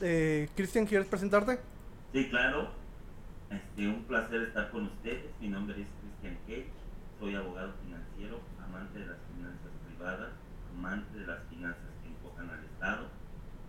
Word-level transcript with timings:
Eh, 0.00 0.48
Cristian, 0.56 0.86
¿quieres 0.86 1.06
presentarte? 1.06 1.58
Sí, 2.12 2.30
claro. 2.30 2.70
Este, 3.50 3.86
un 3.86 4.04
placer 4.04 4.42
estar 4.42 4.70
con 4.70 4.86
ustedes. 4.86 5.26
Mi 5.40 5.48
nombre 5.48 5.78
es 5.78 5.88
Cristian 6.00 6.38
Cage. 6.46 6.70
Soy 7.20 7.34
abogado 7.34 7.74
financiero, 7.84 8.40
amante 8.64 8.98
de 8.98 9.06
las 9.06 9.18
finanzas 9.30 9.70
privadas, 9.86 10.30
amante 10.74 11.18
de 11.18 11.26
las 11.26 11.38
finanzas 11.50 11.84
que 12.02 12.08
enfocan 12.08 12.48
al 12.48 12.64
Estado, 12.64 13.08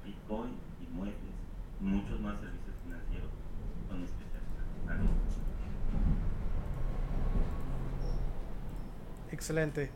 Bitcoin, 0.05 0.51
y 0.81 1.83
muchos 1.83 2.19
más 2.21 2.39
servicios 2.39 2.75
financieros 2.83 3.29
con 3.89 4.03
especialidad. 4.03 5.05
Excelente. 9.31 9.91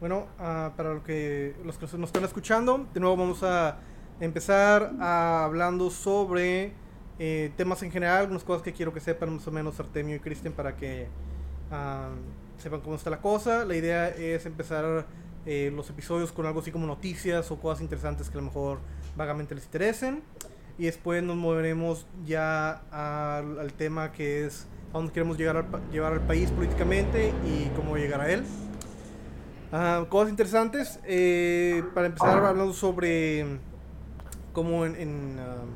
Bueno, 0.00 0.26
uh, 0.38 0.74
para 0.74 0.94
lo 0.94 1.04
que, 1.04 1.54
los 1.64 1.76
que 1.76 1.84
nos 1.98 2.08
están 2.08 2.24
escuchando, 2.24 2.86
de 2.94 3.00
nuevo 3.00 3.16
vamos 3.18 3.42
a 3.42 3.78
empezar 4.20 4.92
a, 5.00 5.44
hablando 5.44 5.90
sobre 5.90 6.72
eh, 7.18 7.52
temas 7.56 7.82
en 7.82 7.90
general, 7.90 8.20
algunas 8.20 8.44
cosas 8.44 8.62
que 8.62 8.72
quiero 8.72 8.92
que 8.92 9.00
sepan 9.00 9.34
más 9.34 9.46
o 9.46 9.50
menos 9.50 9.78
Artemio 9.80 10.16
y 10.16 10.20
Cristian 10.20 10.52
para 10.52 10.76
que 10.76 11.08
uh, 11.70 12.60
sepan 12.60 12.80
cómo 12.80 12.96
está 12.96 13.10
la 13.10 13.20
cosa. 13.20 13.64
La 13.64 13.76
idea 13.76 14.08
es 14.08 14.46
empezar 14.46 15.06
eh, 15.46 15.72
los 15.74 15.88
episodios 15.90 16.32
con 16.32 16.46
algo 16.46 16.60
así 16.60 16.70
como 16.70 16.86
noticias 16.86 17.50
o 17.50 17.58
cosas 17.58 17.82
interesantes 17.82 18.30
que 18.30 18.38
a 18.38 18.40
lo 18.40 18.46
mejor 18.46 18.78
vagamente 19.16 19.54
les 19.54 19.64
interesen. 19.64 20.22
Y 20.78 20.84
después 20.84 21.22
nos 21.22 21.36
moveremos 21.36 22.06
ya 22.24 22.82
al, 22.90 23.58
al 23.58 23.72
tema 23.74 24.12
que 24.12 24.46
es 24.46 24.66
a 24.92 24.98
dónde 24.98 25.12
queremos 25.12 25.36
llegar 25.36 25.56
al, 25.56 25.66
llevar 25.90 26.12
al 26.14 26.20
país 26.20 26.50
políticamente 26.50 27.32
y 27.46 27.68
cómo 27.76 27.96
llegar 27.96 28.20
a 28.22 28.30
él. 28.30 28.44
Uh, 29.72 30.06
cosas 30.06 30.30
interesantes. 30.30 30.98
Eh, 31.04 31.84
para 31.94 32.06
empezar 32.06 32.44
hablando 32.44 32.72
sobre 32.72 33.58
cómo 34.52 34.84
en, 34.86 34.96
en, 34.96 35.38
uh, 35.38 35.66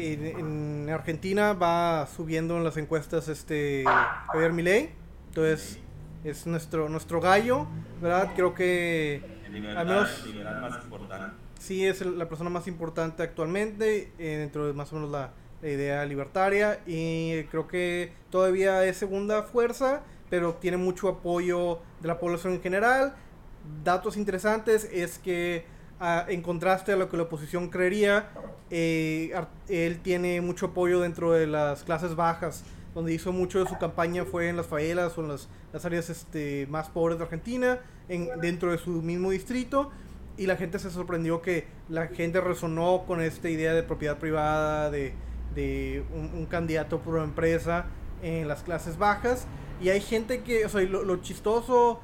en, 0.00 0.26
en, 0.26 0.90
Argentina 0.90 1.52
va 1.52 2.06
subiendo 2.06 2.56
en 2.56 2.64
las 2.64 2.76
encuestas 2.76 3.28
este 3.28 3.84
Javier 4.32 4.52
Milei. 4.52 4.90
Entonces 5.28 5.78
es 6.24 6.46
nuestro 6.46 6.88
nuestro 6.88 7.20
gallo, 7.20 7.66
¿verdad? 8.00 8.32
Creo 8.34 8.54
que 8.54 9.22
al 9.76 9.86
menos 9.86 10.24
más 10.60 10.82
importante. 10.84 11.36
sí 11.58 11.86
es 11.86 12.00
la 12.04 12.28
persona 12.28 12.50
más 12.50 12.66
importante 12.66 13.22
actualmente 13.22 14.12
eh, 14.18 14.36
dentro 14.38 14.66
de 14.66 14.72
más 14.72 14.92
o 14.92 14.96
menos 14.96 15.10
la, 15.10 15.32
la 15.60 15.68
idea 15.68 16.04
libertaria 16.06 16.80
y 16.86 17.44
creo 17.44 17.68
que 17.68 18.12
todavía 18.30 18.84
es 18.84 18.96
segunda 18.96 19.42
fuerza 19.42 20.02
pero 20.32 20.54
tiene 20.54 20.78
mucho 20.78 21.10
apoyo 21.10 21.80
de 22.00 22.08
la 22.08 22.18
población 22.18 22.54
en 22.54 22.62
general. 22.62 23.14
Datos 23.84 24.16
interesantes 24.16 24.88
es 24.90 25.18
que 25.18 25.66
uh, 26.02 26.30
en 26.30 26.42
contraste 26.42 26.92
a 26.92 26.96
lo 26.96 27.08
que 27.08 27.16
la 27.16 27.22
oposición 27.22 27.70
creería, 27.70 28.28
eh, 28.70 29.32
él 29.68 30.00
tiene 30.00 30.40
mucho 30.40 30.66
apoyo 30.66 31.00
dentro 31.00 31.32
de 31.32 31.46
las 31.46 31.84
clases 31.84 32.16
bajas, 32.16 32.64
donde 32.94 33.14
hizo 33.14 33.32
mucho 33.32 33.60
de 33.60 33.68
su 33.68 33.78
campaña 33.78 34.24
fue 34.24 34.48
en 34.48 34.56
las 34.56 34.66
favelas 34.66 35.16
o 35.16 35.22
en 35.22 35.28
las, 35.28 35.48
las 35.72 35.84
áreas 35.84 36.10
este, 36.10 36.66
más 36.68 36.90
pobres 36.90 37.16
de 37.18 37.24
Argentina, 37.24 37.78
en, 38.08 38.28
dentro 38.40 38.70
de 38.72 38.78
su 38.78 38.90
mismo 38.90 39.30
distrito. 39.30 39.90
Y 40.36 40.46
la 40.46 40.56
gente 40.56 40.78
se 40.78 40.90
sorprendió 40.90 41.40
que 41.42 41.66
la 41.88 42.08
gente 42.08 42.40
resonó 42.40 43.04
con 43.06 43.22
esta 43.22 43.48
idea 43.48 43.74
de 43.74 43.82
propiedad 43.82 44.18
privada, 44.18 44.90
de, 44.90 45.14
de 45.54 46.04
un, 46.14 46.30
un 46.34 46.46
candidato 46.46 47.00
por 47.00 47.22
empresa 47.22 47.86
en 48.22 48.48
las 48.48 48.62
clases 48.62 48.98
bajas 48.98 49.46
y 49.82 49.88
hay 49.88 50.00
gente 50.00 50.42
que, 50.42 50.64
o 50.64 50.68
sea, 50.68 50.80
lo, 50.82 51.02
lo 51.02 51.16
chistoso 51.16 52.00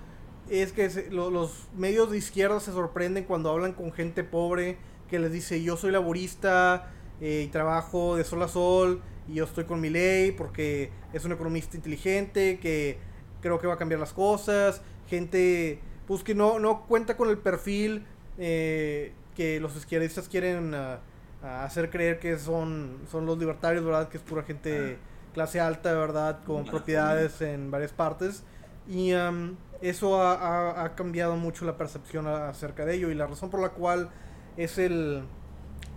es 0.51 0.73
que 0.73 0.91
se, 0.91 1.11
lo, 1.11 1.31
los 1.31 1.69
medios 1.77 2.11
de 2.11 2.19
izquierda 2.19 2.61
se 2.61 2.73
sorprenden 2.73 3.25
cuando 3.25 3.51
hablan 3.51 3.73
con 3.73 3.93
gente 3.93 4.25
pobre 4.25 4.79
que 5.09 5.19
les 5.19 5.33
dice 5.33 5.63
yo 5.63 5.77
soy 5.77 5.91
laborista 5.91 6.91
eh, 7.21 7.45
y 7.47 7.49
trabajo 7.49 8.17
de 8.17 8.25
sol 8.25 8.43
a 8.43 8.49
sol 8.49 9.03
y 9.27 9.35
yo 9.35 9.45
estoy 9.45 9.65
con 9.65 9.81
mi 9.81 9.91
ley 9.91 10.33
porque 10.33 10.91
es 11.13 11.25
un 11.25 11.33
economista 11.33 11.77
inteligente 11.77 12.59
que 12.61 12.99
creo 13.41 13.59
que 13.59 13.67
va 13.67 13.75
a 13.75 13.79
cambiar 13.79 14.01
las 14.01 14.13
cosas. 14.13 14.83
Gente 15.09 15.81
pues 16.07 16.23
que 16.23 16.35
no, 16.35 16.59
no 16.59 16.87
cuenta 16.87 17.17
con 17.17 17.29
el 17.29 17.39
perfil 17.39 18.07
eh, 18.39 19.13
que 19.35 19.61
los 19.61 19.77
izquierdistas 19.77 20.29
quieren 20.29 20.75
uh, 20.75 20.97
uh, 21.43 21.47
hacer 21.47 21.91
creer 21.91 22.19
que 22.19 22.39
son, 22.39 23.01
son 23.11 23.27
los 23.27 23.39
libertarios, 23.39 23.85
¿verdad? 23.85 24.09
Que 24.09 24.17
es 24.17 24.23
pura 24.23 24.43
gente 24.43 24.99
clase 25.35 25.61
alta, 25.61 25.93
¿verdad? 25.93 26.41
Con 26.45 26.65
propiedades 26.65 27.41
en 27.43 27.71
varias 27.71 27.93
partes. 27.93 28.43
Y 28.89 29.13
um, 29.13 29.57
eso 29.81 30.21
ha, 30.21 30.35
ha, 30.35 30.85
ha, 30.85 30.95
cambiado 30.95 31.37
mucho 31.37 31.65
la 31.65 31.77
percepción 31.77 32.27
acerca 32.27 32.85
de 32.85 32.97
ello. 32.97 33.11
Y 33.11 33.15
la 33.15 33.27
razón 33.27 33.51
por 33.51 33.61
la 33.61 33.71
cual 33.71 34.11
es 34.57 34.79
el, 34.79 35.23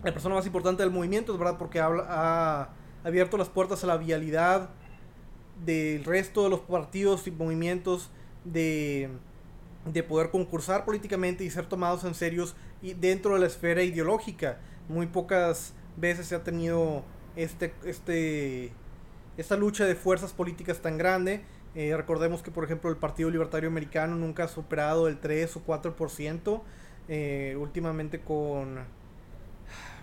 la 0.04 0.12
persona 0.12 0.36
más 0.36 0.46
importante 0.46 0.84
del 0.84 0.92
movimiento, 0.92 1.34
es 1.34 1.40
verdad, 1.40 1.58
porque 1.58 1.80
habla, 1.80 2.06
ha 2.10 2.70
abierto 3.04 3.38
las 3.38 3.50
puertas 3.50 3.84
a 3.84 3.88
la 3.88 3.98
vialidad 3.98 4.70
del 5.66 6.04
resto 6.04 6.44
de 6.44 6.50
los 6.50 6.62
partidos 6.62 7.28
y 7.28 7.32
movimientos 7.32 8.10
de, 8.44 9.10
de 9.86 10.04
poder 10.04 10.32
concursar 10.32 10.86
políticamente 10.86 11.44
y 11.44 11.50
ser 11.50 11.68
tomados 11.68 12.04
en 12.04 12.16
serios 12.16 12.56
y 12.82 12.94
dentro 12.94 13.36
de 13.36 13.42
la 13.42 13.48
esfera 13.48 13.84
ideológica. 13.84 14.60
Muy 14.90 15.08
pocas 15.08 15.74
veces 15.98 16.28
se 16.28 16.36
ha 16.36 16.44
tenido 16.44 17.04
este, 17.36 17.74
este 17.86 18.74
esta 19.38 19.56
lucha 19.56 19.86
de 19.86 19.96
fuerzas 19.96 20.34
políticas 20.34 20.80
tan 20.80 20.98
grande. 20.98 21.42
Eh, 21.74 21.96
recordemos 21.96 22.42
que, 22.42 22.52
por 22.52 22.64
ejemplo, 22.64 22.90
el 22.90 22.98
Partido 22.98 23.30
Libertario 23.30 23.70
Americano 23.70 24.16
nunca 24.16 24.44
ha 24.44 24.48
superado 24.48 25.08
el 25.08 25.20
3 25.20 25.58
o 25.58 25.66
4%. 25.66 26.62
Eh, 27.08 27.58
últimamente 27.60 28.22
con... 28.22 28.80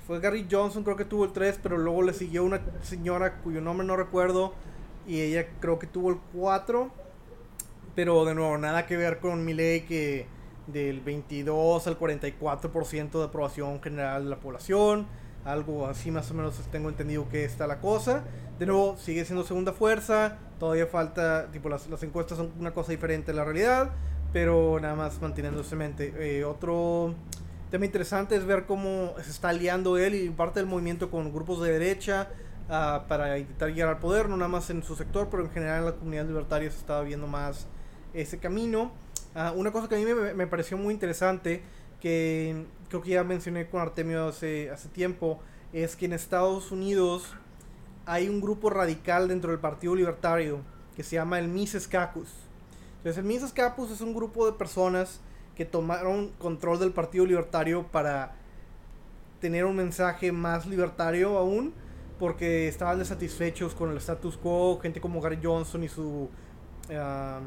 Fue 0.06 0.20
Gary 0.20 0.46
Johnson, 0.50 0.84
creo 0.84 0.96
que 0.96 1.04
tuvo 1.04 1.26
el 1.26 1.32
3, 1.32 1.60
pero 1.62 1.76
luego 1.76 2.02
le 2.02 2.14
siguió 2.14 2.42
una 2.42 2.62
señora 2.82 3.38
cuyo 3.38 3.60
nombre 3.60 3.86
no 3.86 3.96
recuerdo. 3.96 4.54
Y 5.06 5.20
ella 5.20 5.46
creo 5.60 5.78
que 5.78 5.86
tuvo 5.86 6.10
el 6.10 6.18
4. 6.34 6.90
Pero 7.94 8.24
de 8.24 8.34
nuevo, 8.34 8.56
nada 8.56 8.86
que 8.86 8.96
ver 8.96 9.18
con 9.18 9.44
Milley 9.44 9.82
que 9.82 10.26
del 10.66 11.00
22 11.00 11.86
al 11.86 11.98
44% 11.98 13.18
de 13.18 13.24
aprobación 13.24 13.82
general 13.82 14.24
de 14.24 14.30
la 14.30 14.40
población 14.40 15.06
algo 15.44 15.86
así 15.86 16.10
más 16.10 16.30
o 16.30 16.34
menos 16.34 16.54
tengo 16.70 16.88
entendido 16.88 17.28
que 17.28 17.44
está 17.44 17.66
la 17.66 17.80
cosa. 17.80 18.24
De 18.58 18.66
nuevo, 18.66 18.96
sigue 18.96 19.24
siendo 19.24 19.44
segunda 19.44 19.72
fuerza, 19.72 20.38
todavía 20.58 20.86
falta, 20.86 21.46
tipo 21.52 21.68
las, 21.68 21.88
las 21.88 22.02
encuestas 22.02 22.38
son 22.38 22.52
una 22.58 22.72
cosa 22.72 22.90
diferente 22.90 23.30
a 23.30 23.34
la 23.34 23.44
realidad, 23.44 23.90
pero 24.32 24.78
nada 24.80 24.96
más 24.96 25.20
manteniéndose 25.20 25.74
en 25.74 25.78
mente. 25.78 26.14
Eh, 26.18 26.44
otro 26.44 27.14
tema 27.70 27.84
interesante 27.84 28.34
es 28.34 28.44
ver 28.44 28.66
cómo 28.66 29.14
se 29.22 29.30
está 29.30 29.50
aliando 29.50 29.96
él 29.96 30.14
y 30.14 30.28
parte 30.30 30.60
del 30.60 30.68
movimiento 30.68 31.10
con 31.10 31.32
grupos 31.32 31.62
de 31.62 31.70
derecha 31.72 32.28
uh, 32.68 33.06
para 33.06 33.38
intentar 33.38 33.68
llegar 33.68 33.90
al 33.90 33.98
poder, 33.98 34.28
no 34.28 34.36
nada 34.36 34.48
más 34.48 34.70
en 34.70 34.82
su 34.82 34.96
sector, 34.96 35.28
pero 35.30 35.44
en 35.44 35.50
general 35.50 35.78
en 35.80 35.84
la 35.84 35.92
comunidad 35.92 36.26
libertaria 36.26 36.70
se 36.70 36.78
estaba 36.78 37.02
viendo 37.02 37.26
más 37.26 37.68
ese 38.12 38.38
camino. 38.38 38.90
Uh, 39.36 39.56
una 39.58 39.70
cosa 39.70 39.88
que 39.88 39.94
a 39.94 39.98
mí 39.98 40.04
me 40.34 40.46
pareció 40.46 40.76
muy 40.76 40.94
interesante 40.94 41.62
que 42.00 42.64
creo 42.88 43.02
que 43.02 43.10
ya 43.10 43.24
mencioné 43.24 43.68
con 43.68 43.80
Artemio 43.80 44.28
hace, 44.28 44.70
hace 44.70 44.88
tiempo, 44.88 45.40
es 45.72 45.96
que 45.96 46.06
en 46.06 46.12
Estados 46.12 46.72
Unidos 46.72 47.34
hay 48.06 48.28
un 48.28 48.40
grupo 48.40 48.70
radical 48.70 49.28
dentro 49.28 49.50
del 49.50 49.60
Partido 49.60 49.94
Libertario 49.94 50.60
que 50.96 51.02
se 51.02 51.16
llama 51.16 51.38
el 51.38 51.48
Mises 51.48 51.86
Caucus. 51.86 52.28
Entonces 52.98 53.18
el 53.18 53.24
Mises 53.24 53.52
Caucus 53.52 53.90
es 53.90 54.00
un 54.00 54.14
grupo 54.14 54.46
de 54.46 54.52
personas 54.52 55.20
que 55.54 55.64
tomaron 55.64 56.30
control 56.38 56.78
del 56.78 56.92
Partido 56.92 57.26
Libertario 57.26 57.86
para 57.86 58.34
tener 59.40 59.64
un 59.64 59.76
mensaje 59.76 60.32
más 60.32 60.66
libertario 60.66 61.36
aún, 61.38 61.74
porque 62.18 62.66
estaban 62.68 62.98
desatisfechos 62.98 63.74
con 63.74 63.90
el 63.90 63.98
status 63.98 64.36
quo, 64.36 64.78
gente 64.80 65.00
como 65.00 65.20
Gary 65.20 65.38
Johnson 65.42 65.84
y 65.84 65.88
su, 65.88 66.28
um, 66.90 67.46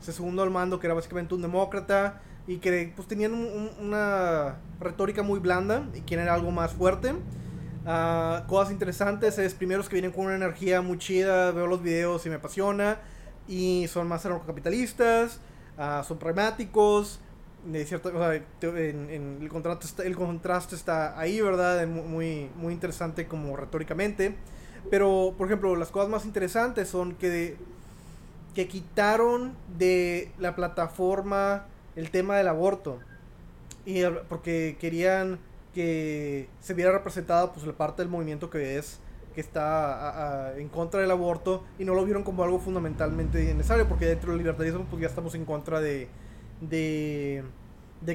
su 0.00 0.12
segundo 0.12 0.42
al 0.42 0.50
mando, 0.50 0.80
que 0.80 0.86
era 0.86 0.94
básicamente 0.94 1.34
un 1.34 1.42
demócrata, 1.42 2.20
y 2.46 2.58
que 2.58 2.92
pues 2.96 3.06
tenían 3.06 3.34
un, 3.34 3.44
un, 3.44 3.86
una 3.86 4.56
retórica 4.80 5.22
muy 5.22 5.38
blanda 5.38 5.88
y 5.94 6.00
quieren 6.00 6.28
algo 6.28 6.50
más 6.50 6.72
fuerte. 6.72 7.14
Uh, 7.82 8.46
cosas 8.46 8.72
interesantes 8.72 9.38
es 9.38 9.54
primeros 9.54 9.88
que 9.88 9.94
vienen 9.94 10.12
con 10.12 10.26
una 10.26 10.36
energía 10.36 10.82
muy 10.82 10.98
chida, 10.98 11.50
veo 11.52 11.66
los 11.66 11.82
videos 11.82 12.26
y 12.26 12.28
me 12.28 12.36
apasiona 12.36 12.98
y 13.48 13.86
son 13.88 14.06
más 14.06 14.26
capitalistas, 14.46 15.40
uh, 15.78 16.04
son 16.04 16.18
pragmáticos, 16.18 17.20
de 17.64 17.82
en, 18.62 19.38
el, 19.40 19.48
contraste 19.48 19.86
está, 19.86 20.02
el 20.04 20.16
contraste 20.16 20.74
está 20.74 21.18
ahí, 21.18 21.40
¿verdad? 21.40 21.86
Muy, 21.86 22.50
muy 22.56 22.72
interesante 22.72 23.26
como 23.26 23.56
retóricamente. 23.56 24.36
Pero, 24.90 25.34
por 25.36 25.46
ejemplo, 25.46 25.76
las 25.76 25.90
cosas 25.90 26.08
más 26.08 26.24
interesantes 26.24 26.88
son 26.88 27.14
que, 27.14 27.56
que 28.54 28.66
quitaron 28.66 29.54
de 29.76 30.32
la 30.38 30.56
plataforma 30.56 31.66
el 32.00 32.10
tema 32.10 32.36
del 32.36 32.48
aborto. 32.48 32.98
Y 33.86 34.02
porque 34.28 34.76
querían 34.80 35.38
que 35.74 36.48
se 36.60 36.74
viera 36.74 36.92
representada 36.92 37.52
pues 37.52 37.64
la 37.64 37.72
parte 37.72 38.02
del 38.02 38.10
movimiento 38.10 38.50
que 38.50 38.76
es 38.76 38.98
que 39.34 39.40
está 39.40 40.52
en 40.56 40.68
contra 40.68 41.00
del 41.00 41.10
aborto 41.12 41.62
y 41.78 41.84
no 41.84 41.94
lo 41.94 42.04
vieron 42.04 42.24
como 42.24 42.42
algo 42.42 42.58
fundamentalmente 42.58 43.54
necesario 43.54 43.86
porque 43.88 44.06
dentro 44.06 44.32
del 44.32 44.38
libertarismo 44.38 44.86
pues 44.90 45.00
ya 45.00 45.06
estamos 45.06 45.36
en 45.36 45.44
contra 45.44 45.80
de 45.80 46.08
de, 46.60 47.44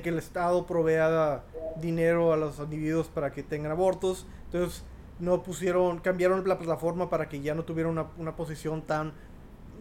que 0.03 0.09
el 0.09 0.17
Estado 0.17 0.65
provea 0.65 1.43
dinero 1.81 2.33
a 2.33 2.37
los 2.37 2.59
individuos 2.59 3.07
para 3.07 3.31
que 3.31 3.43
tengan 3.43 3.71
abortos. 3.71 4.25
Entonces 4.45 4.83
no 5.19 5.43
pusieron, 5.43 5.99
cambiaron 5.99 6.47
la 6.47 6.57
plataforma 6.57 7.09
para 7.09 7.29
que 7.29 7.41
ya 7.41 7.55
no 7.55 7.63
tuviera 7.63 7.89
una, 7.89 8.07
una 8.17 8.35
posición 8.35 8.81
tan, 8.81 9.13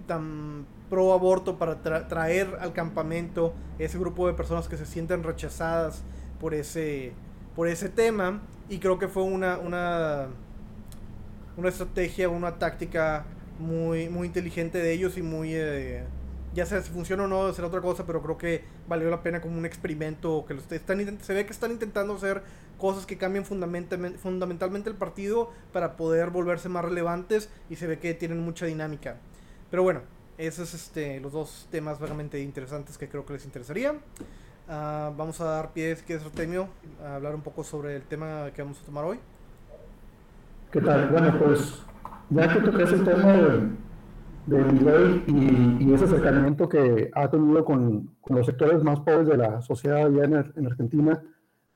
tan 0.07 0.67
pro 0.91 1.13
aborto 1.13 1.59
para 1.59 1.83
traer 1.83 2.59
al 2.61 2.73
campamento 2.73 3.55
ese 3.79 3.99
grupo 3.99 4.27
de 4.27 4.35
personas 4.35 4.69
que 4.69 4.77
se 4.77 4.87
sienten 4.87 5.23
rechazadas 5.23 6.03
por 6.41 6.55
ese, 6.55 7.13
por 7.57 7.69
ese 7.69 7.89
tema. 7.89 8.43
Y 8.69 8.79
creo 8.79 8.99
que 8.99 9.09
fue 9.09 9.23
una, 9.23 9.59
una, 9.59 10.29
una 11.57 11.69
estrategia, 11.69 12.29
una 12.29 12.59
táctica 12.59 13.25
muy, 13.59 14.09
muy 14.09 14.27
inteligente 14.27 14.79
de 14.79 14.93
ellos 14.93 15.17
y 15.17 15.23
muy... 15.23 15.55
Eh, 15.55 16.05
ya 16.55 16.67
sea 16.67 16.81
si 16.83 16.91
funciona 16.91 17.25
o 17.25 17.27
no, 17.27 17.53
será 17.53 17.67
otra 17.67 17.81
cosa, 17.81 18.07
pero 18.07 18.23
creo 18.23 18.39
que 18.39 18.65
valió 18.89 19.11
la 19.11 19.23
pena 19.23 19.41
como 19.41 19.59
un 19.59 19.67
experimento. 19.67 20.45
que 20.47 20.55
están, 20.77 21.19
Se 21.21 21.35
ve 21.35 21.47
que 21.47 21.53
están 21.53 21.73
intentando 21.73 22.15
hacer 22.15 22.43
cosas 22.79 23.07
que 23.07 23.19
cambien 23.19 23.45
fundamentalmente, 23.45 24.19
fundamentalmente 24.19 24.89
el 24.89 24.97
partido 24.97 25.51
para 25.73 25.97
poder 25.97 26.31
volverse 26.31 26.69
más 26.69 26.85
relevantes 26.85 27.51
y 27.69 27.77
se 27.77 27.87
ve 27.87 27.99
que 27.99 28.15
tienen 28.15 28.41
mucha 28.41 28.67
dinámica. 28.67 29.17
Pero 29.75 29.83
bueno, 29.83 30.03
esos 30.39 30.69
son 30.69 30.79
este, 30.79 31.19
los 31.19 31.33
dos 31.33 31.67
temas 31.69 31.99
vagamente 31.99 32.41
interesantes 32.41 32.97
que 32.97 33.09
creo 33.09 33.27
que 33.27 33.33
les 33.33 33.45
interesaría. 33.45 33.97
Ah, 34.69 35.13
vamos 35.17 35.41
a 35.41 35.47
dar 35.47 35.73
pie, 35.73 35.97
que 36.07 36.15
es 36.15 36.25
Artemio, 36.25 36.69
a 37.05 37.17
hablar 37.17 37.35
un 37.35 37.41
poco 37.41 37.65
sobre 37.65 37.97
el 37.97 38.03
tema 38.03 38.53
que 38.55 38.63
vamos 38.63 38.81
a 38.81 38.85
tomar 38.85 39.05
hoy. 39.05 39.19
¿Qué 40.71 40.81
tal? 40.81 41.09
Bueno, 41.09 41.37
pues 41.41 41.83
ya 42.31 42.55
que 42.55 42.61
toques 42.61 42.93
el 42.93 43.05
tema 43.05 43.33
de, 43.33 44.59
de 44.59 44.73
ley 44.75 45.25
y, 45.27 45.85
y, 45.85 45.93
ese 45.93 46.05
acercamiento 46.05 46.69
que 46.69 47.11
ha 47.13 47.29
tenido 47.29 47.65
con, 47.65 48.15
con, 48.21 48.37
los 48.37 48.47
sectores 48.47 48.81
más 48.85 49.01
pobres 49.01 49.27
de 49.27 49.39
la 49.39 49.61
sociedad 49.61 50.07
allá 50.07 50.23
en, 50.23 50.53
en 50.55 50.67
Argentina, 50.69 51.21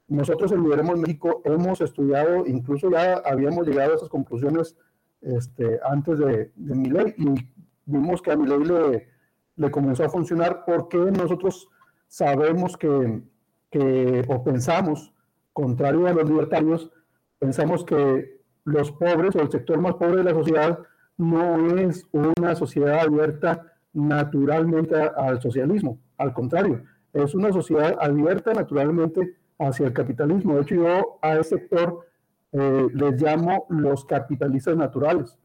nosotros 0.07 0.53
en 0.53 0.63
Lideremos 0.63 1.01
México 1.01 1.43
hemos 1.45 1.81
estudiado, 1.81 2.47
incluso 2.47 2.93
ya 2.93 3.15
habíamos 3.15 3.67
llegado 3.67 3.95
a 3.95 3.97
esas 3.97 4.09
conclusiones 4.09 4.77
este, 5.21 5.81
antes 5.85 6.17
de, 6.21 6.53
de 6.55 6.75
mi 6.77 6.91
ley 6.91 7.13
y 7.17 7.58
vimos 7.89 8.23
que 8.23 8.33
a 8.33 8.37
mi 8.37 8.47
ley 8.47 8.65
le, 8.65 9.09
le 9.57 9.71
comenzó 9.71 10.05
a 10.05 10.09
funcionar 10.09 10.65
porque 10.67 10.99
nosotros 10.99 11.69
sabemos 12.07 12.77
que, 12.77 13.23
que, 13.71 14.25
o 14.29 14.45
pensamos, 14.45 15.13
contrario 15.53 16.07
a 16.07 16.13
los 16.13 16.29
libertarios, 16.29 16.91
pensamos 17.39 17.85
que 17.85 18.41
los 18.65 18.93
pobres 18.93 19.35
o 19.37 19.41
el 19.41 19.51
sector 19.51 19.81
más 19.81 19.95
pobre 19.95 20.19
de 20.19 20.25
la 20.25 20.35
sociedad 20.35 20.79
no 21.17 21.79
es 21.79 22.07
una 22.13 22.55
sociedad 22.55 23.01
abierta 23.01 23.73
naturalmente 23.93 24.95
al 24.95 25.41
socialismo, 25.41 25.99
al 26.19 26.33
contrario, 26.33 26.85
es 27.13 27.35
una 27.35 27.53
sociedad 27.53 27.97
abierta 28.01 28.53
naturalmente 28.53 29.37
hacia 29.59 29.87
el 29.87 29.93
capitalismo. 29.93 30.55
De 30.55 30.63
hecho, 30.63 30.75
yo 30.77 31.19
a 31.23 31.37
ese 31.37 31.59
sector 31.59 32.07
eh, 32.53 32.87
les 32.93 33.21
llamo 33.21 33.67
los 33.71 34.05
capitalistas 34.05 34.77
naturales. 34.77 35.37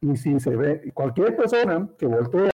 Y 0.00 0.16
si 0.16 0.38
se 0.40 0.54
ve, 0.54 0.92
cualquier 0.92 1.36
persona 1.36 1.88
que 1.98 2.06
voltee 2.06 2.50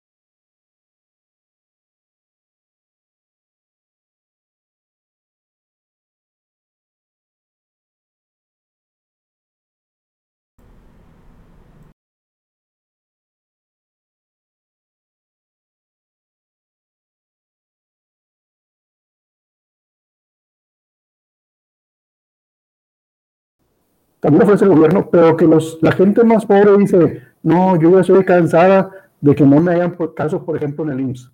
también 24.21 24.43
ofrece 24.43 24.65
el 24.65 24.71
gobierno, 24.71 25.09
pero 25.11 25.37
que 25.37 25.47
los, 25.47 25.79
la 25.81 25.93
gente 25.93 26.25
más 26.25 26.45
pobre 26.45 26.77
dice, 26.79 27.23
no, 27.43 27.77
yo 27.81 27.91
ya 27.91 28.01
estoy 28.01 28.25
cansada 28.25 28.91
de 29.21 29.35
que 29.35 29.45
no 29.45 29.61
me 29.61 29.73
hagan 29.73 29.97
caso, 30.17 30.45
por 30.45 30.57
ejemplo, 30.57 30.85
en 30.85 30.91
el 30.91 31.01
IMSS. 31.01 31.33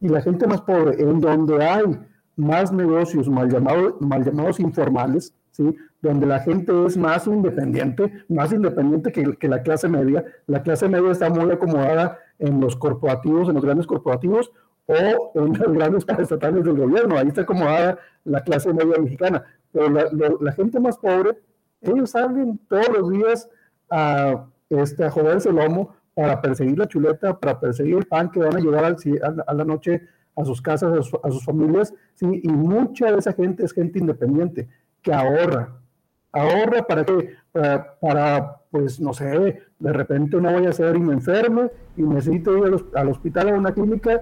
Y 0.00 0.08
la 0.08 0.20
gente 0.22 0.46
más 0.46 0.60
pobre, 0.60 1.00
en 1.00 1.20
donde 1.20 1.64
hay 1.64 1.84
más 2.36 2.72
negocios 2.72 3.28
mal 3.28 3.50
llamados, 3.50 4.00
mal 4.00 4.24
llamados 4.24 4.60
informales, 4.60 5.34
¿sí? 5.50 5.74
donde 6.00 6.26
la 6.26 6.38
gente 6.38 6.72
es 6.86 6.96
más 6.96 7.26
independiente, 7.26 8.24
más 8.28 8.52
independiente 8.52 9.10
que, 9.10 9.36
que 9.36 9.48
la 9.48 9.62
clase 9.62 9.88
media, 9.88 10.24
la 10.46 10.62
clase 10.62 10.88
media 10.88 11.10
está 11.10 11.28
muy 11.28 11.50
acomodada 11.50 12.18
en 12.38 12.60
los 12.60 12.76
corporativos, 12.76 13.48
en 13.48 13.54
los 13.54 13.64
grandes 13.64 13.88
corporativos, 13.88 14.52
o 14.86 15.32
en 15.34 15.52
los 15.58 15.72
grandes 15.72 16.04
estatales 16.18 16.64
del 16.64 16.76
gobierno, 16.76 17.18
ahí 17.18 17.28
está 17.28 17.42
acomodada 17.42 17.98
la 18.24 18.42
clase 18.42 18.72
media 18.72 18.98
mexicana. 18.98 19.44
Pero 19.72 19.90
la, 19.90 20.06
la 20.40 20.52
gente 20.52 20.80
más 20.80 20.96
pobre 20.96 21.36
ellos 21.80 22.10
salen 22.10 22.58
todos 22.68 22.88
los 22.88 23.10
días 23.10 23.48
a, 23.90 24.46
este, 24.68 25.04
a 25.04 25.10
joderse 25.10 25.48
el 25.48 25.56
lomo 25.56 25.94
para 26.14 26.40
perseguir 26.40 26.78
la 26.78 26.88
chuleta, 26.88 27.38
para 27.38 27.60
perseguir 27.60 27.96
el 27.96 28.06
pan 28.06 28.30
que 28.30 28.40
van 28.40 28.56
a 28.56 28.60
llevar 28.60 28.84
al, 28.84 28.96
a, 29.46 29.54
la 29.54 29.64
noche 29.64 30.02
a 30.36 30.44
sus 30.44 30.60
casas, 30.60 31.10
a, 31.22 31.30
sus 31.30 31.44
familias, 31.44 31.94
¿sí? 32.14 32.40
y 32.42 32.48
mucha 32.48 33.10
de 33.12 33.18
esa 33.18 33.32
gente 33.32 33.64
es 33.64 33.72
gente 33.72 33.98
independiente, 33.98 34.68
que 35.02 35.12
ahorra. 35.12 35.76
Ahorra 36.32 36.82
para 36.86 37.04
que, 37.04 37.34
para, 38.00 38.60
pues, 38.70 39.00
no 39.00 39.12
sé, 39.14 39.62
de 39.78 39.92
repente 39.92 40.36
no 40.36 40.52
vaya 40.52 40.70
a 40.70 40.72
ser 40.72 40.96
y 40.96 41.00
me 41.00 41.14
enferme 41.14 41.70
y 41.96 42.02
necesito 42.02 42.56
ir 42.58 42.64
al, 42.64 42.84
al 42.94 43.08
hospital 43.08 43.48
o 43.48 43.54
a 43.54 43.58
una 43.58 43.72
clínica, 43.72 44.20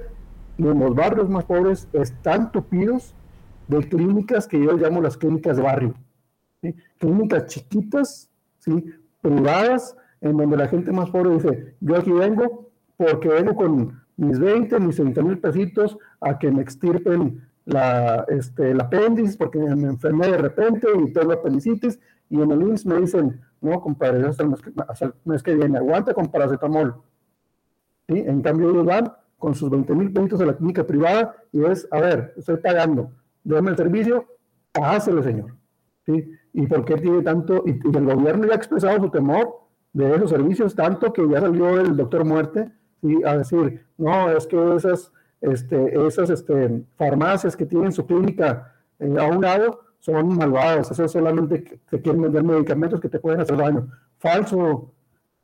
y 0.59 0.67
en 0.67 0.79
los 0.79 0.95
barrios 0.95 1.29
más 1.29 1.45
pobres 1.45 1.89
están 1.93 2.53
tupidos 2.53 3.15
de 3.69 3.81
clínicas 3.89 4.47
que 4.47 4.63
yo 4.63 4.73
llamo 4.75 5.03
las 5.03 5.17
clínicas 5.17 5.57
de 5.57 5.63
barrio 5.63 5.95
clínicas 6.99 7.47
chiquitas, 7.47 8.31
privadas, 9.21 9.97
en 10.21 10.37
donde 10.37 10.57
la 10.57 10.69
gente 10.69 10.93
más 10.93 11.11
pobre 11.11 11.31
dice, 11.31 11.75
yo 11.81 11.97
aquí 11.97 12.11
vengo 12.11 12.71
porque 12.97 13.29
vengo 13.29 13.55
con 13.55 14.03
mis 14.17 14.39
20, 14.39 14.81
mis 14.81 14.97
30 14.97 15.23
mil 15.23 15.39
pesitos 15.39 15.99
a 16.21 16.39
que 16.39 16.51
me 16.51 16.63
extirpen 16.63 17.47
la, 17.65 18.25
este, 18.29 18.71
el 18.71 18.81
apéndice 18.81 19.37
porque 19.37 19.59
me 19.59 19.89
enfermé 19.89 20.29
de 20.29 20.39
repente 20.39 20.89
y 20.97 21.13
tengo 21.13 21.33
apendicitis 21.33 21.99
y 22.29 22.41
en 22.41 22.51
el 22.51 22.63
IMSS 22.63 22.87
me 22.87 23.01
dicen, 23.01 23.41
no, 23.61 23.81
compadre, 23.81 24.27
hasta 24.27 24.43
el 24.43 24.51
mes 24.51 24.63
que, 24.63 24.73
hasta 24.89 25.07
el 25.07 25.15
mes 25.25 25.43
que 25.43 25.55
viene, 25.55 25.79
aguanta 25.79 26.15
con 26.15 26.31
paracetamol. 26.31 26.97
¿Sí? 28.09 28.25
En 28.27 28.41
cambio 28.41 28.71
ellos 28.71 28.87
van 28.87 29.13
con 29.39 29.55
sus 29.55 29.71
20 29.71 29.95
mil 29.95 30.13
pesitos 30.13 30.41
a 30.41 30.47
la 30.47 30.57
clínica 30.57 30.85
privada 30.85 31.37
y 31.53 31.65
es, 31.65 31.87
a 31.91 32.01
ver, 32.01 32.35
estoy 32.37 32.57
pagando, 32.57 33.13
déjame 33.45 33.71
el 33.71 33.77
servicio, 33.77 34.27
hácelo, 34.73 35.23
señor. 35.23 35.55
¿Y 36.57 36.67
por 36.67 36.87
qué 36.87 36.97
tiene 36.97 37.21
tanto? 37.23 37.63
Y, 37.67 37.73
el 37.73 38.07
gobierno 38.07 38.47
ya 38.47 38.55
ha 38.55 38.57
expresado 38.57 38.99
su 38.99 39.11
temor 39.11 39.61
de 39.93 40.17
esos 40.17 40.31
servicios, 40.31 40.75
tanto 40.75 41.13
que 41.13 41.29
ya 41.29 41.39
salió 41.39 41.79
el 41.79 41.95
doctor 41.95 42.25
Muerte 42.25 42.73
y 43.03 43.23
a 43.25 43.37
decir, 43.37 43.85
no, 43.99 44.31
es 44.31 44.47
que 44.47 44.75
esas, 44.75 45.13
este, 45.43 46.07
esas 46.07 46.31
este, 46.31 46.83
farmacias 46.97 47.55
que 47.55 47.67
tienen 47.67 47.93
su 47.93 48.07
clínica 48.07 48.73
eh, 48.99 49.15
a 49.19 49.25
un 49.25 49.43
lado 49.43 49.81
son 49.99 50.35
malvadas, 50.35 50.91
eso 50.91 51.07
solamente 51.07 51.79
te 51.91 52.01
quieren 52.01 52.23
vender 52.23 52.43
medicamentos 52.43 53.01
que 53.01 53.11
te 53.11 53.19
pueden 53.19 53.41
hacer 53.41 53.59
daño. 53.59 53.89
Falso, 54.17 54.95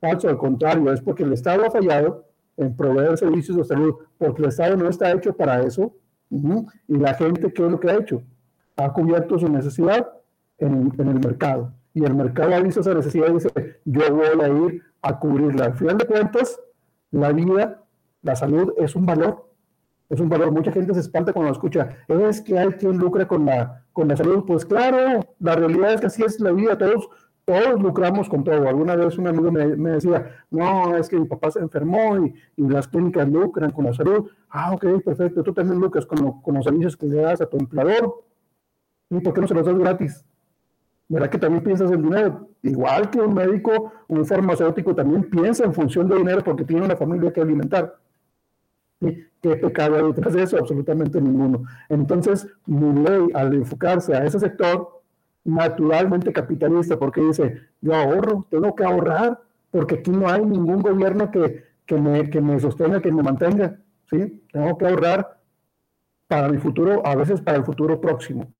falso, 0.00 0.30
al 0.30 0.38
contrario, 0.38 0.90
es 0.90 1.02
porque 1.02 1.24
el 1.24 1.34
Estado 1.34 1.66
ha 1.66 1.70
fallado 1.70 2.24
en 2.56 2.74
proveer 2.74 3.18
servicios 3.18 3.58
de 3.58 3.64
salud, 3.64 3.96
porque 4.16 4.40
el 4.40 4.48
Estado 4.48 4.78
no 4.78 4.88
está 4.88 5.12
hecho 5.12 5.36
para 5.36 5.62
eso, 5.62 5.94
y 6.30 6.96
la 6.96 7.12
gente, 7.12 7.52
¿qué 7.52 7.66
es 7.66 7.70
lo 7.70 7.78
que 7.78 7.90
ha 7.90 7.98
hecho? 7.98 8.22
Ha 8.76 8.90
cubierto 8.94 9.38
su 9.38 9.50
necesidad 9.50 10.08
en, 10.64 10.92
el 10.98 11.20
mercado. 11.20 11.72
Y 11.94 12.04
el 12.04 12.14
mercado 12.14 12.54
ha 12.54 12.60
visto 12.60 12.80
esa 12.80 12.94
necesidad 12.94 13.28
y 13.28 13.34
dice, 13.34 13.80
yo 13.84 14.14
voy 14.14 14.26
a 14.26 14.48
ir 14.48 14.82
a 15.02 15.18
cubrirla. 15.18 15.66
Al 15.66 15.74
final 15.74 15.98
de 15.98 16.06
cuentas, 16.06 16.60
la 17.10 17.32
vida, 17.32 17.82
la 18.22 18.36
salud 18.36 18.72
es 18.78 18.94
un 18.96 19.04
valor. 19.04 19.48
Es 20.08 20.20
un 20.20 20.28
valor. 20.28 20.50
Mucha 20.52 20.72
gente 20.72 20.94
se 20.94 21.00
espanta 21.00 21.32
cuando 21.32 21.50
lo 21.50 21.54
escucha. 21.54 21.96
Es 22.08 22.40
que 22.40 22.58
hay 22.58 22.68
quien 22.72 22.98
lucra 22.98 23.26
con 23.26 23.46
la, 23.46 23.84
con 23.92 24.08
la 24.08 24.16
salud. 24.16 24.44
Pues 24.46 24.64
claro, 24.64 25.20
la 25.38 25.56
realidad 25.56 25.94
es 25.94 26.00
que 26.00 26.06
así 26.06 26.22
es 26.22 26.38
la 26.40 26.52
vida. 26.52 26.76
Todos, 26.76 27.08
todos 27.44 27.82
lucramos 27.82 28.28
con 28.28 28.44
todo. 28.44 28.68
Alguna 28.68 28.94
vez 28.94 29.18
un 29.18 29.26
amigo 29.26 29.50
me, 29.50 29.76
me 29.76 29.90
decía, 29.92 30.44
no, 30.50 30.96
es 30.96 31.08
que 31.08 31.18
mi 31.18 31.26
papá 31.26 31.50
se 31.50 31.60
enfermó 31.60 32.18
y, 32.24 32.34
y, 32.56 32.68
las 32.68 32.88
clínicas 32.88 33.28
lucran 33.28 33.70
con 33.70 33.86
la 33.86 33.94
salud. 33.94 34.28
Ah, 34.50 34.72
ok, 34.72 35.02
perfecto. 35.02 35.42
Tú 35.42 35.52
también 35.52 35.80
lucras 35.80 36.06
con, 36.06 36.40
con 36.42 36.54
los 36.54 36.64
servicios 36.64 36.96
que 36.96 37.06
le 37.06 37.16
das 37.16 37.40
a 37.40 37.46
tu 37.46 37.56
empleador. 37.58 38.22
¿Y 39.10 39.20
por 39.20 39.34
qué 39.34 39.40
no 39.40 39.48
se 39.48 39.54
los 39.54 39.66
das 39.66 39.78
gratis? 39.78 40.24
¿Verdad 41.12 41.30
que 41.30 41.38
también 41.38 41.62
piensas 41.62 41.90
en 41.90 42.02
dinero? 42.02 42.48
Igual 42.62 43.10
que 43.10 43.20
un 43.20 43.34
médico, 43.34 43.92
un 44.08 44.24
farmacéutico 44.24 44.94
también 44.94 45.28
piensa 45.28 45.64
en 45.64 45.74
función 45.74 46.08
de 46.08 46.16
dinero 46.16 46.42
porque 46.42 46.64
tiene 46.64 46.84
una 46.84 46.96
familia 46.96 47.32
que 47.32 47.40
alimentar. 47.40 47.96
¿Y 49.00 49.24
¿Qué 49.42 49.56
pecado 49.56 49.96
hay 49.96 50.04
detrás 50.04 50.32
de 50.32 50.42
eso? 50.44 50.56
Absolutamente 50.56 51.20
ninguno. 51.20 51.64
Entonces, 51.88 52.46
mi 52.64 52.92
ley, 53.02 53.28
al 53.34 53.52
enfocarse 53.54 54.14
a 54.14 54.24
ese 54.24 54.38
sector, 54.38 55.02
naturalmente 55.44 56.32
capitalista, 56.32 56.96
porque 56.96 57.20
dice, 57.20 57.60
yo 57.80 57.94
ahorro, 57.94 58.46
tengo 58.48 58.74
que 58.74 58.84
ahorrar, 58.84 59.40
porque 59.70 59.96
aquí 59.96 60.12
no 60.12 60.28
hay 60.28 60.46
ningún 60.46 60.80
gobierno 60.80 61.30
que, 61.30 61.64
que, 61.84 61.96
me, 61.96 62.30
que 62.30 62.40
me 62.40 62.58
sostenga, 62.60 63.02
que 63.02 63.10
me 63.10 63.22
mantenga. 63.22 63.76
¿sí? 64.08 64.42
Tengo 64.52 64.78
que 64.78 64.86
ahorrar 64.86 65.40
para 66.28 66.48
mi 66.48 66.58
futuro, 66.58 67.04
a 67.04 67.16
veces 67.16 67.40
para 67.40 67.58
el 67.58 67.64
futuro 67.64 68.00
próximo, 68.00 68.50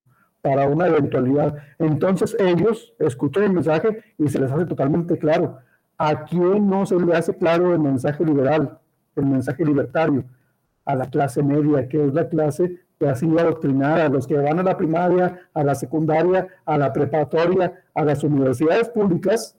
para 0.43 0.67
una 0.67 0.87
eventualidad. 0.87 1.55
Entonces 1.79 2.35
ellos 2.37 2.93
escuchan 2.99 3.43
el 3.43 3.53
mensaje 3.53 4.03
y 4.17 4.27
se 4.27 4.39
les 4.39 4.51
hace 4.51 4.65
totalmente 4.65 5.17
claro. 5.17 5.57
¿A 5.97 6.25
quién 6.25 6.69
no 6.69 6.85
se 6.85 6.99
le 6.99 7.15
hace 7.15 7.33
claro 7.33 7.73
el 7.73 7.79
mensaje 7.79 8.25
liberal, 8.25 8.77
el 9.15 9.25
mensaje 9.25 9.63
libertario? 9.63 10.25
A 10.83 10.95
la 10.95 11.09
clase 11.09 11.41
media, 11.41 11.87
que 11.87 12.05
es 12.05 12.13
la 12.13 12.27
clase 12.27 12.77
que 12.99 13.07
ha 13.07 13.15
sido 13.15 13.39
adoctrinada, 13.39 14.05
a 14.05 14.09
los 14.09 14.27
que 14.27 14.35
van 14.35 14.59
a 14.59 14.63
la 14.63 14.75
primaria, 14.75 15.39
a 15.53 15.63
la 15.63 15.75
secundaria, 15.75 16.45
a 16.65 16.77
la 16.77 16.91
preparatoria, 16.91 17.81
a 17.95 18.03
las 18.03 18.21
universidades 18.21 18.89
públicas, 18.89 19.57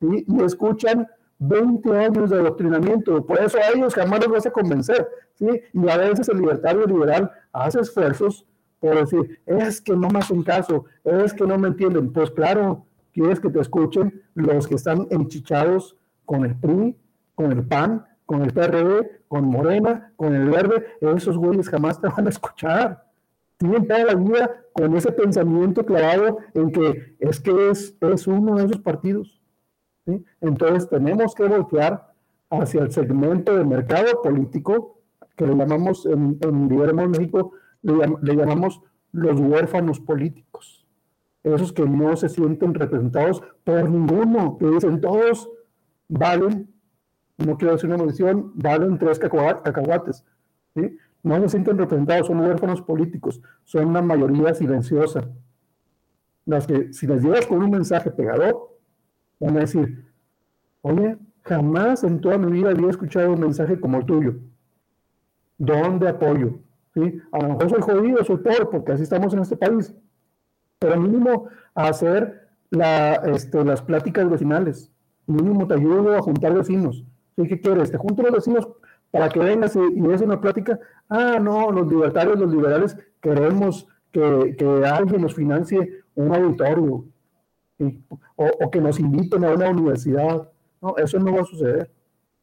y 0.00 0.26
escuchan 0.42 1.06
20 1.38 1.96
años 1.96 2.30
de 2.30 2.40
adoctrinamiento. 2.40 3.24
Por 3.24 3.38
eso 3.38 3.58
a 3.58 3.68
ellos 3.72 3.94
jamás 3.94 4.18
los 4.18 4.32
vas 4.32 4.46
a 4.46 4.50
convencer. 4.50 5.08
¿sí? 5.34 5.46
Y 5.72 5.88
a 5.88 5.96
veces 5.96 6.28
el 6.28 6.38
libertario 6.38 6.86
liberal 6.86 7.30
hace 7.52 7.78
esfuerzos 7.78 8.44
por 8.84 8.96
decir, 8.96 9.40
es 9.46 9.80
que 9.80 9.96
no 9.96 10.10
me 10.10 10.18
hacen 10.18 10.42
caso, 10.42 10.84
es 11.04 11.32
que 11.32 11.46
no 11.46 11.56
me 11.56 11.68
entienden. 11.68 12.12
Pues 12.12 12.30
claro, 12.30 12.84
quieres 13.14 13.40
que 13.40 13.48
te 13.48 13.58
escuchen 13.58 14.22
los 14.34 14.68
que 14.68 14.74
están 14.74 15.06
enchichados 15.08 15.96
con 16.26 16.44
el 16.44 16.54
PRI, 16.54 16.94
con 17.34 17.50
el 17.50 17.66
PAN, 17.66 18.04
con 18.26 18.42
el 18.42 18.52
PRD, 18.52 19.22
con 19.26 19.46
Morena, 19.46 20.12
con 20.16 20.34
el 20.34 20.50
Verde. 20.50 20.84
Esos 21.00 21.38
güeyes 21.38 21.70
jamás 21.70 21.98
te 21.98 22.08
van 22.08 22.26
a 22.26 22.28
escuchar. 22.28 23.06
Tienen 23.56 23.88
toda 23.88 24.04
la 24.04 24.14
vida 24.16 24.50
con 24.74 24.94
ese 24.94 25.12
pensamiento 25.12 25.86
clavado 25.86 26.40
en 26.52 26.70
que 26.70 27.16
es 27.20 27.40
que 27.40 27.70
es, 27.70 27.96
es 27.98 28.26
uno 28.26 28.56
de 28.56 28.66
esos 28.66 28.82
partidos. 28.82 29.40
Entonces 30.42 30.90
tenemos 30.90 31.34
que 31.34 31.44
voltear 31.44 32.12
hacia 32.50 32.82
el 32.82 32.92
segmento 32.92 33.56
de 33.56 33.64
mercado 33.64 34.20
político 34.20 35.00
que 35.36 35.46
le 35.46 35.56
llamamos 35.56 36.04
en, 36.04 36.38
en 36.42 37.10
México, 37.10 37.52
le, 37.84 38.36
llamamos 38.36 38.80
los 39.12 39.38
huérfanos 39.38 40.00
políticos. 40.00 40.86
Esos 41.42 41.72
que 41.72 41.84
no 41.84 42.16
se 42.16 42.28
sienten 42.28 42.74
representados 42.74 43.42
por 43.62 43.88
ninguno, 43.88 44.56
que 44.58 44.66
dicen 44.66 45.00
todos 45.00 45.48
valen, 46.08 46.72
no 47.36 47.56
quiero 47.58 47.74
decir 47.74 47.90
una 47.90 48.02
medición, 48.02 48.52
valen 48.54 48.98
tres 48.98 49.18
cacahuates. 49.18 50.24
No 51.22 51.40
se 51.40 51.48
sienten 51.50 51.78
representados, 51.78 52.26
son 52.26 52.40
huérfanos 52.40 52.82
políticos, 52.82 53.40
son 53.64 53.86
una 53.86 54.02
mayoría 54.02 54.54
silenciosa. 54.54 55.30
Las 56.46 56.66
que 56.66 56.92
si 56.92 57.06
les 57.06 57.22
llevas 57.22 57.46
con 57.46 57.62
un 57.62 57.70
mensaje 57.70 58.10
pegador, 58.10 58.78
van 59.40 59.56
a 59.56 59.60
decir, 59.60 60.12
oye, 60.82 61.18
jamás 61.42 62.04
en 62.04 62.20
toda 62.20 62.38
mi 62.38 62.50
vida 62.52 62.70
había 62.70 62.90
escuchado 62.90 63.32
un 63.32 63.40
mensaje 63.40 63.78
como 63.78 63.98
el 63.98 64.06
tuyo. 64.06 64.36
¿Dónde 65.58 66.08
apoyo? 66.08 66.58
¿Sí? 66.94 67.20
A 67.32 67.38
lo 67.40 67.48
mejor 67.48 67.70
soy 67.70 67.80
jodido, 67.82 68.24
soy 68.24 68.36
pobre, 68.38 68.66
porque 68.70 68.92
así 68.92 69.02
estamos 69.02 69.34
en 69.34 69.40
este 69.40 69.56
país. 69.56 69.94
Pero 70.78 71.00
mínimo 71.00 71.48
a 71.74 71.88
hacer 71.88 72.48
la, 72.70 73.14
este, 73.14 73.64
las 73.64 73.82
pláticas 73.82 74.28
vecinales. 74.30 74.92
Mínimo 75.26 75.66
te 75.66 75.74
ayudo 75.74 76.16
a 76.16 76.22
juntar 76.22 76.54
vecinos. 76.54 77.04
¿Sí? 77.36 77.48
¿Qué 77.48 77.60
quieres? 77.60 77.90
Te 77.90 77.98
junto 77.98 78.22
los 78.22 78.32
vecinos 78.32 78.68
para 79.10 79.28
que 79.28 79.40
vengas 79.40 79.74
y, 79.76 79.80
y 79.80 80.00
des 80.00 80.20
una 80.20 80.40
plática. 80.40 80.78
Ah, 81.08 81.38
no, 81.40 81.70
los 81.72 81.88
libertarios, 81.88 82.38
los 82.38 82.52
liberales, 82.52 82.96
queremos 83.20 83.88
que, 84.14 84.82
alguien 84.86 85.22
nos 85.22 85.34
financie 85.34 86.02
un 86.14 86.34
auditorio 86.34 87.04
o, 88.36 88.70
que 88.70 88.80
nos 88.80 88.98
inviten 89.00 89.44
a 89.44 89.50
una 89.50 89.70
universidad. 89.70 90.48
No, 90.80 90.96
eso 90.96 91.18
no 91.18 91.34
va 91.34 91.42
a 91.42 91.44
suceder. 91.44 91.90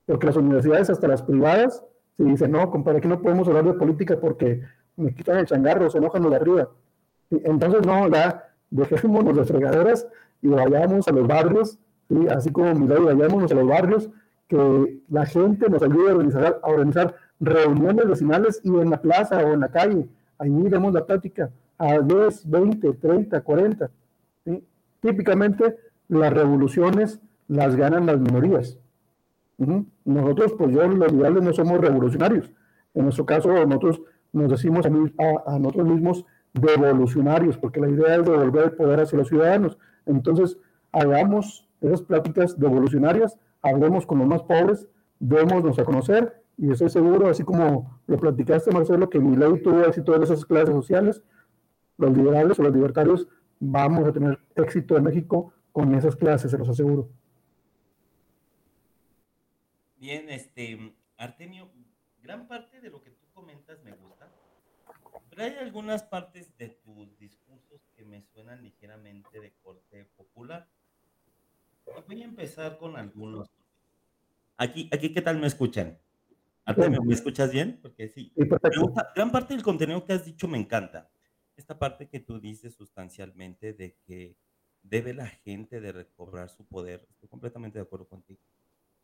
Porque 0.06 0.28
las 0.28 0.36
universidades, 0.36 0.90
hasta 0.90 1.08
las 1.08 1.24
privadas, 1.24 1.84
si 2.18 2.24
dicen, 2.24 2.52
no, 2.52 2.70
compadre, 2.70 3.00
aquí 3.00 3.08
no 3.08 3.22
podemos 3.22 3.48
hablar 3.48 3.66
de 3.66 3.74
política 3.74 4.18
porque 4.20 4.62
me 4.96 5.14
quitan 5.14 5.38
el 5.38 5.46
changarro, 5.46 5.90
se 5.90 5.98
enojan 5.98 6.30
de 6.30 6.36
arriba. 6.36 6.70
Entonces, 7.30 7.86
no, 7.86 8.10
ya 8.10 8.50
dejémonos 8.70 9.36
de 9.36 9.46
fregaderas 9.46 10.08
y 10.42 10.48
vayamos 10.48 11.08
a 11.08 11.12
los 11.12 11.28
barrios, 11.28 11.80
así 12.30 12.52
como 12.52 12.74
mi 12.76 12.88
ley, 12.88 13.04
vayámonos 13.04 13.52
a 13.52 13.56
los 13.56 13.68
barrios, 13.68 14.10
que 14.48 15.02
la 15.10 15.26
gente 15.26 15.70
nos 15.70 15.82
ayude 15.82 16.10
a 16.10 16.14
organizar, 16.14 16.60
a 16.62 16.68
organizar 16.70 17.16
reuniones 17.40 18.08
vecinales 18.08 18.62
y 18.64 18.70
en 18.70 18.90
la 18.90 19.02
plaza 19.02 19.38
o 19.46 19.54
en 19.54 19.62
la 19.62 19.70
calle. 19.70 20.08
Ahí 20.38 20.64
demos 20.70 20.94
la 20.94 21.06
plática 21.06 21.50
a 21.78 22.00
10, 22.00 22.50
20, 22.50 22.94
30, 22.94 23.42
40. 23.42 23.90
¿sí? 24.46 24.64
típicamente 25.02 25.78
las 26.08 26.34
revoluciones 26.34 27.20
las 27.48 27.76
ganan 27.76 28.06
las 28.06 28.20
minorías. 28.20 28.78
Nosotros, 30.06 30.54
pues 30.58 30.72
yo, 30.72 30.88
los 30.88 31.12
liberales 31.12 31.44
no 31.44 31.54
somos 31.54 31.80
revolucionarios. 31.80 32.52
En 32.94 33.04
nuestro 33.04 33.26
caso, 33.26 33.50
nosotros 33.66 34.02
nos 34.34 34.50
decimos 34.50 34.86
a, 34.86 35.60
nosotros 35.60 35.88
mismos 35.88 36.26
devolucionarios, 36.54 37.58
porque 37.58 37.80
la 37.80 37.90
idea 37.90 38.16
es 38.16 38.26
devolver 38.26 38.66
el 38.66 38.72
poder 38.74 39.02
hacia 39.02 39.18
los 39.18 39.28
ciudadanos. 39.28 39.78
Entonces, 40.06 40.58
hagamos 40.92 41.68
esas 41.80 42.02
pláticas 42.02 42.60
devolucionarias, 42.60 43.38
hablemos 43.62 44.06
con 44.06 44.20
los 44.20 44.28
más 44.28 44.42
pobres, 44.44 44.88
démonos 45.20 45.78
a 45.80 45.86
conocer, 45.86 46.42
y 46.58 46.72
estoy 46.72 46.90
seguro, 46.90 47.28
así 47.28 47.44
como 47.44 48.00
lo 48.08 48.18
platicaste, 48.18 48.72
Marcelo, 48.72 49.10
que 49.10 49.20
mi 49.20 49.36
ley 49.36 49.62
tuvo 49.62 49.82
éxito 49.82 50.16
en 50.16 50.24
esas 50.24 50.46
clases 50.46 50.76
sociales, 50.76 51.24
los 51.98 52.16
liberales 52.16 52.60
o 52.60 52.64
los 52.64 52.74
libertarios 52.74 53.28
vamos 53.60 54.08
a 54.08 54.12
tener 54.12 54.40
éxito 54.56 54.98
en 54.98 55.04
México 55.04 55.54
con 55.72 55.94
esas 55.96 56.16
clases, 56.16 56.52
se 56.52 56.58
los 56.58 56.68
aseguro. 56.68 57.10
Bien, 60.02 60.30
este, 60.30 60.96
Artemio, 61.16 61.70
gran 62.24 62.48
parte 62.48 62.82
de 62.82 62.90
lo 62.90 63.04
que 63.04 63.12
tú 63.12 63.28
comentas 63.36 63.84
me 63.84 63.92
gusta, 63.92 64.32
pero 65.30 65.44
hay 65.44 65.54
algunas 65.60 66.02
partes 66.02 66.58
de 66.58 66.70
tus 66.70 67.20
discursos 67.20 67.88
que 67.96 68.04
me 68.04 68.24
suenan 68.24 68.64
ligeramente 68.64 69.40
de 69.40 69.54
corte 69.62 70.06
popular. 70.18 70.68
voy 72.08 72.24
a 72.24 72.26
empezar 72.26 72.80
con 72.80 72.98
algunos. 72.98 73.48
Aquí, 74.58 74.90
aquí 74.92 75.14
¿qué 75.14 75.22
tal 75.22 75.38
me 75.38 75.46
escuchan? 75.46 76.00
Artemio, 76.66 77.04
¿me 77.04 77.14
escuchas 77.14 77.52
bien? 77.52 77.78
Porque 77.80 78.10
sí. 78.10 78.34
gran 79.16 79.32
parte 79.32 79.54
del 79.54 79.62
contenido 79.62 80.04
que 80.04 80.14
has 80.14 80.26
dicho 80.26 80.48
me 80.48 80.58
encanta 80.58 81.12
esta 81.56 81.78
parte 81.78 82.10
que 82.10 82.20
tú 82.20 82.40
dices 82.40 82.74
sustancialmente 82.74 83.74
de 83.74 83.98
que 84.08 84.36
debe 84.82 85.14
la 85.14 85.28
gente 85.28 85.80
de 85.80 85.92
recobrar 85.92 86.50
su 86.50 86.66
poder, 86.66 87.06
estoy 87.12 87.30
completamente 87.30 87.78
de 87.78 87.84
acuerdo 87.84 88.08
contigo. 88.08 88.42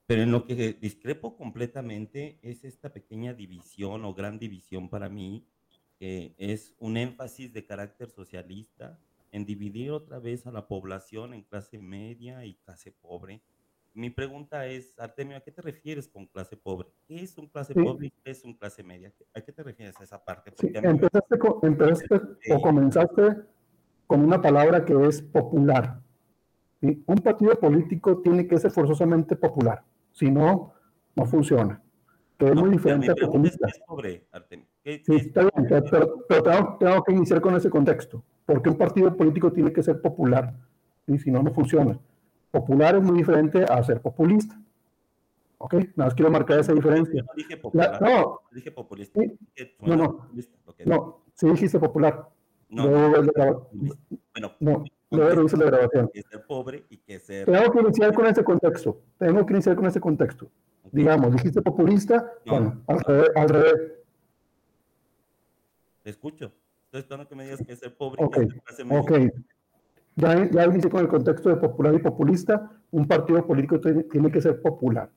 Pero 0.07 0.23
en 0.23 0.31
lo 0.31 0.45
que 0.45 0.73
discrepo 0.73 1.35
completamente 1.35 2.39
es 2.41 2.63
esta 2.63 2.91
pequeña 2.91 3.33
división 3.33 4.05
o 4.05 4.13
gran 4.13 4.39
división 4.39 4.89
para 4.89 5.09
mí, 5.09 5.45
que 5.99 6.33
es 6.37 6.73
un 6.79 6.97
énfasis 6.97 7.53
de 7.53 7.65
carácter 7.65 8.09
socialista 8.09 8.99
en 9.31 9.45
dividir 9.45 9.91
otra 9.91 10.19
vez 10.19 10.47
a 10.47 10.51
la 10.51 10.67
población 10.67 11.33
en 11.33 11.43
clase 11.43 11.77
media 11.77 12.45
y 12.45 12.55
clase 12.55 12.91
pobre, 12.91 13.41
mi 13.97 14.11
pregunta 14.11 14.67
es, 14.67 14.93
Artemio, 14.99 15.37
¿a 15.37 15.39
qué 15.39 15.51
te 15.51 15.61
refieres 15.63 16.07
con 16.07 16.27
clase 16.27 16.55
pobre? 16.55 16.87
¿Qué 17.07 17.23
es 17.23 17.35
un 17.39 17.47
clase 17.47 17.73
pobre 17.73 18.07
y 18.07 18.11
qué 18.11 18.29
es 18.29 18.43
un 18.43 18.53
clase 18.53 18.83
media? 18.83 19.11
¿A 19.33 19.41
qué 19.41 19.51
te 19.51 19.63
refieres 19.63 19.99
a 19.99 20.03
esa 20.03 20.23
parte? 20.23 20.53
empezaste, 20.61 21.35
o 22.51 22.61
comenzaste 22.61 23.23
con 24.05 24.23
una 24.23 24.39
palabra 24.39 24.85
que 24.85 24.93
es 25.07 25.19
popular. 25.19 25.99
Un 26.81 27.15
partido 27.23 27.59
político 27.59 28.21
tiene 28.21 28.47
que 28.47 28.59
ser 28.59 28.69
forzosamente 28.69 29.35
popular, 29.35 29.83
si 30.17 30.31
no, 30.31 30.73
no 31.15 31.25
funciona. 31.25 31.79
Que 32.39 32.47
es 32.47 32.55
muy 32.55 32.71
diferente 32.71 33.11
a 33.11 33.15
sí, 35.03 35.15
está 35.15 35.41
bien, 35.41 35.67
pero, 35.69 36.25
tengo, 36.27 36.77
tengo, 36.79 37.03
que 37.03 37.13
iniciar 37.13 37.39
con 37.39 37.55
ese 37.55 37.69
contexto. 37.69 38.23
Porque 38.45 38.69
un 38.69 38.77
partido 38.77 39.15
político 39.15 39.51
tiene 39.51 39.71
que 39.71 39.83
ser 39.83 40.01
popular, 40.01 40.55
y 41.05 41.19
si 41.19 41.29
no, 41.29 41.43
no 41.43 41.53
funciona. 41.53 41.99
Popular 42.49 42.95
es 42.95 43.03
muy 43.03 43.17
diferente 43.17 43.63
a 43.63 43.83
ser 43.83 44.01
populista. 44.01 44.59
¿Ok? 45.59 45.73
Nada 45.73 46.05
más 46.05 46.15
quiero 46.15 46.31
marcar 46.31 46.59
esa 46.59 46.73
diferencia. 46.73 47.23
No 47.23 47.33
dije 47.35 47.57
popular. 47.57 48.01
no. 48.01 48.41
Dije 48.51 48.71
populista. 48.71 49.19
no, 49.81 49.95
no. 49.95 50.29
No, 50.85 51.23
sí 51.33 51.47
dijiste 51.47 51.79
popular. 51.79 52.27
No. 52.69 52.87
Luego, 52.87 53.69
bueno, 54.33 54.51
no. 54.59 54.83
Luego 55.09 55.43
dice 55.43 55.57
la 55.57 55.65
grabación. 55.65 56.09
Que 56.13 56.23
pobre 56.39 56.83
y 56.89 56.97
que. 56.97 57.19
Tengo 57.19 57.71
que 57.71 57.79
iniciar 57.79 58.13
con 58.13 58.25
ese 58.25 58.43
contexto. 58.43 59.01
Tengo 59.17 59.45
que 59.45 59.53
iniciar 59.53 59.75
con 59.75 59.85
ese 59.85 59.99
contexto. 59.99 60.49
Digamos, 60.91 61.31
dijiste 61.33 61.61
populista. 61.61 62.31
bueno, 62.45 62.81
al, 62.87 62.99
revés, 62.99 63.29
al 63.35 63.49
revés. 63.49 63.73
Te 66.03 66.09
escucho. 66.09 66.51
Estoy 66.85 67.01
esperando 67.01 67.27
que 67.27 67.35
me 67.35 67.43
digas 67.43 67.61
que 67.65 67.73
es 67.73 67.79
ser 67.79 67.95
pobre 67.95 68.23
okay. 68.23 68.45
y 68.45 68.47
que 68.47 68.73
ser 68.73 68.85
Ok. 68.89 69.11
Ya, 70.15 70.49
ya 70.49 70.65
inicié 70.65 70.89
con 70.89 71.01
el 71.01 71.07
contexto 71.07 71.49
de 71.49 71.57
popular 71.57 71.93
y 71.93 71.99
populista, 71.99 72.71
un 72.89 73.07
partido 73.07 73.45
político 73.45 73.79
tiene 73.79 74.31
que 74.31 74.41
ser 74.41 74.61
popular. 74.61 75.11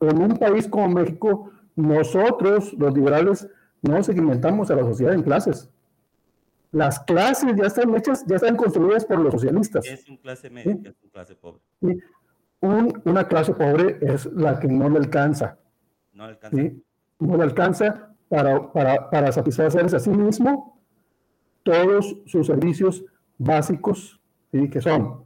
En 0.00 0.22
un 0.22 0.38
país 0.38 0.66
como 0.66 0.88
México, 0.88 1.50
nosotros, 1.76 2.72
los 2.74 2.94
liberales, 2.94 3.48
no 3.82 4.02
segmentamos 4.02 4.70
a 4.70 4.76
la 4.76 4.82
sociedad 4.82 5.12
en 5.12 5.22
clases. 5.22 5.68
Las 6.70 7.00
clases 7.00 7.56
ya 7.56 7.66
están 7.66 7.94
hechas, 7.94 8.24
ya 8.26 8.36
están 8.36 8.56
construidas 8.56 9.04
por 9.06 9.18
los 9.20 9.32
socialistas. 9.32 9.86
Es 9.86 10.08
un 10.08 10.18
clase 10.18 10.50
media, 10.50 10.72
es 10.84 10.96
una 11.02 11.10
clase 11.12 11.34
pobre. 11.34 11.62
una 12.60 13.26
clase 13.26 13.54
pobre 13.54 13.98
es 14.02 14.26
la 14.26 14.60
que 14.60 14.68
no 14.68 14.88
le 14.90 14.98
alcanza. 14.98 15.58
No 16.12 16.26
le 16.26 16.32
alcanza. 16.32 16.56
No 17.20 17.36
le 17.36 17.42
alcanza 17.42 18.14
para, 18.28 18.72
para, 18.72 19.08
para 19.10 19.32
satisfacerse 19.32 19.96
a 19.96 19.98
sí 19.98 20.10
mismo 20.10 20.78
todos 21.62 22.16
sus 22.26 22.46
servicios 22.46 23.04
básicos, 23.38 24.20
que 24.50 24.80
son 24.80 25.24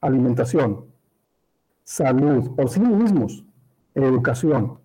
alimentación, 0.00 0.86
salud, 1.84 2.54
por 2.54 2.68
sí 2.68 2.80
mismos, 2.80 3.44
educación 3.94 4.78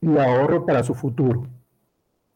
y 0.00 0.16
ahorro 0.16 0.64
para 0.66 0.82
su 0.82 0.94
futuro. 0.94 1.46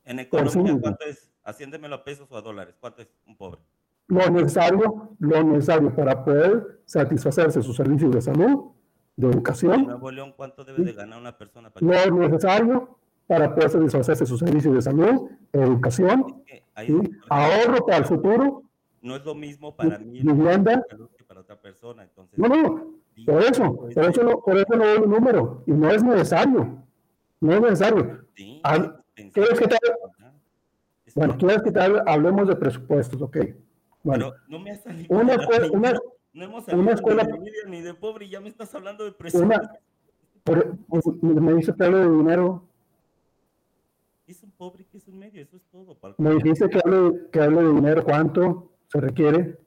En 0.05 0.19
economía, 0.19 0.79
¿cuánto 0.81 1.05
es? 1.05 1.32
Haciéndemelo 1.45 1.97
a 1.97 2.05
pesos 2.05 2.31
o 2.31 2.37
a 2.37 2.43
dólares, 2.43 2.77
¿cuánto 2.81 3.03
es 3.03 3.09
un 3.27 3.37
pobre? 3.37 3.61
Lo 4.09 4.29
necesario, 4.31 5.17
lo 5.19 5.43
necesario 5.45 5.95
para 5.95 6.25
poder 6.25 6.83
satisfacerse 6.85 7.63
sus 7.63 7.77
servicios 7.77 8.13
de 8.13 8.21
salud, 8.21 8.73
de 9.17 9.29
educación. 9.29 9.81
En 9.81 9.87
Nuevo 9.87 10.11
León, 10.11 10.35
¿cuánto 10.37 10.65
debe 10.65 10.85
de 10.85 10.93
ganar 10.93 11.19
una 11.19 11.37
persona? 11.37 11.71
Para 11.71 12.07
lo 12.07 12.17
necesario 12.17 12.99
para 13.27 13.55
poder 13.55 13.71
satisfacerse 13.71 14.27
sus 14.27 14.41
servicios 14.41 14.75
de 14.75 14.83
salud, 14.83 15.31
educación, 15.53 16.43
ahorro 17.29 17.87
para 17.87 17.99
el 17.99 18.05
futuro. 18.05 18.63
No 19.01 19.17
es 19.17 19.25
lo 19.25 19.35
mismo 19.35 19.75
para 19.75 19.99
mí 19.99 20.21
vivienda 20.21 20.85
que 21.17 21.25
para 21.25 21.41
otra 21.41 21.61
persona. 21.61 22.03
Entonces, 22.03 22.39
no, 22.39 22.49
no, 22.49 22.95
por 23.25 23.43
eso, 23.43 23.75
por 23.75 24.05
eso, 24.05 24.23
no, 24.23 24.41
por 24.41 24.59
eso 24.59 24.77
no 24.77 24.85
doy 24.85 25.03
el 25.05 25.11
número. 25.11 25.65
Y 25.67 25.73
no 25.73 25.91
es 25.91 26.05
necesario. 26.05 26.85
No 27.41 27.53
es 27.55 27.61
necesario. 27.63 28.27
¿Quieres 28.35 29.59
que 29.59 29.67
te 29.67 29.77
bueno, 31.15 31.37
quieres 31.37 31.63
que 31.63 31.73
te 31.73 31.81
hablemos 31.81 32.49
de 32.49 32.57
presupuestos, 32.57 33.21
ok. 33.21 33.37
Bueno, 34.03 34.33
no 34.49 34.59
me 34.59 34.73
ha 34.73 34.77
salido 34.77 35.17
una, 35.17 35.35
escuela, 35.35 35.69
una, 35.71 35.93
no 36.33 36.45
hemos 36.45 36.69
una 36.69 36.93
escuela, 36.93 37.25
de 37.25 37.39
medio 37.39 37.69
ni 37.69 37.81
de 37.81 37.95
pobre 37.95 38.27
y 38.27 38.31
ya 38.31 38.41
me 38.41 38.49
estás 38.49 38.75
hablando 38.75 39.05
de 39.05 39.13
presupuestos. 39.13 39.79
Pues, 40.45 40.65
me 41.23 41.55
dice 41.55 41.73
que 41.75 41.85
hable 41.85 41.99
de 41.99 42.11
dinero. 42.11 42.65
Es 44.27 44.43
un 44.43 44.51
pobre 44.51 44.85
que 44.87 44.99
es 44.99 45.07
un 45.07 45.19
medio, 45.19 45.43
eso 45.43 45.57
es 45.57 45.63
todo. 45.71 45.97
me 46.19 46.35
dijiste 46.35 46.69
que 46.69 46.81
hable, 46.85 47.29
que 47.31 47.41
hable 47.41 47.63
de 47.63 47.73
dinero, 47.75 48.03
¿cuánto 48.03 48.73
se 48.89 49.01
requiere 49.01 49.59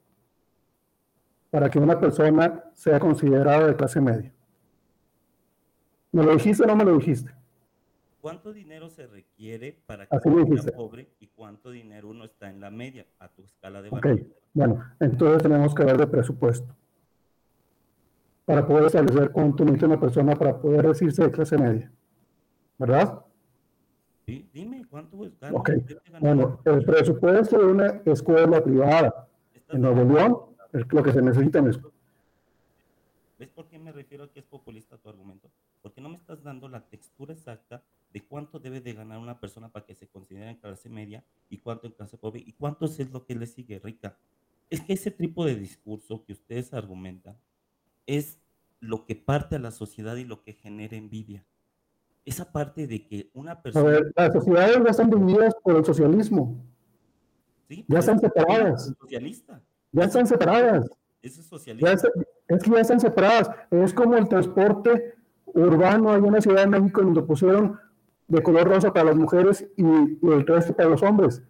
para 1.52 1.70
que 1.70 1.80
una 1.80 2.00
persona 2.00 2.64
sea 2.74 3.00
considerada 3.00 3.68
de 3.68 3.76
clase 3.76 4.02
media? 4.02 4.34
¿Me 6.12 6.24
lo 6.24 6.34
dijiste 6.34 6.64
o 6.64 6.68
no 6.68 6.76
me 6.76 6.84
lo 6.84 6.98
dijiste? 6.98 7.32
¿Cuánto 8.26 8.54
dinero 8.54 8.90
se 8.90 9.06
requiere 9.06 9.78
para 9.86 10.08
que 10.08 10.18
uno 10.28 10.58
sea 10.58 10.76
pobre 10.76 11.10
y 11.20 11.28
cuánto 11.28 11.70
dinero 11.70 12.10
uno 12.10 12.26
está 12.26 12.50
en 12.50 12.60
la 12.60 12.72
media 12.72 13.06
a 13.20 13.28
tu 13.28 13.44
escala 13.44 13.84
de 13.84 13.92
valor? 13.92 14.14
Ok, 14.14 14.22
bueno, 14.52 14.84
entonces 15.00 15.44
tenemos 15.44 15.76
que 15.76 15.84
ver 15.84 15.96
de 15.96 16.08
presupuesto 16.08 16.76
para 18.44 18.66
poder 18.66 18.86
establecer 18.86 19.30
cuánto 19.30 19.64
necesita 19.64 19.86
una 19.86 20.00
persona 20.00 20.36
para 20.36 20.60
poder 20.60 20.88
decirse 20.88 21.22
de 21.22 21.30
clase 21.30 21.56
media. 21.56 21.92
¿Verdad? 22.80 23.24
Sí, 24.26 24.50
dime, 24.52 24.88
¿cuánto? 24.90 25.20
Ok, 25.52 25.70
bueno, 26.20 26.62
el 26.66 26.84
presupuesto 26.84 27.60
de 27.60 27.66
una 27.66 28.02
escuela 28.06 28.64
privada 28.64 29.28
en 29.70 29.82
Nuevo 29.82 30.04
León 30.04 30.38
es 30.74 30.92
lo 30.92 31.04
que 31.04 31.12
se 31.12 31.22
necesita 31.22 31.60
en 31.60 31.68
eso. 31.68 31.92
¿Ves 33.38 33.50
por 33.50 33.68
qué 33.68 33.78
me 33.78 33.92
refiero 33.92 34.24
a 34.24 34.32
que 34.32 34.40
es 34.40 34.46
populista 34.46 34.98
tu 34.98 35.10
argumento? 35.10 35.48
Porque 35.84 36.02
no 36.02 36.10
me 36.10 36.16
estás 36.16 36.42
dando 36.42 36.68
la 36.68 36.82
textura 36.82 37.32
exacta 37.32 37.84
de 38.16 38.26
cuánto 38.26 38.60
debe 38.60 38.80
de 38.80 38.94
ganar 38.94 39.20
una 39.20 39.42
persona 39.42 39.68
para 39.68 39.86
que 39.86 39.94
se 39.94 40.08
considere 40.08 40.50
en 40.50 40.56
clase 40.56 40.88
media 40.88 41.22
y 41.50 41.58
cuánto 41.58 41.86
en 41.86 41.92
clase 41.92 42.18
pobre 42.18 42.42
y 42.46 42.54
cuánto 42.54 42.86
es 42.86 43.12
lo 43.12 43.26
que 43.26 43.36
le 43.36 43.46
sigue 43.46 43.78
rica. 43.78 44.18
Es 44.70 44.80
que 44.80 44.94
ese 44.94 45.12
tipo 45.12 45.44
de 45.44 45.54
discurso 45.56 46.24
que 46.24 46.32
ustedes 46.32 46.74
argumentan 46.74 47.38
es 48.08 48.40
lo 48.80 49.06
que 49.06 49.18
parte 49.18 49.58
a 49.58 49.60
la 49.60 49.72
sociedad 49.72 50.16
y 50.16 50.24
lo 50.24 50.44
que 50.44 50.54
genera 50.54 50.96
envidia. 50.96 51.44
Esa 52.24 52.54
parte 52.54 52.88
de 52.88 53.06
que 53.06 53.30
una 53.34 53.62
persona... 53.62 53.90
A 53.90 53.92
ver, 53.92 54.14
las 54.16 54.32
sociedades 54.32 54.78
ya 54.82 54.92
están 54.92 55.10
divididas 55.10 55.54
por 55.62 55.76
el 55.76 55.84
socialismo. 55.84 56.66
Sí, 57.68 57.84
ya 57.86 58.00
están 58.00 58.20
separadas. 58.22 58.94
Socialista. 58.98 59.62
Ya 59.92 60.04
están 60.06 60.26
separadas. 60.26 60.90
Eso 61.22 61.42
es 61.42 61.48
socialista. 61.48 62.10
es 62.48 62.64
que 62.64 62.72
ya 62.72 62.80
están 62.80 63.02
separadas. 63.02 63.52
Es 63.72 63.94
como 63.94 64.16
el 64.16 64.30
transporte 64.30 65.16
urbano 65.48 66.16
en 66.16 66.32
la 66.32 66.40
Ciudad 66.40 66.62
de 66.62 66.68
México 66.68 67.02
donde 67.02 67.22
pusieron 67.22 67.78
de 68.28 68.42
color 68.42 68.68
rosa 68.68 68.92
para 68.92 69.06
las 69.08 69.16
mujeres 69.16 69.68
y, 69.78 69.84
el 69.84 70.46
resto 70.46 70.76
para 70.76 70.90
los 70.90 71.02
hombres. 71.04 71.44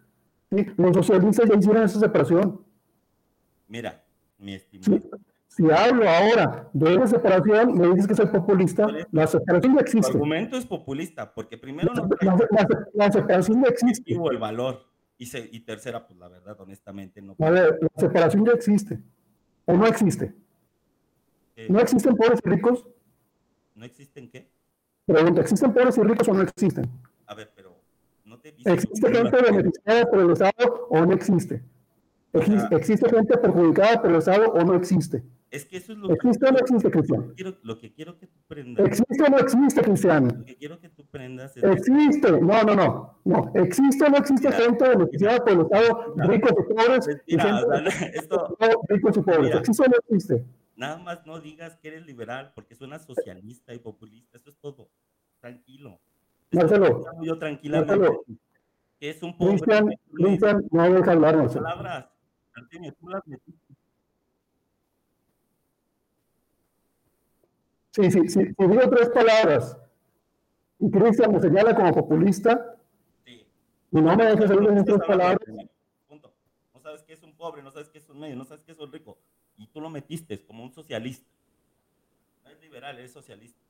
Los 0.50 0.94
socialistas 0.94 1.48
ya 1.48 1.56
hicieron 1.56 1.82
esa 1.82 1.98
separación. 1.98 2.64
Mira, 3.68 4.04
mi 4.38 4.54
estimado. 4.54 5.00
Si, 5.48 5.64
hablo 5.70 6.08
ahora 6.08 6.68
de 6.72 6.94
esa 6.94 7.06
separación, 7.06 7.78
me 7.78 7.88
dices 7.88 8.06
que 8.06 8.14
soy 8.14 8.26
populista. 8.26 8.86
La 9.10 9.26
separación 9.26 9.74
ya 9.74 9.80
existe. 9.80 10.10
El 10.10 10.16
argumento 10.16 10.56
es 10.56 10.66
populista, 10.66 11.32
porque 11.32 11.56
primero 11.56 11.92
no. 11.94 12.08
La, 12.92 13.10
separación 13.10 13.62
ya 13.62 13.70
existe. 13.70 14.12
el 14.12 14.38
valor. 14.38 14.84
Y, 15.18 15.24
y, 15.56 15.60
tercera, 15.60 16.06
pues 16.06 16.18
la 16.18 16.28
verdad, 16.28 16.60
honestamente, 16.60 17.22
no. 17.22 17.34
A 17.40 17.50
ver, 17.50 17.78
la 17.80 17.88
separación 17.96 18.44
ya 18.44 18.52
existe. 18.52 19.00
¿O 19.64 19.72
no 19.74 19.86
existe? 19.86 20.34
Eh, 21.56 21.68
¿No 21.70 21.80
existen 21.80 22.14
pobres 22.14 22.38
y 22.44 22.48
ricos? 22.50 22.86
¿No 23.74 23.84
existen 23.86 24.30
qué? 24.30 24.50
Pregunta, 25.06 25.40
¿existen 25.40 25.72
pobres 25.72 25.96
y 25.98 26.02
ricos 26.02 26.28
o 26.28 26.34
no 26.34 26.42
existen? 26.42 26.90
A 27.26 27.34
ver, 27.34 27.52
pero 27.54 27.76
no 28.24 28.38
te 28.38 28.48
¿Existe 28.64 29.12
gente 29.12 29.42
beneficiada 29.42 30.10
por 30.10 30.18
el 30.18 30.30
Estado 30.30 30.86
o 30.90 31.06
no 31.06 31.12
existe? 31.12 31.62
¿Existe 32.32 33.08
gente 33.08 33.38
perjudicada 33.38 34.02
por 34.02 34.10
el 34.10 34.16
Estado 34.16 34.48
o 34.52 34.64
no 34.64 34.74
existe? 34.74 35.22
Es 35.48 35.64
que 35.64 35.76
eso 35.76 35.92
es 35.92 35.98
lo 35.98 36.10
¿Existe 36.10 36.44
que, 36.44 36.50
o 36.50 36.52
no 36.52 36.58
existe, 36.58 36.90
Cristian? 36.90 37.34
Lo 37.62 37.78
que 37.78 37.92
quiero 37.92 38.18
que 38.18 38.26
tú 38.26 38.40
prendas. 38.48 38.84
¿Existe 38.84 39.22
o 39.22 39.28
no 39.30 39.38
existe, 39.38 39.82
Cristian? 39.82 40.24
Lo 40.26 40.44
que 40.44 40.56
quiero 40.56 40.80
que 40.80 40.88
tú 40.88 41.06
prendas 41.06 41.56
es 41.56 41.62
Existe. 41.62 42.32
No, 42.32 42.62
no, 42.64 42.74
no. 42.74 43.20
No. 43.24 43.52
¿Existe 43.54 44.04
o 44.04 44.10
no 44.10 44.16
existe 44.16 44.50
gente 44.50 44.88
beneficiada 44.88 45.38
por 45.38 45.52
el 45.52 45.60
Estado, 45.60 46.14
ricos 46.16 46.50
y 46.50 46.74
pobres? 46.74 47.08
Mira, 47.28 47.84
esto, 48.12 48.56
ricos 48.88 49.16
y 49.16 49.20
pobres. 49.20 49.54
¿Existe 49.54 49.84
o 49.84 49.88
no 49.88 49.96
existe? 49.96 50.44
Nada 50.76 50.98
más 50.98 51.24
no 51.24 51.40
digas 51.40 51.76
que 51.76 51.88
eres 51.88 52.06
liberal 52.06 52.52
porque 52.54 52.74
suena 52.74 52.98
socialista 52.98 53.72
y 53.72 53.78
populista. 53.78 54.36
Eso 54.36 54.50
es 54.50 54.58
todo. 54.58 54.90
Tranquilo. 55.40 55.98
Marcelo. 56.52 57.02
Yo 57.22 57.38
tranquilamente. 57.38 57.96
Marcelo. 57.96 58.24
Que 59.00 59.10
es 59.10 59.22
un 59.22 59.36
pobre. 59.36 59.54
Cristian, 59.54 59.94
Cristian, 60.12 60.68
no 60.70 60.92
deja 60.92 61.12
hablar, 61.12 61.36
Marcelo. 61.36 61.64
Palabras. 61.64 62.06
Artemio, 62.54 62.94
tú 62.94 63.08
las 63.08 63.26
metiste. 63.26 63.74
Sí, 67.92 68.10
sí, 68.10 68.28
sí. 68.28 68.40
Si 68.58 68.66
digo 68.66 68.90
tres 68.90 69.08
palabras 69.08 69.78
y 70.78 70.90
Cristian 70.90 71.32
me 71.32 71.40
señala 71.40 71.74
como 71.74 71.94
populista, 71.94 72.76
sí. 73.24 73.46
y 73.90 74.00
no 74.02 74.14
me 74.14 74.26
deja 74.26 74.46
salir 74.46 74.68
en 74.68 74.84
tres 74.84 74.98
palabras. 75.06 75.38
Punto. 76.06 76.34
No 76.74 76.80
sabes 76.80 77.02
qué 77.02 77.14
es 77.14 77.22
un 77.22 77.34
pobre, 77.34 77.62
no 77.62 77.70
sabes 77.70 77.88
qué 77.88 77.96
es 77.96 78.08
un 78.10 78.20
medio, 78.20 78.36
no 78.36 78.44
sabes 78.44 78.62
qué 78.62 78.72
es 78.72 78.78
un 78.78 78.92
rico 78.92 79.18
y 79.56 79.66
tú 79.68 79.80
lo 79.80 79.90
metiste 79.90 80.44
como 80.44 80.62
un 80.62 80.72
socialista. 80.72 81.26
No 82.44 82.50
es 82.50 82.60
liberal, 82.60 82.98
es 82.98 83.12
socialista. 83.12 83.60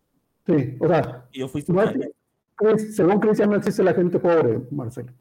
Sí, 0.46 0.76
o 0.80 0.88
sea, 0.88 1.28
y 1.32 1.40
yo 1.40 1.48
fui 1.48 1.62
según 1.62 3.20
Cristian 3.20 3.50
no 3.50 3.56
existe 3.56 3.82
la 3.82 3.92
gente 3.92 4.18
pobre, 4.18 4.60
Marcelo. 4.70 5.12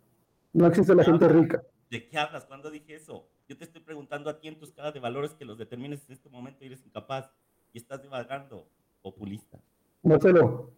No 0.54 0.68
existe 0.68 0.96
la 0.96 1.04
gente 1.04 1.28
rica. 1.28 1.62
¿De 1.90 2.08
qué 2.08 2.18
hablas? 2.18 2.46
¿Cuándo 2.46 2.72
dije 2.72 2.96
eso? 2.96 3.28
Yo 3.48 3.58
te 3.58 3.66
estoy 3.66 3.82
preguntando 3.82 4.30
a 4.30 4.40
ti 4.40 4.48
en 4.48 4.58
tus 4.58 4.70
escala 4.70 4.92
de 4.92 5.00
valores 5.00 5.34
que 5.34 5.46
los 5.46 5.58
determines 5.58 6.06
en 6.08 6.14
este 6.14 6.30
momento 6.30 6.64
y 6.64 6.68
eres 6.68 6.86
incapaz 6.86 7.30
y 7.74 7.78
estás 7.78 8.02
divagando, 8.02 8.68
populista. 9.02 9.60
Marcelo, 10.02 10.72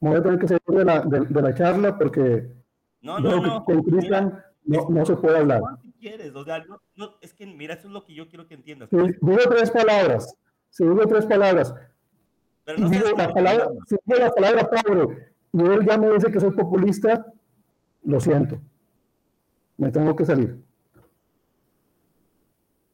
me 0.00 0.10
voy 0.10 0.18
a 0.18 0.22
tener 0.22 0.38
que 0.38 0.48
salir 0.48 0.62
de 0.66 0.84
la, 0.84 1.00
de, 1.00 1.42
la 1.42 1.54
charla 1.54 1.98
porque 1.98 2.48
no, 3.02 3.18
no, 3.18 3.40
no, 3.40 3.64
con 3.64 3.82
Cristian 3.82 4.42
no, 4.64 4.88
no 4.88 5.04
se 5.04 5.16
puede 5.16 5.38
hablar 5.38 5.62
quieres? 6.00 6.34
O 6.34 6.44
sea, 6.44 6.64
no, 6.96 7.14
es 7.20 7.32
que 7.32 7.46
mira, 7.46 7.74
eso 7.74 7.86
es 7.86 7.92
lo 7.92 8.04
que 8.04 8.14
yo 8.14 8.28
quiero 8.28 8.48
que 8.48 8.54
entiendas. 8.54 8.88
Si 8.90 8.96
digo 8.96 9.38
tres 9.48 9.70
palabras, 9.70 10.34
si 10.70 10.84
digo 10.84 11.06
tres 11.06 11.26
palabras, 11.26 11.74
pero 12.64 12.78
no 12.78 12.88
digo 12.88 13.10
la 13.16 13.32
palabra, 13.32 13.68
si 13.86 13.96
digo 14.04 14.18
la 14.18 14.30
palabra 14.32 14.68
pobre 14.68 15.32
y 15.52 15.62
él 15.62 15.86
ya 15.86 15.98
me 15.98 16.10
dice 16.10 16.30
que 16.30 16.40
soy 16.40 16.52
populista, 16.52 17.26
lo 18.04 18.20
siento. 18.20 18.60
Me 19.76 19.90
tengo 19.90 20.14
que 20.14 20.24
salir. 20.24 20.62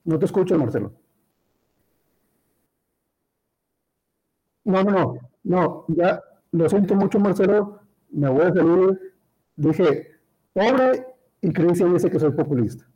No 0.05 0.19
te 0.19 0.25
escucho, 0.25 0.59
Marcelo. 0.59 0.93
No, 4.65 4.83
no, 4.83 4.91
no, 4.93 5.21
no, 5.45 5.85
ya 5.89 6.23
lo 6.53 6.69
siento 6.69 6.95
mucho, 6.95 7.19
Marcelo. 7.19 7.81
Me 8.11 8.29
voy 8.29 8.43
a 8.43 8.53
salir. 8.53 9.15
Dije, 9.57 10.21
pobre 10.53 11.07
y 11.41 11.53
Cristian 11.53 11.93
dice 11.93 12.11
que 12.11 12.19
soy 12.19 12.33
populista. 12.33 12.87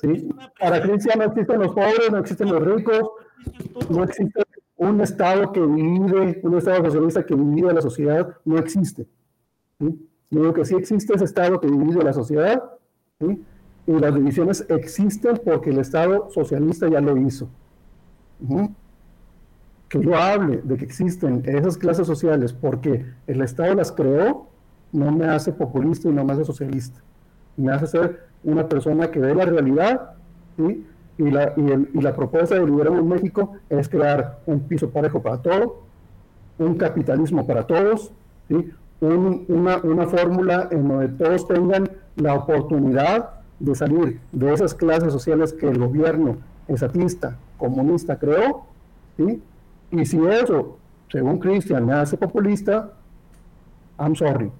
¿Sí? 0.00 0.28
Para 0.58 0.82
Cristian 0.82 1.18
no 1.18 1.24
existen 1.24 1.60
los 1.60 1.72
pobres, 1.72 2.10
no 2.10 2.18
existen 2.18 2.52
los 2.52 2.62
ricos, 2.62 3.10
no 3.90 4.04
existe 4.04 4.42
un 4.76 5.00
Estado 5.00 5.52
que 5.52 5.60
divide, 5.60 6.40
un 6.42 6.56
Estado 6.56 6.84
socialista 6.84 7.26
que 7.26 7.34
divide 7.34 7.72
la 7.72 7.82
sociedad, 7.82 8.36
no 8.44 8.58
existe. 8.58 9.06
¿sí? 9.80 10.08
Que 10.54 10.64
sí 10.64 10.74
existe 10.76 11.14
ese 11.14 11.24
Estado 11.24 11.60
que 11.60 11.66
divide 11.66 12.02
la 12.02 12.12
sociedad, 12.12 12.62
y 13.20 13.92
las 13.92 14.14
divisiones 14.14 14.64
existen 14.68 15.40
porque 15.44 15.70
el 15.70 15.78
Estado 15.78 16.28
socialista 16.30 16.88
ya 16.88 17.00
lo 17.00 17.16
hizo. 17.16 17.48
que 19.88 20.00
yo 20.00 20.14
hable 20.14 20.60
de 20.62 20.76
que 20.76 20.84
existen 20.84 21.42
esas 21.46 21.78
clases 21.78 22.06
sociales 22.06 22.52
porque 22.52 23.06
el 23.26 23.40
Estado 23.40 23.74
las 23.74 23.90
creó, 23.90 24.48
no 24.92 25.10
me 25.10 25.26
hace 25.26 25.52
populista 25.52 26.08
y 26.08 26.12
no 26.12 26.24
me 26.24 26.34
hace 26.34 26.44
socialista. 26.44 27.02
Me 27.56 27.72
hace 27.72 27.86
ser 27.86 28.27
una 28.44 28.68
persona 28.68 29.10
que 29.10 29.20
ve 29.20 29.34
la 29.34 29.44
realidad 29.44 30.14
y, 30.56 31.30
la, 31.30 31.52
y, 31.56 32.00
la 32.00 32.14
propuesta 32.14 32.54
de 32.54 32.64
Liberemos 32.64 33.04
México 33.04 33.54
es 33.68 33.88
crear 33.88 34.40
un 34.46 34.60
piso 34.60 34.90
parejo 34.90 35.20
para 35.20 35.38
todos, 35.38 35.72
un 36.58 36.74
capitalismo 36.76 37.46
para 37.46 37.66
todos, 37.66 38.12
una, 39.00 39.78
una 39.78 40.06
fórmula 40.06 40.68
en 40.70 40.88
donde 40.88 41.08
todos 41.08 41.46
tengan 41.46 41.90
la 42.16 42.34
oportunidad 42.34 43.30
de 43.58 43.74
salir 43.74 44.20
de 44.32 44.52
esas 44.52 44.74
clases 44.74 45.12
sociales 45.12 45.52
que 45.52 45.68
el 45.68 45.78
gobierno 45.78 46.36
estatista, 46.68 47.36
comunista 47.56 48.18
creó, 48.18 48.64
¿sí? 49.16 49.42
y 49.90 50.04
si 50.04 50.24
eso, 50.26 50.78
según 51.10 51.38
Cristian, 51.38 51.86
me 51.86 51.94
hace 51.94 52.16
populista, 52.16 52.92
I'm 53.98 54.14
sorry, 54.14 54.50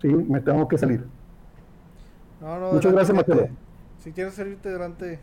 ¿sí? 0.00 0.08
me 0.08 0.40
tengo 0.40 0.66
que 0.66 0.78
salir. 0.78 1.15
Muchas 2.40 2.92
gracias, 2.92 3.16
Mateo. 3.16 3.48
Si 3.98 4.12
quieres 4.12 4.34
salirte 4.34 4.70
delante. 4.70 5.20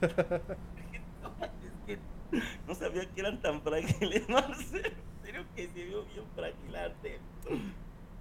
no 2.66 2.74
sabía 2.74 3.08
que 3.10 3.20
eran 3.20 3.40
tan 3.40 3.60
frágiles, 3.60 4.28
Marcelo. 4.32 4.88
En 4.88 5.24
serio 5.24 5.44
que 5.54 5.68
se 5.68 5.84
vio 5.84 6.04
bien 6.06 6.24
fragilarte. 6.34 7.20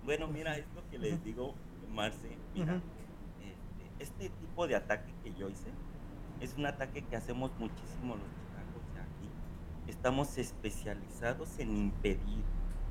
Bueno, 0.03 0.27
mira, 0.27 0.55
es 0.57 0.65
lo 0.75 0.87
que 0.89 0.99
les 0.99 1.23
digo, 1.23 1.55
Marce. 1.91 2.37
Mira, 2.53 2.81
este, 3.39 4.03
este, 4.03 4.29
tipo 4.29 4.67
de 4.67 4.75
ataque 4.75 5.11
que 5.23 5.33
yo 5.33 5.49
hice 5.49 5.71
es 6.41 6.55
un 6.57 6.65
ataque 6.65 7.03
que 7.03 7.15
hacemos 7.15 7.51
muchísimo 7.57 8.15
los 8.15 8.25
chicos 8.25 8.83
de 8.93 8.99
aquí. 9.01 9.29
Estamos 9.87 10.37
especializados 10.37 11.57
en 11.59 11.77
impedir 11.77 12.43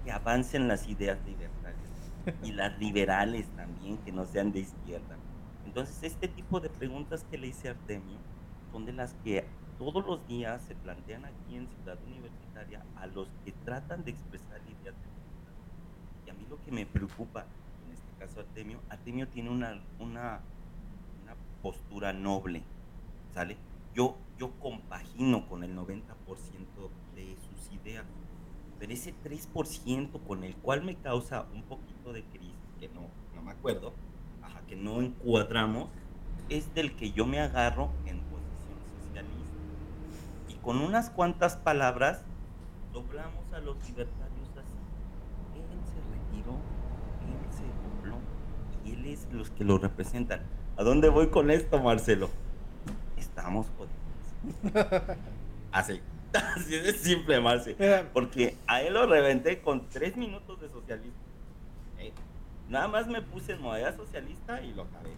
que 0.05 0.13
avancen 0.13 0.69
las 0.69 0.89
ideas 0.89 1.19
libertarias 1.27 1.91
y 2.43 2.53
las 2.53 2.79
liberales 2.79 3.47
también, 3.57 3.99
que 3.99 4.13
no 4.13 4.25
sean 4.25 4.53
de 4.53 4.61
izquierda. 4.61 5.19
Entonces, 5.65 6.03
este 6.03 6.29
tipo 6.29 6.61
de 6.61 6.69
preguntas 6.69 7.25
que 7.31 7.39
le 7.39 7.49
hice 7.49 7.69
a 7.69 7.73
Artemio 7.73 8.19
son 8.71 8.85
de 8.85 8.93
las 8.93 9.15
que 9.25 9.47
todos 9.79 10.05
los 10.07 10.27
días 10.29 10.63
se 10.63 10.75
plantean 10.75 11.25
aquí 11.25 11.57
en 11.57 11.69
Ciudad 11.69 11.99
Universitaria 12.07 12.85
a 12.97 13.07
los 13.07 13.29
que 13.45 13.53
tratan 13.53 14.05
de 14.05 14.13
expresar 14.13 14.61
ideas 14.63 14.95
de 14.95 16.27
Y 16.27 16.31
a 16.31 16.35
mí 16.35 16.47
lo 16.49 16.61
que 16.63 16.71
me 16.71 16.87
preocupa, 16.87 17.47
en 17.87 17.93
este 17.93 18.09
caso 18.19 18.41
Artemio, 18.41 18.81
Artemio 18.89 19.29
tiene 19.29 19.51
una, 19.51 19.83
una, 19.99 20.41
una 21.23 21.35
postura 21.63 22.13
noble, 22.13 22.63
¿sale? 23.35 23.57
Yo, 23.95 24.17
yo 24.39 24.53
compagino 24.61 25.49
con 25.49 25.65
el 25.65 25.77
90% 25.77 25.99
de 27.15 27.37
sus 27.37 27.73
ideas, 27.73 28.07
pero 28.79 28.93
ese 28.93 29.15
3% 29.23 30.23
con 30.27 30.45
el 30.45 30.57
cual 30.57 30.83
me 30.83 30.97
causa 30.97 31.47
un 31.53 31.63
poquito 31.65 32.13
de 32.13 32.23
crisis, 32.25 32.55
que 32.79 32.89
no, 32.89 33.09
no 33.35 33.43
me 33.43 33.53
acuerdo, 33.53 33.93
que 34.73 34.77
no 34.77 35.03
encuadramos, 35.03 35.91
es 36.49 36.73
del 36.73 36.97
que 36.97 37.13
yo 37.13 37.27
me 37.27 37.41
agarro 37.41 37.91
en 38.07 38.21
posición 38.21 38.79
socialista. 39.05 39.53
Y 40.49 40.55
con 40.63 40.81
unas 40.81 41.11
cuantas 41.11 41.59
palabras 41.59 42.23
doblamos 42.91 43.53
a 43.53 43.59
los 43.59 43.77
libertarios 43.87 44.49
así. 44.57 44.73
Él 45.57 45.79
se 45.85 46.01
retiró, 46.11 46.57
él 47.21 47.53
se 47.55 47.65
dobló, 48.01 48.17
y 48.87 48.93
él 48.93 49.13
es 49.13 49.31
los 49.31 49.51
que 49.51 49.65
lo 49.65 49.77
representan. 49.77 50.41
¿A 50.79 50.83
dónde 50.85 51.11
voy 51.11 51.29
con 51.29 51.51
esto, 51.51 51.79
Marcelo? 51.79 52.31
estamos 53.19 53.67
jodidos. 53.77 55.19
Así. 55.71 56.01
Así 56.33 56.79
de 56.79 56.95
simple, 56.95 57.41
Marce. 57.43 57.77
Porque 58.15 58.57
a 58.67 58.81
él 58.81 58.95
lo 58.95 59.07
reventé 59.07 59.61
con 59.61 59.87
tres 59.91 60.17
minutos 60.17 60.63
de 60.63 60.71
socialismo. 60.71 61.13
¿eh? 61.99 62.13
Nada 62.69 62.89
más 62.89 63.07
me 63.07 63.21
puse 63.23 63.53
en 63.53 63.63
modalidad 63.63 63.97
socialista 63.97 64.63
y 64.63 64.73
lo 64.73 64.83
acabé. 64.83 65.11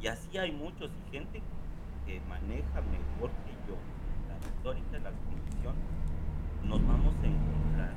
Y 0.00 0.06
así 0.06 0.36
hay 0.36 0.52
muchos 0.52 0.90
y 0.90 1.10
gente 1.10 1.42
que 2.06 2.20
maneja 2.28 2.80
mejor 2.82 3.30
que 3.44 3.52
yo 3.66 3.76
la 4.28 4.38
retórica 4.38 4.98
y 4.98 5.00
la 5.00 5.10
condición. 5.10 5.74
Nos 6.64 6.86
vamos 6.86 7.14
a 7.22 7.26
encontrar. 7.26 7.94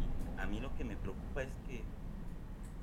Y 0.00 0.40
a 0.40 0.46
mí 0.46 0.60
lo 0.60 0.74
que 0.76 0.84
me 0.84 0.96
preocupa 0.96 1.42
es 1.42 1.50
que 1.66 1.82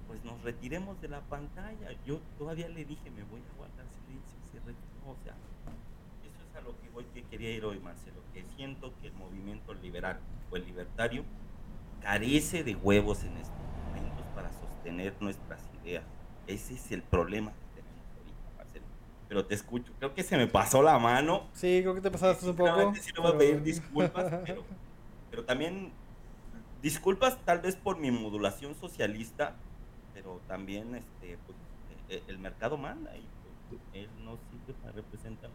pues 0.07 0.23
nos 0.23 0.41
retiremos 0.43 1.01
de 1.01 1.07
la 1.07 1.21
pantalla. 1.21 1.89
Yo 2.05 2.19
todavía 2.37 2.69
le 2.69 2.85
dije, 2.85 3.09
me 3.09 3.23
voy 3.23 3.41
a 3.41 3.57
guardar 3.57 3.85
silencio, 3.89 4.37
se 4.51 4.59
retiró, 4.59 5.09
o 5.09 5.15
sea, 5.23 5.33
lo 6.63 6.79
que 6.79 6.89
voy 6.89 7.05
que 7.13 7.23
quería 7.23 7.51
ir 7.51 7.65
hoy, 7.65 7.79
Marcelo, 7.79 8.21
que 8.33 8.43
siento 8.55 8.93
que 9.01 9.07
el 9.07 9.13
movimiento 9.13 9.73
liberal 9.73 10.19
o 10.51 10.55
el 10.55 10.65
libertario 10.65 11.23
carece 12.01 12.63
de 12.63 12.75
huevos 12.75 13.23
en 13.23 13.37
estos 13.37 13.57
momentos 13.87 14.24
para 14.35 14.51
sostener 14.51 15.13
nuestras 15.19 15.61
ideas. 15.81 16.03
Ese 16.47 16.75
es 16.75 16.91
el 16.91 17.01
problema 17.01 17.51
que 17.51 17.81
tenemos 17.81 18.05
ahorita, 18.17 18.57
Marcelo. 18.57 18.85
Pero 19.27 19.45
te 19.45 19.55
escucho, 19.55 19.91
creo 19.97 20.13
que 20.13 20.23
se 20.23 20.37
me 20.37 20.47
pasó 20.47 20.83
la 20.83 20.99
mano. 20.99 21.47
Sí, 21.53 21.79
creo 21.81 21.95
que 21.95 22.01
te 22.01 22.11
pasaste 22.11 22.47
un 22.47 22.55
poco. 22.55 22.93
Sí, 22.95 23.11
no 23.15 23.23
voy 23.23 23.31
a 23.31 23.37
pedir 23.37 23.63
disculpas, 23.63 24.33
pero, 24.45 24.63
pero 25.31 25.45
también 25.45 25.91
disculpas 26.81 27.37
tal 27.45 27.61
vez 27.61 27.75
por 27.75 27.97
mi 27.97 28.11
modulación 28.11 28.75
socialista, 28.75 29.55
pero 30.13 30.39
también 30.47 30.93
este, 30.95 31.39
pues, 31.45 31.57
e, 32.09 32.15
e, 32.15 32.23
el 32.27 32.37
mercado 32.37 32.77
manda 32.77 33.15
y 33.17 33.25
pues, 33.69 33.81
él 33.93 34.09
no 34.23 34.37
sirve 34.51 34.79
para 34.81 34.91
representar 34.93 35.49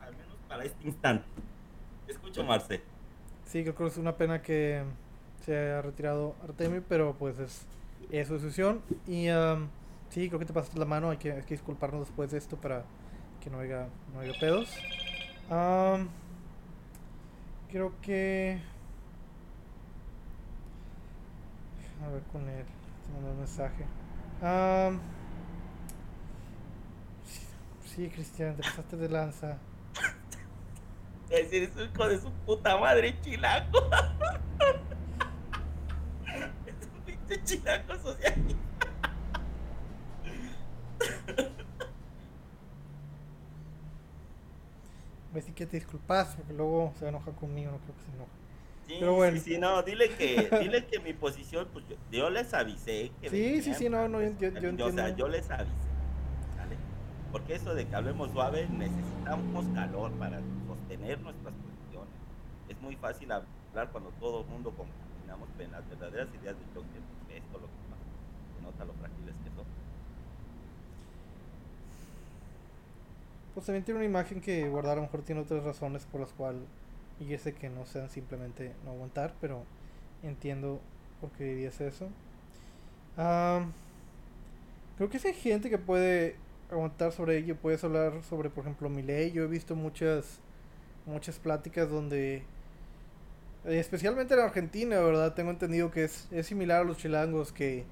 al 0.00 0.16
menos 0.16 0.36
para 0.48 0.64
este 0.64 0.84
instante. 0.84 1.24
escucho, 2.08 2.42
Marce. 2.42 2.82
Sí, 3.44 3.62
creo 3.62 3.76
que 3.76 3.86
es 3.86 3.96
una 3.96 4.16
pena 4.16 4.42
que 4.42 4.82
se 5.44 5.56
haya 5.56 5.82
retirado 5.82 6.34
Artemio, 6.42 6.82
pero 6.88 7.14
pues 7.14 7.38
es, 7.38 7.66
es 8.10 8.28
su 8.28 8.34
decisión. 8.34 8.82
Y 9.06 9.28
um, 9.30 9.68
sí, 10.10 10.28
creo 10.28 10.38
que 10.38 10.46
te 10.46 10.52
pasaste 10.52 10.78
la 10.78 10.84
mano, 10.84 11.10
hay 11.10 11.16
que, 11.16 11.32
hay 11.32 11.42
que 11.42 11.54
disculparnos 11.54 12.00
después 12.00 12.30
de 12.30 12.38
esto 12.38 12.56
para 12.56 12.84
que 13.40 13.50
no 13.50 13.60
haya, 13.60 13.88
no 14.12 14.20
haya 14.20 14.38
pedos. 14.38 14.68
Um, 15.50 16.08
creo 17.70 17.92
que... 18.00 18.60
A 22.04 22.08
ver 22.08 22.22
con 22.30 22.48
él, 22.48 22.64
te 23.04 23.12
mandó 23.12 23.30
un 23.30 23.38
mensaje. 23.38 23.84
Um, 24.42 25.00
sí, 27.84 28.08
Cristian, 28.08 28.54
te 28.54 28.62
pasaste 28.62 28.96
de 28.96 29.08
lanza. 29.08 29.58
Es 31.28 31.50
decir, 31.50 31.64
es 31.64 31.90
hijo 31.90 32.06
de 32.06 32.20
su 32.20 32.30
puta 32.30 32.76
madre 32.76 33.20
chilango. 33.20 33.90
chilango 37.46 37.94
socialista. 37.96 38.56
Me 45.32 45.40
decir 45.40 45.54
que 45.54 45.66
te 45.66 45.76
disculpas 45.76 46.34
porque 46.34 46.52
luego 46.52 46.92
se 46.98 47.08
enoja 47.08 47.30
conmigo, 47.32 47.70
no 47.72 47.78
creo 47.78 47.94
que 47.94 48.02
se 48.02 48.16
enoje. 48.16 48.30
Sí, 48.86 48.96
Pero 49.00 49.14
bueno. 49.14 49.36
sí, 49.38 49.52
sí, 49.52 49.58
no, 49.58 49.82
dile 49.82 50.10
que, 50.10 50.48
dile 50.60 50.86
que 50.86 50.98
mi 51.00 51.12
posición, 51.12 51.68
pues 51.72 51.84
yo, 52.10 52.30
les 52.30 52.54
avisé 52.54 53.10
que 53.20 53.30
Sí, 53.30 53.62
sí, 53.62 53.74
sí, 53.74 53.88
no, 53.88 54.08
no, 54.08 54.22
yo, 54.22 54.30
yo, 54.38 54.48
entiendo. 54.48 54.86
O 54.86 54.92
sea, 54.92 55.14
yo 55.14 55.28
les 55.28 55.50
avisé. 55.50 55.86
Porque 57.32 57.56
eso 57.56 57.74
de 57.74 57.86
que 57.86 57.94
hablemos 57.94 58.30
suave, 58.32 58.66
necesitamos 58.70 59.66
calor 59.74 60.10
para 60.12 60.40
tener 60.88 61.20
nuestras 61.20 61.52
posiciones. 61.54 62.14
Es 62.68 62.80
muy 62.80 62.96
fácil 62.96 63.30
hablar 63.30 63.90
cuando 63.92 64.10
todo 64.20 64.40
el 64.40 64.46
mundo 64.46 64.72
compaginamos 64.74 65.48
en 65.58 65.72
las 65.72 65.86
verdaderas 65.88 66.28
ideas 66.40 66.56
de 66.58 66.64
choque. 66.72 66.98
Esto 67.36 67.58
lo 67.58 67.66
que 67.66 67.72
pasa. 67.90 68.02
Se 68.56 68.62
nota 68.62 68.84
lo 68.84 68.92
frágiles 68.94 69.34
que 69.44 69.50
son. 69.50 69.64
Pues 73.54 73.66
también 73.66 73.84
tiene 73.84 73.98
una 73.98 74.06
imagen 74.06 74.40
que 74.40 74.68
guardar, 74.68 74.92
a 74.92 74.96
lo 74.96 75.02
mejor 75.02 75.22
tiene 75.22 75.40
otras 75.40 75.64
razones 75.64 76.04
por 76.06 76.20
las 76.20 76.32
cuales 76.32 76.62
y 77.18 77.36
sé 77.38 77.54
que 77.54 77.70
no 77.70 77.86
sean 77.86 78.10
simplemente 78.10 78.74
no 78.84 78.90
aguantar, 78.90 79.34
pero 79.40 79.64
entiendo 80.22 80.80
por 81.20 81.30
qué 81.30 81.44
dirías 81.44 81.80
eso. 81.80 82.08
creo 84.98 85.10
que 85.10 85.18
si 85.18 85.28
hay 85.28 85.34
gente 85.34 85.70
que 85.70 85.78
puede 85.78 86.36
aguantar 86.70 87.12
sobre 87.12 87.38
ello. 87.38 87.56
Puedes 87.56 87.82
hablar 87.84 88.22
sobre, 88.24 88.50
por 88.50 88.64
ejemplo, 88.64 88.88
mi 88.88 89.02
ley. 89.02 89.32
Yo 89.32 89.44
he 89.44 89.46
visto 89.46 89.74
muchas 89.76 90.40
muchas 91.06 91.38
pláticas 91.38 91.88
donde, 91.88 92.42
especialmente 93.66 94.34
en 94.34 94.40
Argentina, 94.40 95.00
¿verdad? 95.00 95.34
Tengo 95.34 95.50
entendido 95.50 95.90
que 95.90 96.04
es, 96.04 96.28
es 96.30 96.46
similar 96.46 96.82
a 96.82 96.84
los 96.84 96.98
chilangos, 96.98 97.52
que, 97.52 97.84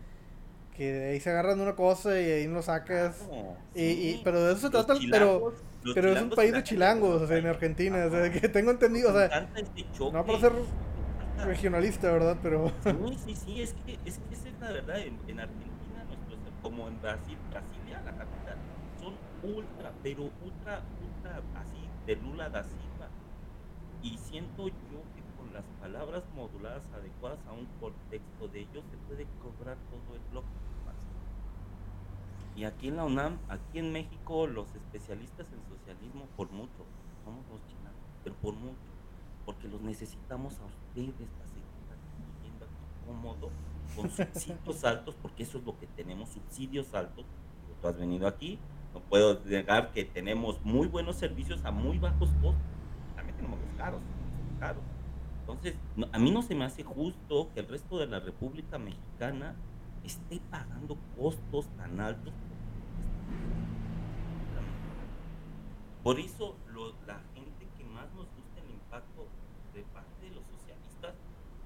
que 0.76 1.10
ahí 1.10 1.20
se 1.20 1.30
agarran 1.30 1.60
una 1.60 1.74
cosa 1.74 2.20
y 2.20 2.30
ahí 2.30 2.46
lo 2.46 2.62
sacas. 2.62 3.28
y, 3.74 4.18
pero 4.24 4.42
de 4.42 4.52
eso 4.52 4.62
se 4.62 4.70
trata, 4.70 4.94
pero, 5.10 5.54
pero 5.94 6.12
es 6.12 6.22
un 6.22 6.30
país 6.30 6.52
de 6.52 6.62
chilangos, 6.62 7.22
o 7.22 7.26
sea, 7.26 7.38
en 7.38 7.46
Argentina, 7.46 8.06
o 8.06 8.10
sea, 8.10 8.30
que 8.30 8.48
tengo 8.48 8.70
entendido, 8.70 9.10
o 9.10 9.12
sea, 9.12 9.48
no 10.12 10.24
para 10.24 10.40
ser 10.40 10.52
regionalista, 11.44 12.10
¿verdad? 12.12 12.38
Pero... 12.42 12.72
Sí, 12.84 13.18
sí, 13.24 13.36
sí, 13.36 13.62
es 13.62 13.74
que, 13.84 13.98
es 14.04 14.18
que 14.18 14.34
esa 14.34 14.48
es 14.48 14.60
la 14.60 14.72
verdad, 14.72 14.98
en, 14.98 15.18
en 15.28 15.40
Argentina, 15.40 16.04
nuestros, 16.06 16.38
como 16.62 16.88
en 16.88 17.00
Brasil, 17.02 17.36
Brasilia, 17.50 18.00
la 18.04 18.12
capital, 18.12 18.56
son 19.00 19.14
ultra, 19.42 19.92
pero 20.02 20.22
ultra, 20.22 20.82
ultra, 21.02 21.42
así, 21.60 21.88
de 22.06 22.16
Lula 22.16 22.48
da 22.48 22.62
Silva 22.62 23.08
y 24.04 24.18
siento 24.18 24.68
yo 24.68 25.02
las 25.54 25.64
palabras 25.80 26.24
moduladas 26.34 26.82
adecuadas 26.92 27.38
a 27.46 27.52
un 27.52 27.66
contexto 27.80 28.48
de 28.48 28.60
ellos 28.62 28.84
se 28.90 28.96
puede 29.06 29.24
cobrar 29.40 29.76
todo 29.88 30.16
el 30.16 30.22
bloque. 30.32 30.48
Y 32.56 32.64
aquí 32.64 32.88
en 32.88 32.96
la 32.96 33.04
UNAM, 33.04 33.38
aquí 33.48 33.78
en 33.78 33.92
México, 33.92 34.46
los 34.46 34.72
especialistas 34.74 35.46
en 35.52 35.76
socialismo, 35.76 36.26
por 36.36 36.50
mucho, 36.52 36.84
somos 37.24 37.44
los 37.50 37.60
chinos, 37.66 37.92
pero 38.22 38.36
por 38.36 38.54
mucho, 38.54 38.90
porque 39.44 39.68
los 39.68 39.80
necesitamos 39.80 40.58
a 40.60 40.64
ustedes 40.66 41.28
para 41.30 41.48
seguir 41.48 41.64
viviendo 42.36 42.64
aquí 42.64 43.06
cómodo, 43.06 43.50
con 43.96 44.10
subsidios 44.34 44.84
altos, 44.84 45.16
porque 45.20 45.42
eso 45.44 45.58
es 45.58 45.64
lo 45.64 45.78
que 45.78 45.86
tenemos, 45.88 46.28
subsidios 46.30 46.94
altos. 46.94 47.24
Tú 47.80 47.88
has 47.88 47.96
venido 47.96 48.26
aquí, 48.28 48.58
no 48.92 49.00
puedo 49.00 49.40
negar 49.44 49.92
que 49.92 50.04
tenemos 50.04 50.60
muy 50.64 50.86
buenos 50.86 51.16
servicios 51.16 51.64
a 51.64 51.72
muy 51.72 51.98
bajos 51.98 52.30
costos, 52.40 52.54
también 53.16 53.36
tenemos 53.36 53.58
los 53.60 53.76
caros, 53.76 54.00
caros. 54.60 54.93
Entonces, 55.46 55.76
a 56.10 56.18
mí 56.18 56.30
no 56.30 56.40
se 56.40 56.54
me 56.54 56.64
hace 56.64 56.82
justo 56.82 57.50
que 57.52 57.60
el 57.60 57.68
resto 57.68 57.98
de 57.98 58.06
la 58.06 58.18
República 58.18 58.78
Mexicana 58.78 59.54
esté 60.02 60.40
pagando 60.50 60.96
costos 61.18 61.68
tan 61.76 62.00
altos. 62.00 62.32
Por 66.02 66.18
eso 66.18 66.56
la 67.06 67.20
gente 67.34 67.68
que 67.76 67.84
más 67.84 68.06
nos 68.14 68.24
gusta 68.24 68.60
el 68.62 68.70
impacto 68.70 69.26
de 69.74 69.82
parte 69.82 70.24
de 70.24 70.30
los 70.30 70.44
socialistas, 70.46 71.14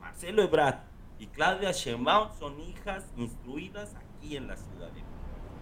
Marcelo 0.00 0.42
Ebrard 0.42 0.80
y 1.20 1.28
Claudia 1.28 1.70
Sheinbaum 1.70 2.30
son 2.36 2.60
hijas 2.60 3.06
instruidas 3.16 3.94
aquí 3.94 4.36
en 4.36 4.48
la 4.48 4.56
Ciudad 4.56 4.88
de 4.88 5.02
México. 5.02 5.08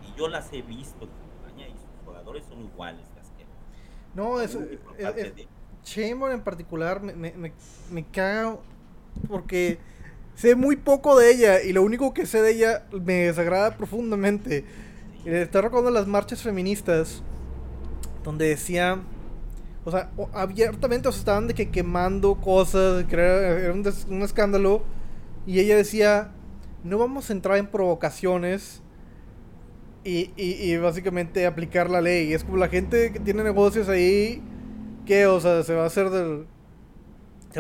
Y 0.07 0.19
yo 0.19 0.29
las 0.29 0.51
he 0.55 0.63
visto 0.63 1.05
en 1.05 1.11
España 1.11 1.69
y 1.69 1.73
sus 1.73 2.05
jugadores 2.05 2.47
son 2.47 2.63
iguales 2.65 3.07
las 3.15 3.31
que... 3.33 3.45
No, 4.15 4.41
eso... 4.41 4.61
Sheinbaum 5.87 6.33
en 6.33 6.43
particular 6.43 7.01
me, 7.01 7.15
me, 7.15 7.53
me 7.91 8.05
caga 8.05 8.59
porque 9.29 9.79
sé 10.35 10.55
muy 10.55 10.77
poco 10.77 11.19
de 11.19 11.31
ella 11.31 11.63
y 11.63 11.73
lo 11.73 11.83
único 11.83 12.13
que 12.13 12.27
sé 12.27 12.43
de 12.43 12.53
ella 12.53 12.85
me 12.93 13.27
desagrada 13.27 13.77
profundamente. 13.77 14.65
Está 15.25 15.61
recordando 15.61 15.91
las 15.91 16.07
marchas 16.07 16.43
feministas 16.43 17.23
donde 18.23 18.49
decía, 18.49 19.01
o 19.85 19.91
sea, 19.91 20.11
abiertamente 20.33 21.09
o 21.09 21.11
estaban 21.11 21.47
de 21.47 21.55
que 21.55 21.71
quemando 21.71 22.35
cosas, 22.37 23.05
era, 23.11 23.73
un, 23.73 24.23
escándalo 24.23 24.83
y 25.47 25.61
ella 25.61 25.77
decía, 25.77 26.33
no 26.85 26.99
vamos 26.99 27.31
a 27.31 27.33
entrar 27.33 27.57
en 27.57 27.69
provocaciones 27.69 28.83
y, 30.05 30.31
y, 30.37 30.77
básicamente 30.77 31.47
aplicar 31.47 31.91
la 31.91 32.01
ley. 32.01 32.33
Es 32.33 32.45
como 32.45 32.59
la 32.59 32.69
gente 32.69 33.13
que 33.13 33.19
tiene 33.19 33.43
negocios 33.43 33.89
ahí, 33.89 34.41
que, 35.07 35.27
o 35.27 35.41
sea, 35.41 35.63
se 35.63 35.75
va 35.75 35.85
a 35.85 35.87
hacer 35.87 36.11
del 36.11 36.47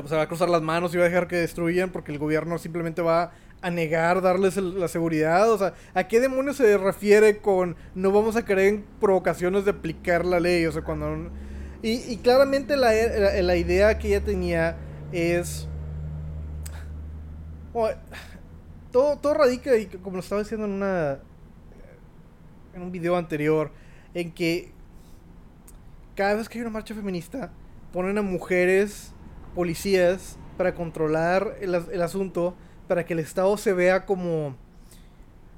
se 0.05 0.15
va 0.15 0.23
a 0.23 0.29
cruzar 0.29 0.51
las 0.51 0.61
manos 0.61 0.95
y 0.95 0.99
va 0.99 1.05
a 1.05 1.09
dejar 1.09 1.27
que 1.27 1.37
destruyan 1.37 1.91
porque 1.91 2.13
el 2.13 2.19
gobierno 2.19 2.59
simplemente 2.59 3.01
va 3.01 3.33
a 3.63 3.71
negar 3.71 4.21
darles 4.21 4.57
la 4.57 4.89
seguridad. 4.89 5.51
O 5.51 5.59
sea, 5.59 5.75
¿a 5.95 6.07
qué 6.07 6.21
demonios 6.21 6.57
se 6.57 6.77
refiere 6.77 7.39
con 7.39 7.77
no 7.95 8.13
vamos 8.13 8.37
a 8.37 8.45
creer 8.45 8.75
en 8.75 8.85
provocaciones 9.01 9.65
de 9.65 9.71
aplicar 9.71 10.25
la 10.25 10.41
ley? 10.41 10.67
O 10.67 10.73
sea, 10.73 10.83
cuando... 10.83 11.31
Y, 11.83 12.17
claramente 12.17 12.77
la, 12.77 12.91
la, 13.43 13.57
idea 13.57 13.97
que 13.99 14.09
ella 14.09 14.25
tenía 14.25 14.77
es... 15.13 15.69
todo, 18.91 19.19
todo 19.19 19.35
radica, 19.35 19.77
y 19.77 19.87
como 19.87 20.17
lo 20.17 20.21
estaba 20.21 20.43
diciendo 20.43 20.67
en 20.67 20.73
una... 20.73 21.19
En 22.75 22.83
un 22.83 22.93
video 22.93 23.17
anterior, 23.17 23.71
en 24.13 24.33
que 24.33 24.73
cada 26.17 26.35
vez 26.35 26.49
que 26.49 26.59
hay 26.59 26.63
una 26.63 26.71
marcha 26.71 26.95
feminista, 26.95 27.53
ponen 27.93 28.19
a 28.19 28.23
mujeres 28.23 29.13
policías 29.55 30.37
para 30.57 30.75
controlar 30.75 31.57
el, 31.61 32.03
asunto, 32.03 32.57
para 32.89 33.05
que 33.05 33.13
el 33.13 33.21
Estado 33.21 33.57
se 33.57 33.73
vea 33.73 34.07
como, 34.07 34.57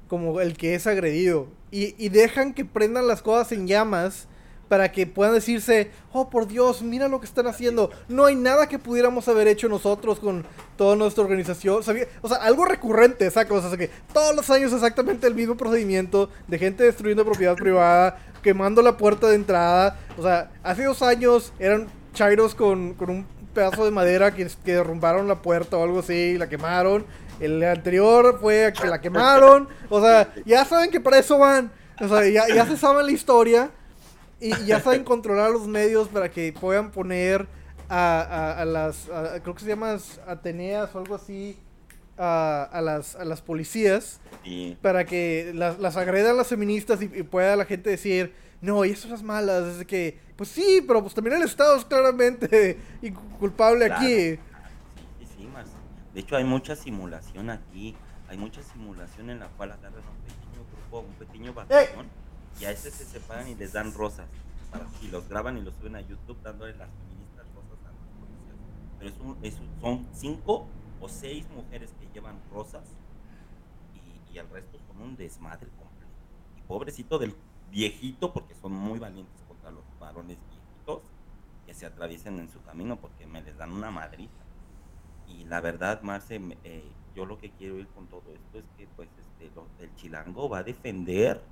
como 0.08 0.40
el 0.40 0.56
que 0.56 0.74
es 0.74 0.86
agredido. 0.86 1.48
Y, 1.70 1.94
y, 1.96 2.08
dejan 2.10 2.54
que 2.54 2.64
prendan 2.64 3.06
las 3.06 3.22
cosas 3.22 3.52
en 3.52 3.66
llamas 3.66 4.27
para 4.68 4.92
que 4.92 5.06
puedan 5.06 5.34
decirse, 5.34 5.90
oh 6.12 6.28
por 6.28 6.46
Dios, 6.46 6.82
mira 6.82 7.08
lo 7.08 7.20
que 7.20 7.26
están 7.26 7.46
haciendo. 7.46 7.90
No 8.08 8.26
hay 8.26 8.34
nada 8.34 8.68
que 8.68 8.78
pudiéramos 8.78 9.26
haber 9.28 9.48
hecho 9.48 9.68
nosotros 9.68 10.20
con 10.20 10.44
toda 10.76 10.94
nuestra 10.96 11.24
organización. 11.24 11.82
O 12.22 12.28
sea, 12.28 12.36
algo 12.42 12.64
recurrente, 12.64 13.26
esa 13.26 13.46
cosa. 13.46 13.66
O 13.66 13.70
sea, 13.70 13.78
que 13.78 13.90
todos 14.12 14.34
los 14.36 14.48
años 14.50 14.72
exactamente 14.72 15.26
el 15.26 15.34
mismo 15.34 15.56
procedimiento 15.56 16.28
de 16.46 16.58
gente 16.58 16.84
destruyendo 16.84 17.24
propiedad 17.24 17.54
privada, 17.56 18.18
quemando 18.42 18.82
la 18.82 18.96
puerta 18.96 19.28
de 19.28 19.36
entrada. 19.36 19.98
O 20.16 20.22
sea, 20.22 20.50
hace 20.62 20.84
dos 20.84 21.02
años 21.02 21.52
eran 21.58 21.88
chairos 22.12 22.54
con, 22.54 22.94
con 22.94 23.10
un 23.10 23.26
pedazo 23.54 23.84
de 23.84 23.90
madera 23.90 24.34
que, 24.34 24.46
que 24.64 24.74
derrumbaron 24.74 25.26
la 25.28 25.42
puerta 25.42 25.76
o 25.76 25.82
algo 25.82 26.00
así, 26.00 26.36
la 26.36 26.48
quemaron. 26.48 27.06
El 27.40 27.62
anterior 27.62 28.38
fue 28.40 28.72
que 28.80 28.88
la 28.88 29.00
quemaron. 29.00 29.68
O 29.88 30.00
sea, 30.00 30.32
ya 30.44 30.64
saben 30.64 30.90
que 30.90 31.00
para 31.00 31.18
eso 31.18 31.38
van. 31.38 31.70
O 32.00 32.08
sea, 32.08 32.28
ya, 32.28 32.46
ya 32.48 32.66
se 32.66 32.76
sabe 32.76 33.02
la 33.02 33.12
historia. 33.12 33.70
Y 34.40 34.50
ya 34.64 34.80
saben 34.80 35.04
controlar 35.04 35.50
los 35.50 35.66
medios 35.66 36.08
para 36.08 36.30
que 36.30 36.52
puedan 36.52 36.90
poner 36.90 37.46
a, 37.88 38.60
a, 38.60 38.64
las. 38.64 39.08
creo 39.42 39.54
que 39.54 39.60
se 39.60 39.68
llaman 39.68 39.98
Ateneas 40.26 40.94
o 40.94 40.98
algo 40.98 41.14
así. 41.14 41.58
A, 42.20 42.64
a, 42.72 42.80
las, 42.80 43.14
a 43.14 43.24
las 43.24 43.42
policías. 43.42 44.20
Para 44.82 45.04
que 45.04 45.52
las, 45.54 45.78
las 45.78 45.96
agredan 45.96 46.36
las 46.36 46.48
feministas 46.48 47.00
y, 47.00 47.04
y 47.04 47.22
pueda 47.22 47.54
la 47.54 47.64
gente 47.64 47.90
decir 47.90 48.32
no, 48.60 48.84
y 48.84 48.90
eso 48.90 49.14
es 49.14 49.22
malas, 49.22 49.78
es 49.78 49.86
que, 49.86 50.18
pues 50.36 50.48
sí, 50.48 50.82
pero 50.86 51.00
pues 51.00 51.14
también 51.14 51.36
el 51.36 51.42
Estado 51.42 51.76
es 51.76 51.84
claramente 51.84 52.78
culpable 53.38 53.86
aquí. 53.86 54.36
Sí, 54.36 55.26
sí, 55.36 55.46
más. 55.46 55.68
De 56.12 56.20
hecho, 56.20 56.36
hay 56.36 56.44
mucha 56.44 56.74
simulación 56.74 57.50
aquí, 57.50 57.94
hay 58.28 58.36
mucha 58.36 58.60
simulación 58.62 59.30
en 59.30 59.40
la 59.40 59.46
cual 59.48 59.72
agarran 59.72 60.00
un 60.00 60.24
pequeño 60.24 60.64
grupo, 60.72 61.00
un 61.00 61.14
pequeño 61.14 61.54
batallón, 61.54 62.08
y 62.60 62.64
a 62.64 62.70
ese 62.70 62.90
se 62.90 63.04
separan 63.04 63.48
y 63.48 63.54
les 63.54 63.72
dan 63.72 63.92
rosas, 63.92 64.28
y 65.02 65.08
los 65.08 65.28
graban 65.28 65.58
y 65.58 65.62
los 65.62 65.74
suben 65.74 65.96
a 65.96 66.00
YouTube 66.00 66.40
dándole 66.42 66.76
las 66.76 66.88
feministas 66.90 67.46
rosas 67.54 67.78
a 67.86 67.90
los 67.92 68.04
policías. 68.18 68.56
Pero 68.98 69.36
es 69.42 69.54
son 69.80 70.06
cinco 70.12 70.66
o 71.00 71.08
seis 71.08 71.46
mujeres 71.50 71.94
que 72.00 72.08
llevan 72.12 72.40
rosas, 72.52 72.84
y, 73.94 74.34
y 74.34 74.38
el 74.38 74.48
resto 74.50 74.78
son 74.86 75.02
un 75.02 75.16
desmadre 75.16 75.68
completo. 75.78 76.12
Y 76.56 76.62
pobrecito 76.62 77.18
del 77.18 77.34
viejito, 77.70 78.32
porque 78.32 78.54
son 78.54 78.72
muy 78.72 78.98
valientes 78.98 79.42
contra 79.46 79.70
los 79.70 79.84
varones 80.00 80.38
viejitos 80.48 81.02
que 81.66 81.74
se 81.74 81.86
atraviesen 81.86 82.38
en 82.38 82.48
su 82.48 82.62
camino 82.62 82.96
porque 82.96 83.26
me 83.26 83.42
les 83.42 83.56
dan 83.56 83.72
una 83.72 83.90
madriza. 83.90 84.42
Y 85.26 85.44
la 85.44 85.60
verdad, 85.60 86.00
Marce, 86.00 86.40
eh, 86.64 86.90
yo 87.14 87.26
lo 87.26 87.38
que 87.38 87.50
quiero 87.50 87.78
ir 87.78 87.86
con 87.88 88.06
todo 88.06 88.22
esto 88.32 88.58
es 88.58 88.64
que 88.76 88.86
pues 88.96 89.10
este, 89.18 89.50
el 89.84 89.94
chilango 89.96 90.48
va 90.48 90.58
a 90.58 90.62
defender 90.62 91.42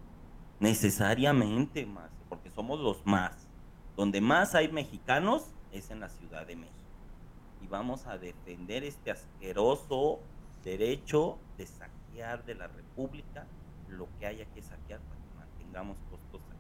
necesariamente, 0.61 1.87
Marce, 1.87 2.17
porque 2.29 2.51
somos 2.51 2.81
los 2.81 3.05
más. 3.07 3.47
Donde 3.97 4.21
más 4.21 4.55
hay 4.55 4.71
mexicanos 4.71 5.55
es 5.73 5.91
en 5.91 6.01
la 6.01 6.09
Ciudad 6.09 6.47
de 6.47 6.57
México. 6.57 6.77
Y 7.63 7.67
vamos 7.67 8.07
a 8.07 8.19
defender 8.19 8.85
este 8.85 9.11
asqueroso 9.11 10.21
derecho 10.63 11.39
de 11.57 11.67
saquear 11.67 12.45
de 12.45 12.55
la 12.55 12.67
República 12.67 13.47
lo 13.89 14.09
que 14.19 14.27
haya 14.27 14.45
que 14.47 14.63
saquear 14.63 15.01
tengamos 15.59 15.99
costos 16.11 16.41
aquí. 16.51 16.57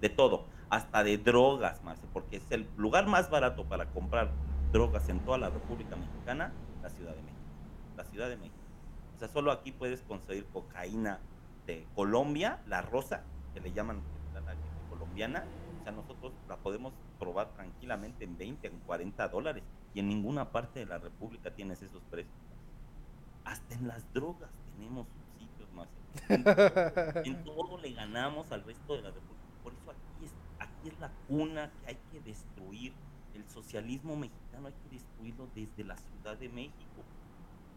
De 0.00 0.08
todo, 0.08 0.46
hasta 0.68 1.04
de 1.04 1.16
drogas, 1.16 1.84
más 1.84 1.98
porque 2.12 2.38
es 2.38 2.50
el 2.50 2.66
lugar 2.76 3.06
más 3.06 3.30
barato 3.30 3.64
para 3.64 3.86
comprar 3.86 4.32
drogas 4.72 5.08
en 5.08 5.20
toda 5.20 5.38
la 5.38 5.48
República 5.48 5.94
Mexicana, 5.94 6.52
la 6.82 6.90
Ciudad 6.90 7.14
de 7.14 7.22
México. 7.22 7.40
La 7.96 8.04
Ciudad 8.04 8.28
de 8.28 8.36
México. 8.36 8.56
O 9.14 9.18
sea, 9.20 9.28
solo 9.28 9.52
aquí 9.52 9.70
puedes 9.70 10.00
conseguir 10.02 10.44
cocaína 10.46 11.20
de 11.66 11.86
Colombia, 11.94 12.60
la 12.66 12.82
rosa, 12.82 13.24
que 13.54 13.60
le 13.60 13.72
llaman 13.72 14.02
la, 14.34 14.42
colombiana. 14.90 15.44
O 15.80 15.82
sea, 15.84 15.92
nosotros 15.92 16.32
la 16.48 16.56
podemos 16.56 16.92
probar 17.18 17.52
tranquilamente 17.54 18.24
en 18.24 18.36
20, 18.36 18.66
en 18.66 18.78
40 18.80 19.28
dólares. 19.28 19.62
Y 19.94 20.00
en 20.00 20.08
ninguna 20.08 20.50
parte 20.50 20.80
de 20.80 20.86
la 20.86 20.98
República 20.98 21.54
tienes 21.54 21.82
esos 21.82 22.02
precios. 22.04 22.34
Hasta 23.44 23.74
en 23.74 23.88
las 23.88 24.12
drogas 24.12 24.50
tenemos 24.74 25.06
en 26.28 27.44
todo 27.44 27.78
le 27.78 27.92
ganamos 27.92 28.50
al 28.52 28.64
resto 28.64 28.96
de 28.96 29.02
la 29.02 29.10
República. 29.10 29.42
Por 29.62 29.72
eso 29.72 29.90
aquí 29.90 30.24
es, 30.24 30.32
aquí 30.58 30.88
es 30.88 31.00
la 31.00 31.10
cuna 31.28 31.70
que 31.80 31.86
hay 31.88 31.98
que 32.10 32.20
destruir. 32.20 32.92
El 33.34 33.48
socialismo 33.48 34.14
mexicano 34.16 34.68
hay 34.68 34.74
que 34.74 34.96
destruirlo 34.96 35.48
desde 35.54 35.84
la 35.84 35.96
Ciudad 35.96 36.36
de 36.36 36.48
México. 36.48 37.02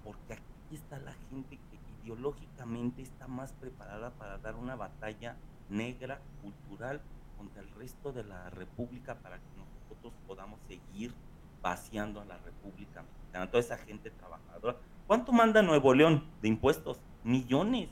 Porque 0.04 0.34
aquí 0.34 0.76
está 0.76 1.00
la 1.00 1.14
gente 1.30 1.58
que 1.70 1.75
ideológicamente 2.06 3.02
está 3.02 3.28
más 3.28 3.52
preparada 3.54 4.12
para 4.12 4.38
dar 4.38 4.56
una 4.56 4.76
batalla 4.76 5.36
negra, 5.70 6.22
cultural, 6.42 7.02
contra 7.38 7.62
el 7.62 7.70
resto 7.72 8.14
de 8.14 8.24
la 8.24 8.50
República 8.52 9.16
para 9.16 9.38
que 9.38 9.50
nosotros 9.58 10.14
podamos 10.28 10.60
seguir 10.68 11.14
vaciando 11.62 12.22
a 12.22 12.26
la 12.26 12.38
República 12.38 13.02
Mexicana, 13.02 13.50
toda 13.50 13.60
esa 13.60 13.78
gente 13.78 14.12
trabajadora. 14.12 14.78
¿Cuánto 15.08 15.32
manda 15.32 15.62
Nuevo 15.62 15.94
León 15.94 16.24
de 16.42 16.48
impuestos? 16.48 17.00
Millones. 17.24 17.90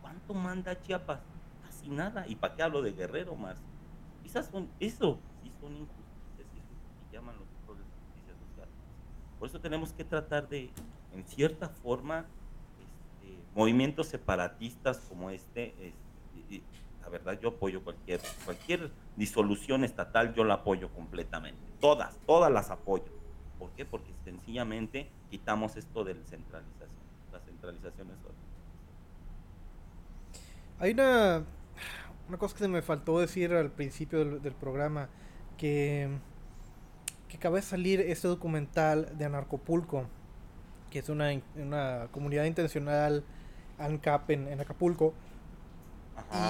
¿Cuánto 0.00 0.32
manda 0.32 0.80
Chiapas? 0.80 1.20
Casi 1.64 1.88
nada. 1.88 2.26
¿Y 2.28 2.36
para 2.36 2.54
qué 2.54 2.62
hablo 2.62 2.82
de 2.82 2.92
Guerrero 2.92 3.34
más? 3.34 3.56
Quizás 4.22 4.46
son, 4.46 4.68
eso 4.78 5.18
sí 5.42 5.52
son 5.60 5.72
injusticias 5.76 6.46
y 6.54 7.12
llaman 7.12 7.36
los 7.36 7.48
de 7.76 7.84
justicia 7.84 8.34
social. 8.48 8.68
Por 9.38 9.48
eso 9.48 9.60
tenemos 9.60 9.92
que 9.92 10.04
tratar 10.04 10.48
de, 10.48 10.70
en 11.12 11.24
cierta 11.24 11.68
forma, 11.68 12.26
movimientos 13.54 14.08
separatistas 14.08 14.98
como 15.08 15.30
este, 15.30 15.74
este 15.80 16.04
la 17.04 17.10
verdad 17.10 17.38
yo 17.40 17.50
apoyo 17.50 17.84
cualquier, 17.84 18.20
cualquier 18.44 18.90
disolución 19.16 19.84
estatal, 19.84 20.32
yo 20.34 20.42
la 20.42 20.54
apoyo 20.54 20.88
completamente. 20.88 21.60
Todas, 21.78 22.16
todas 22.26 22.50
las 22.50 22.70
apoyo. 22.70 23.12
¿Por 23.58 23.70
qué? 23.72 23.84
Porque 23.84 24.10
sencillamente 24.24 25.10
quitamos 25.30 25.76
esto 25.76 26.02
de 26.02 26.14
la 26.14 26.24
centralización. 26.24 26.88
La 27.30 27.40
centralización 27.40 28.08
es 28.08 28.16
Hay 30.78 30.92
una, 30.92 31.44
una 32.28 32.38
cosa 32.38 32.54
que 32.54 32.60
se 32.64 32.68
me 32.68 32.80
faltó 32.80 33.20
decir 33.20 33.52
al 33.52 33.70
principio 33.70 34.24
del, 34.24 34.54
programa, 34.54 35.10
que, 35.58 36.08
que 37.28 37.36
acaba 37.36 37.56
de 37.56 37.62
salir 37.62 38.00
este 38.00 38.28
documental 38.28 39.16
de 39.18 39.26
Anarcopulco, 39.26 40.06
que 40.90 41.00
es 41.00 41.08
una, 41.10 41.30
una 41.56 42.08
comunidad 42.12 42.44
intencional 42.44 43.24
ANCAP 43.84 44.30
en, 44.30 44.48
en 44.48 44.60
Acapulco, 44.60 45.14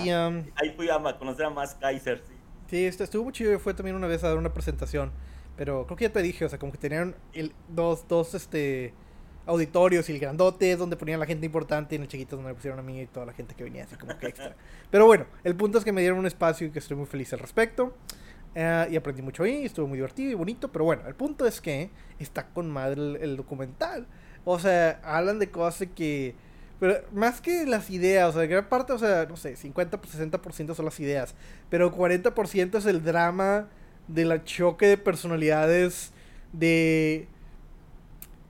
y, 0.05 0.13
um, 0.13 0.45
Ahí 0.57 0.71
fui 0.77 0.89
a 0.89 0.99
conocer 1.19 1.47
a 1.47 1.51
más 1.51 1.75
Kaiser, 1.75 2.23
sí. 2.27 2.35
Sí, 2.69 2.87
estuvo 2.87 3.25
muy 3.25 3.33
chido. 3.33 3.59
Fue 3.59 3.75
también 3.75 3.97
una 3.97 4.07
vez 4.07 4.25
a 4.25 4.29
dar 4.29 4.39
una 4.39 4.53
presentación. 4.53 5.13
Pero 5.57 5.87
creo 5.87 5.97
que 5.97 6.05
ya 6.05 6.13
te 6.13 6.23
dije, 6.23 6.45
o 6.45 6.49
sea, 6.49 6.59
como 6.59 6.73
que 6.73 6.79
tenían 6.79 7.15
el, 7.33 7.53
dos, 7.69 8.09
dos 8.09 8.35
este, 8.35 8.93
auditorios 9.47 10.09
y 10.09 10.13
el 10.13 10.19
grandote 10.19 10.75
donde 10.77 10.97
ponían 10.97 11.21
la 11.21 11.27
gente 11.27 11.47
importante 11.47 11.95
y 11.95 11.97
en 11.97 12.03
el 12.03 12.09
chiquito 12.09 12.37
donde 12.37 12.51
me 12.51 12.55
pusieron 12.55 12.81
a 12.81 12.83
mí 12.83 13.03
y 13.03 13.07
toda 13.07 13.27
la 13.27 13.33
gente 13.33 13.55
que 13.55 13.63
venía 13.63 13.85
así 13.85 13.95
como 13.95 14.19
que 14.19 14.27
extra. 14.27 14.57
Pero 14.91 15.07
bueno, 15.07 15.27
el 15.45 15.55
punto 15.55 15.79
es 15.79 15.85
que 15.85 15.93
me 15.93 16.01
dieron 16.01 16.19
un 16.19 16.27
espacio 16.27 16.67
y 16.67 16.71
que 16.71 16.81
estoy 16.81 16.97
muy 16.97 17.07
feliz 17.07 17.33
al 17.33 17.39
respecto. 17.39 17.95
Eh, 18.57 18.89
y 18.91 18.97
aprendí 18.97 19.23
mucho 19.23 19.43
ahí, 19.43 19.65
estuvo 19.65 19.87
muy 19.87 19.99
divertido 19.99 20.33
y 20.33 20.35
bonito. 20.35 20.73
Pero 20.73 20.85
bueno, 20.85 21.07
el 21.07 21.15
punto 21.15 21.47
es 21.47 21.61
que 21.61 21.91
está 22.19 22.49
con 22.49 22.69
madre 22.69 23.01
el, 23.01 23.17
el 23.17 23.37
documental. 23.37 24.09
O 24.45 24.59
sea, 24.59 25.01
hablan 25.05 25.39
de 25.39 25.51
cosas 25.51 25.89
que 25.95 26.35
pero 26.85 27.01
más 27.15 27.41
que 27.41 27.65
las 27.65 27.89
ideas, 27.89 28.29
o 28.29 28.39
sea, 28.39 28.47
gran 28.47 28.69
parte, 28.69 28.93
o 28.93 28.99
sea, 28.99 29.25
no 29.25 29.39
sé, 29.39 29.57
50, 29.57 30.03
60% 30.03 30.75
son 30.75 30.85
las 30.85 31.01
ideas. 31.01 31.35
Pero 31.71 31.91
40% 31.91 32.77
es 32.77 32.85
el 32.85 33.03
drama 33.03 33.69
de 34.07 34.27
la 34.27 34.45
choque 34.45 34.89
de 34.89 34.99
personalidades 34.99 36.13
de. 36.53 37.27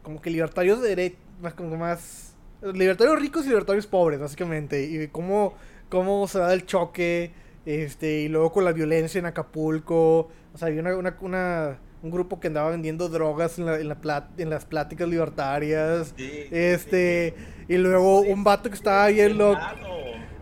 Como 0.03 0.21
que 0.21 0.31
libertarios 0.31 0.83
de 0.83 0.89
derecha. 0.89 1.17
Más 1.41 1.55
como 1.55 1.77
más. 1.77 2.35
Libertarios 2.61 3.21
ricos 3.21 3.45
y 3.45 3.51
libertarios 3.51 3.87
pobres, 3.87 4.19
básicamente. 4.19 4.83
Y 4.83 5.07
cómo, 5.07 5.55
cómo 5.89 6.27
se 6.27 6.41
da 6.41 6.53
el 6.55 6.67
choque. 6.67 7.31
Este, 7.67 8.23
y 8.23 8.29
luego 8.29 8.51
con 8.51 8.65
la 8.65 8.73
violencia 8.73 9.21
en 9.21 9.27
Acapulco. 9.27 10.29
O 10.53 10.59
sea, 10.59 10.67
había 10.67 10.81
una, 10.81 10.97
una, 10.97 11.17
una 11.21 11.79
un 12.05 12.11
grupo 12.11 12.39
que 12.39 12.49
andaba 12.49 12.71
vendiendo 12.71 13.09
drogas 13.09 13.59
en, 13.59 13.65
la, 13.65 13.81
en, 13.81 13.89
la 13.89 14.29
en 14.37 14.51
las 14.51 14.67
pláticas 14.67 15.09
libertarias. 15.09 16.15
este, 16.19 17.35
y 17.67 17.77
luego 17.79 18.21
un 18.21 18.45
vato 18.45 18.69
que 18.69 18.77
estaba 18.77 19.09
bien 19.09 19.39
loco. 19.39 19.61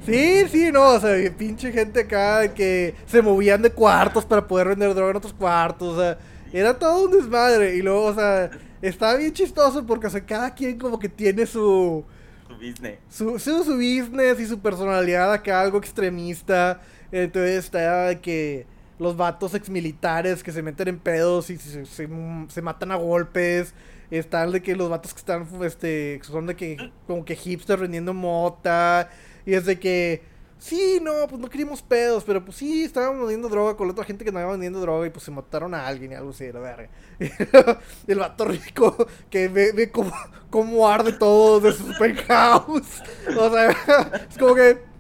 Sí, 0.05 0.43
sí, 0.51 0.73
no, 0.73 0.95
o 0.95 1.01
sea, 1.01 1.17
pinche 1.39 1.71
gente 1.71 2.01
acá 2.01 2.53
que 2.53 2.97
se 3.07 3.23
movían 3.23 3.63
de 3.63 3.71
cuartos 3.71 4.25
para 4.27 4.45
poder 4.45 4.69
vender 4.69 4.93
droga 4.93 5.13
en 5.13 5.17
otros 5.17 5.33
cuartos, 5.33 5.97
o 5.97 6.01
sea, 6.01 6.19
era 6.53 6.77
todo 6.77 7.05
un 7.05 7.13
desmadre. 7.13 7.77
Y 7.77 7.83
luego, 7.83 8.07
o 8.07 8.15
sea, 8.15 8.51
estaba 8.83 9.15
bien 9.15 9.33
chistoso 9.33 9.87
porque, 9.87 10.09
o 10.09 10.11
sea, 10.11 10.27
cada 10.27 10.53
quien 10.53 10.77
como 10.77 10.99
que 10.99 11.09
tiene 11.09 11.47
su. 11.47 12.05
Su 12.49 12.55
business. 12.55 12.99
Su, 13.09 13.39
su, 13.39 13.63
su 13.63 13.75
business 13.75 14.41
y 14.41 14.47
su 14.47 14.59
personalidad 14.59 15.33
acá, 15.33 15.61
algo 15.61 15.79
extremista. 15.79 16.81
Entonces, 17.13 17.67
está 17.67 18.21
que 18.21 18.67
los 19.03 19.17
vatos 19.17 19.55
exmilitares 19.55 20.43
que 20.43 20.53
se 20.53 20.63
meten 20.63 20.89
en 20.89 20.99
pedos 20.99 21.51
y 21.51 21.59
se, 21.59 21.85
se, 21.85 22.63
matan 22.63 22.93
a 22.93 22.97
golpes. 22.97 23.75
Están 24.11 24.53
de 24.53 24.63
que 24.63 24.77
los 24.77 24.91
vatos 24.91 25.15
que 25.15 25.19
están, 25.19 25.49
este, 25.65 26.21
son 26.23 26.47
de 26.47 26.55
que, 26.55 26.93
como 27.07 27.25
que 27.25 27.35
hipster 27.35 27.79
vendiendo 27.79 28.15
mota. 28.15 29.11
Y 29.45 29.55
es 29.55 29.65
de 29.65 29.79
que, 29.79 30.23
sí, 30.59 31.01
no, 31.03 31.13
pues 31.29 31.41
no 31.41 31.49
queríamos 31.49 31.83
pedos, 31.83 32.23
pero 32.25 32.45
pues 32.45 32.59
sí, 32.59 32.85
estábamos 32.85 33.21
vendiendo 33.21 33.49
droga 33.49 33.77
con 33.77 33.89
la 33.89 33.93
otra 33.93 34.05
gente 34.05 34.23
que 34.25 34.31
andaba 34.31 34.53
vendiendo 34.53 34.81
droga 34.81 35.07
y 35.07 35.11
pues 35.11 35.25
se 35.25 35.31
mataron 35.31 35.75
a 35.75 35.87
alguien 35.87 36.13
y 36.13 36.15
algo 36.15 36.31
así, 36.31 36.53
la 36.53 36.61
verga. 36.61 36.89
el 38.07 38.19
vato 38.19 38.45
rico 38.45 39.09
que 39.31 39.49
ve, 39.49 39.73
ve 39.73 39.91
cómo, 39.91 40.13
cómo 40.51 40.89
arde 40.89 41.13
todo 41.13 41.61
de 41.61 41.73
su 41.73 41.93
penthouse. 41.99 43.03
O 43.37 43.51
sea, 43.51 43.71
es 44.31 44.39
como 44.39 44.55
que 44.55 44.93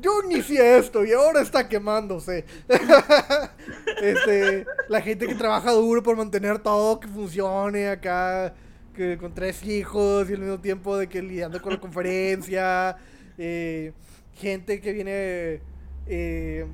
yo 0.00 0.22
inicié 0.24 0.78
esto 0.78 1.04
y 1.04 1.12
ahora 1.12 1.42
está 1.42 1.68
quemándose. 1.68 2.44
este, 4.02 4.66
la 4.88 5.00
gente 5.00 5.26
que 5.26 5.34
trabaja 5.34 5.72
duro 5.72 6.02
por 6.02 6.16
mantener 6.16 6.58
todo 6.58 7.00
que 7.00 7.08
funcione 7.08 7.88
acá, 7.88 8.54
que 8.94 9.18
con 9.18 9.34
tres 9.34 9.62
hijos 9.64 10.28
y 10.30 10.34
al 10.34 10.40
mismo 10.40 10.60
tiempo 10.60 10.96
de 10.96 11.08
que 11.08 11.22
lidiando 11.22 11.60
con 11.60 11.74
la 11.74 11.80
conferencia, 11.80 12.96
eh, 13.38 13.92
gente 14.34 14.80
que 14.80 14.92
viene, 14.92 15.60
eh, 16.06 16.66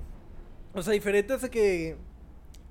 o 0.73 0.83
sea, 0.83 0.93
diferentes 0.93 1.43
de 1.43 1.51
que, 1.51 1.97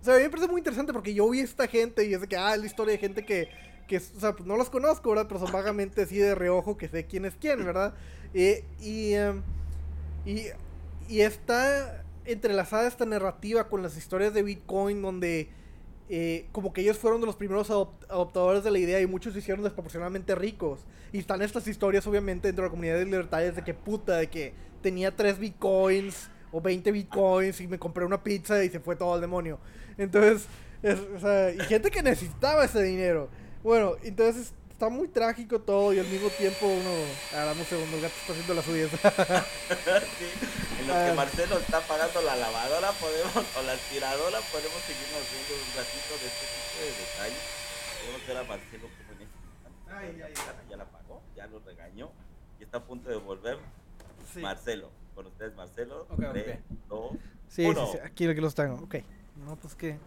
o 0.01 0.05
sea, 0.05 0.15
a 0.15 0.17
mí 0.17 0.23
me 0.23 0.29
parece 0.29 0.47
muy 0.47 0.59
interesante 0.59 0.93
porque 0.93 1.13
yo 1.13 1.29
vi 1.29 1.39
esta 1.39 1.67
gente 1.67 2.05
y 2.05 2.13
es 2.13 2.21
de 2.21 2.27
que, 2.27 2.37
ah, 2.37 2.55
la 2.55 2.65
historia 2.65 2.93
de 2.93 2.97
gente 2.97 3.25
que, 3.25 3.49
que 3.87 3.97
o 3.97 4.19
sea, 4.19 4.33
pues 4.33 4.47
no 4.47 4.55
los 4.57 4.69
conozco, 4.69 5.09
¿verdad? 5.09 5.25
Pero 5.27 5.39
son 5.39 5.51
vagamente 5.51 6.03
así 6.03 6.17
de 6.17 6.33
reojo 6.33 6.77
que 6.77 6.87
sé 6.87 7.05
quién 7.05 7.25
es 7.25 7.35
quién, 7.35 7.65
¿verdad? 7.65 7.93
Eh, 8.33 8.63
y... 8.79 9.13
Em, 9.13 9.43
y, 10.25 10.47
y 11.07 11.21
está 11.21 12.03
entrelazada 12.25 12.87
esta 12.87 13.05
narrativa 13.05 13.67
con 13.67 13.83
las 13.83 13.97
historias 13.97 14.33
de 14.33 14.43
Bitcoin 14.43 15.01
donde 15.01 15.49
eh, 16.07 16.47
como 16.51 16.71
que 16.71 16.81
ellos 16.81 16.99
fueron 16.99 17.19
de 17.19 17.25
los 17.25 17.35
primeros 17.35 17.71
adoptadores 17.71 18.63
de 18.63 18.69
la 18.69 18.77
idea 18.77 19.01
y 19.01 19.07
muchos 19.07 19.33
se 19.33 19.39
hicieron 19.39 19.63
desproporcionadamente 19.63 20.35
ricos. 20.35 20.81
Y 21.11 21.19
están 21.19 21.41
estas 21.41 21.67
historias 21.67 22.05
obviamente 22.05 22.47
dentro 22.47 22.63
de 22.63 22.67
la 22.67 22.71
comunidad 22.71 22.97
de 22.97 23.05
libertarios 23.05 23.55
de 23.55 23.63
que 23.63 23.73
puta, 23.73 24.17
de 24.17 24.27
que 24.27 24.53
tenía 24.81 25.15
3 25.15 25.39
bitcoins 25.39 26.29
o 26.51 26.61
20 26.61 26.91
bitcoins 26.91 27.59
y 27.59 27.67
me 27.67 27.79
compré 27.79 28.05
una 28.05 28.21
pizza 28.21 28.63
y 28.63 28.69
se 28.69 28.79
fue 28.79 28.95
todo 28.95 29.13
al 29.15 29.21
demonio. 29.21 29.59
Entonces, 29.97 30.47
o 31.15 31.19
sea, 31.19 31.51
y 31.51 31.59
gente 31.61 31.89
que 31.89 32.03
necesitaba 32.03 32.65
ese 32.65 32.83
dinero. 32.83 33.29
Bueno, 33.63 33.93
entonces 34.03 34.53
está 34.75 34.89
muy 34.89 35.07
trágico 35.07 35.61
todo 35.61 35.93
y 35.93 35.99
al 35.99 36.07
mismo 36.07 36.29
tiempo 36.31 36.67
uno. 36.67 36.91
Ah, 37.31 37.45
dame 37.45 37.61
un 37.61 37.65
segundo, 37.65 37.95
el 37.95 38.01
gato 38.03 38.13
está 38.19 38.33
haciendo 38.33 38.53
la 38.53 38.61
suya. 38.61 38.89
sí, 40.19 40.27
en 40.81 40.87
lo 40.87 40.93
que 40.93 40.99
ah. 40.99 41.13
Marcelo 41.15 41.57
está 41.59 41.79
pagando 41.79 42.21
la 42.21 42.35
lavadora 42.35 42.91
podemos, 42.99 43.37
o 43.55 43.63
la 43.63 43.71
aspiradora, 43.71 44.39
podemos 44.51 44.79
seguirnos 44.83 45.23
viendo 45.31 45.53
un 45.55 45.71
ratito 45.79 46.11
de 46.19 46.27
este 46.27 46.45
tipo 46.51 46.75
de 46.83 46.91
detalles. 46.91 47.43
Podemos 48.03 48.27
ver 48.27 48.37
a 48.37 48.43
Marcelo 48.43 48.87
como 48.99 49.11
en 49.15 49.21
este 49.23 49.45
Ay, 49.87 50.21
ay, 50.25 50.33
ay. 50.35 50.69
Ya 50.69 50.75
la 50.75 50.85
pagó, 50.85 51.21
ya 51.37 51.47
lo 51.47 51.59
regañó 51.59 52.11
y 52.59 52.63
está 52.63 52.79
a 52.79 52.83
punto 52.83 53.09
de 53.09 53.15
volver. 53.15 53.57
Sí. 54.33 54.41
Marcelo, 54.41 54.89
con 55.15 55.25
ustedes, 55.27 55.55
Marcelo. 55.55 56.05
Okay, 56.09 56.29
3, 56.33 56.43
okay. 56.43 56.59
2, 56.89 57.11
sí, 57.47 57.65
Sí, 57.65 57.73
sí, 57.93 57.97
aquí 58.03 58.25
lo 58.27 58.35
que 58.35 58.41
los 58.41 58.53
tengo. 58.53 58.75
Ok. 58.83 58.95
No, 59.37 59.55
pues 59.55 59.73
que. 59.73 59.97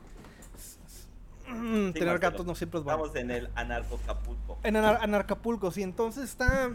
Tener 1.92 2.18
gatos 2.18 2.46
no 2.46 2.54
siempre 2.54 2.78
es 2.78 2.84
bueno. 2.84 3.04
Estamos 3.06 3.16
en 3.16 3.30
el 3.30 3.50
Anarcapulco. 3.54 4.58
En 4.62 4.76
Anarcapulco, 4.76 5.70
sí. 5.70 5.82
Entonces 5.82 6.24
está. 6.24 6.70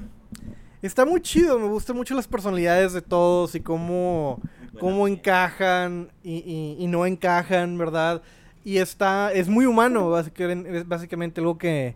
Está 0.82 1.06
muy 1.06 1.22
chido. 1.22 1.60
Me 1.60 1.68
gustan 1.68 1.96
mucho 1.96 2.14
las 2.14 2.28
personalidades 2.28 2.94
de 2.94 3.02
todos 3.02 3.56
y 3.56 3.62
cómo, 3.62 4.42
cómo 4.80 5.08
encajan 5.08 6.12
y, 6.24 6.76
y, 6.78 6.88
no 6.88 7.06
encajan, 7.06 7.78
¿verdad? 7.78 8.22
Y 8.64 8.78
está. 8.78 9.32
Es 9.32 9.48
muy 9.48 9.66
humano, 9.66 10.10
básicamente, 10.10 10.78
es 10.80 10.88
básicamente 10.88 11.40
algo 11.40 11.58
que. 11.58 11.96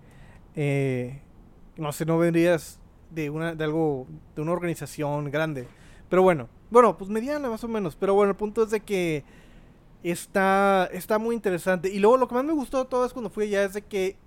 Eh, 0.55 1.21
no 1.75 1.91
sé, 1.91 2.05
no 2.05 2.17
vendrías 2.17 2.79
de, 3.11 3.29
una, 3.29 3.55
de 3.55 3.63
algo. 3.63 4.07
de 4.35 4.41
una 4.41 4.53
organización 4.53 5.31
grande. 5.31 5.67
Pero 6.09 6.23
bueno. 6.23 6.47
Bueno, 6.69 6.97
pues 6.97 7.09
mediana 7.09 7.49
más 7.49 7.63
o 7.63 7.67
menos. 7.67 7.95
Pero 7.95 8.13
bueno, 8.13 8.31
el 8.31 8.37
punto 8.37 8.63
es 8.63 8.71
de 8.71 8.81
que 8.81 9.23
Está, 10.03 10.89
está 10.91 11.17
muy 11.17 11.35
interesante. 11.35 11.89
Y 11.89 11.99
luego 11.99 12.17
lo 12.17 12.27
que 12.27 12.35
más 12.35 12.43
me 12.43 12.53
gustó 12.53 12.83
de 12.83 12.89
todo 12.89 13.05
es 13.05 13.13
cuando 13.13 13.29
fui 13.29 13.45
allá 13.45 13.63
es 13.63 13.73
de 13.73 13.81
que 13.81 14.17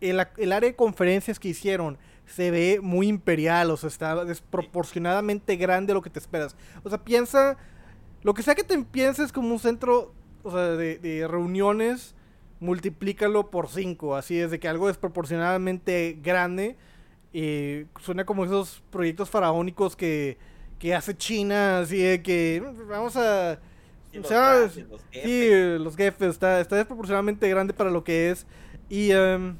el, 0.00 0.20
área 0.20 0.60
de 0.60 0.76
conferencias 0.76 1.38
que 1.38 1.48
hicieron 1.48 1.98
se 2.26 2.50
ve 2.50 2.80
muy 2.82 3.08
imperial, 3.08 3.70
o 3.70 3.76
sea, 3.76 3.88
está 3.88 4.24
desproporcionadamente 4.24 5.56
grande 5.56 5.94
lo 5.94 6.02
que 6.02 6.10
te 6.10 6.18
esperas. 6.18 6.56
O 6.82 6.88
sea, 6.88 7.04
piensa, 7.04 7.56
lo 8.22 8.34
que 8.34 8.42
sea 8.42 8.54
que 8.54 8.64
te 8.64 8.76
pienses 8.82 9.32
como 9.32 9.52
un 9.52 9.58
centro, 9.58 10.12
o 10.42 10.50
sea, 10.50 10.72
de, 10.72 11.26
reuniones, 11.28 12.14
multiplícalo 12.58 13.50
por 13.50 13.68
cinco, 13.68 14.16
así 14.16 14.38
es 14.38 14.50
de 14.50 14.58
que 14.58 14.68
algo 14.68 14.88
desproporcionadamente 14.88 16.18
grande. 16.22 16.76
y 17.32 17.86
suena 18.00 18.24
como 18.24 18.44
esos 18.44 18.82
proyectos 18.90 19.30
faraónicos 19.30 19.94
que, 19.94 20.38
que 20.78 20.94
hace 20.94 21.16
China, 21.16 21.80
así 21.80 21.98
de 21.98 22.22
que 22.22 22.62
vamos 22.88 23.16
a 23.16 23.60
o 24.22 24.24
sea, 24.24 24.68
sí, 24.68 24.84
los 25.78 25.96
jefes, 25.96 26.30
está, 26.30 26.60
está 26.60 26.76
desproporcionadamente 26.76 27.48
grande 27.48 27.74
para 27.74 27.90
lo 27.90 28.04
que 28.04 28.30
es. 28.30 28.46
Y, 28.88 29.10
em, 29.12 29.56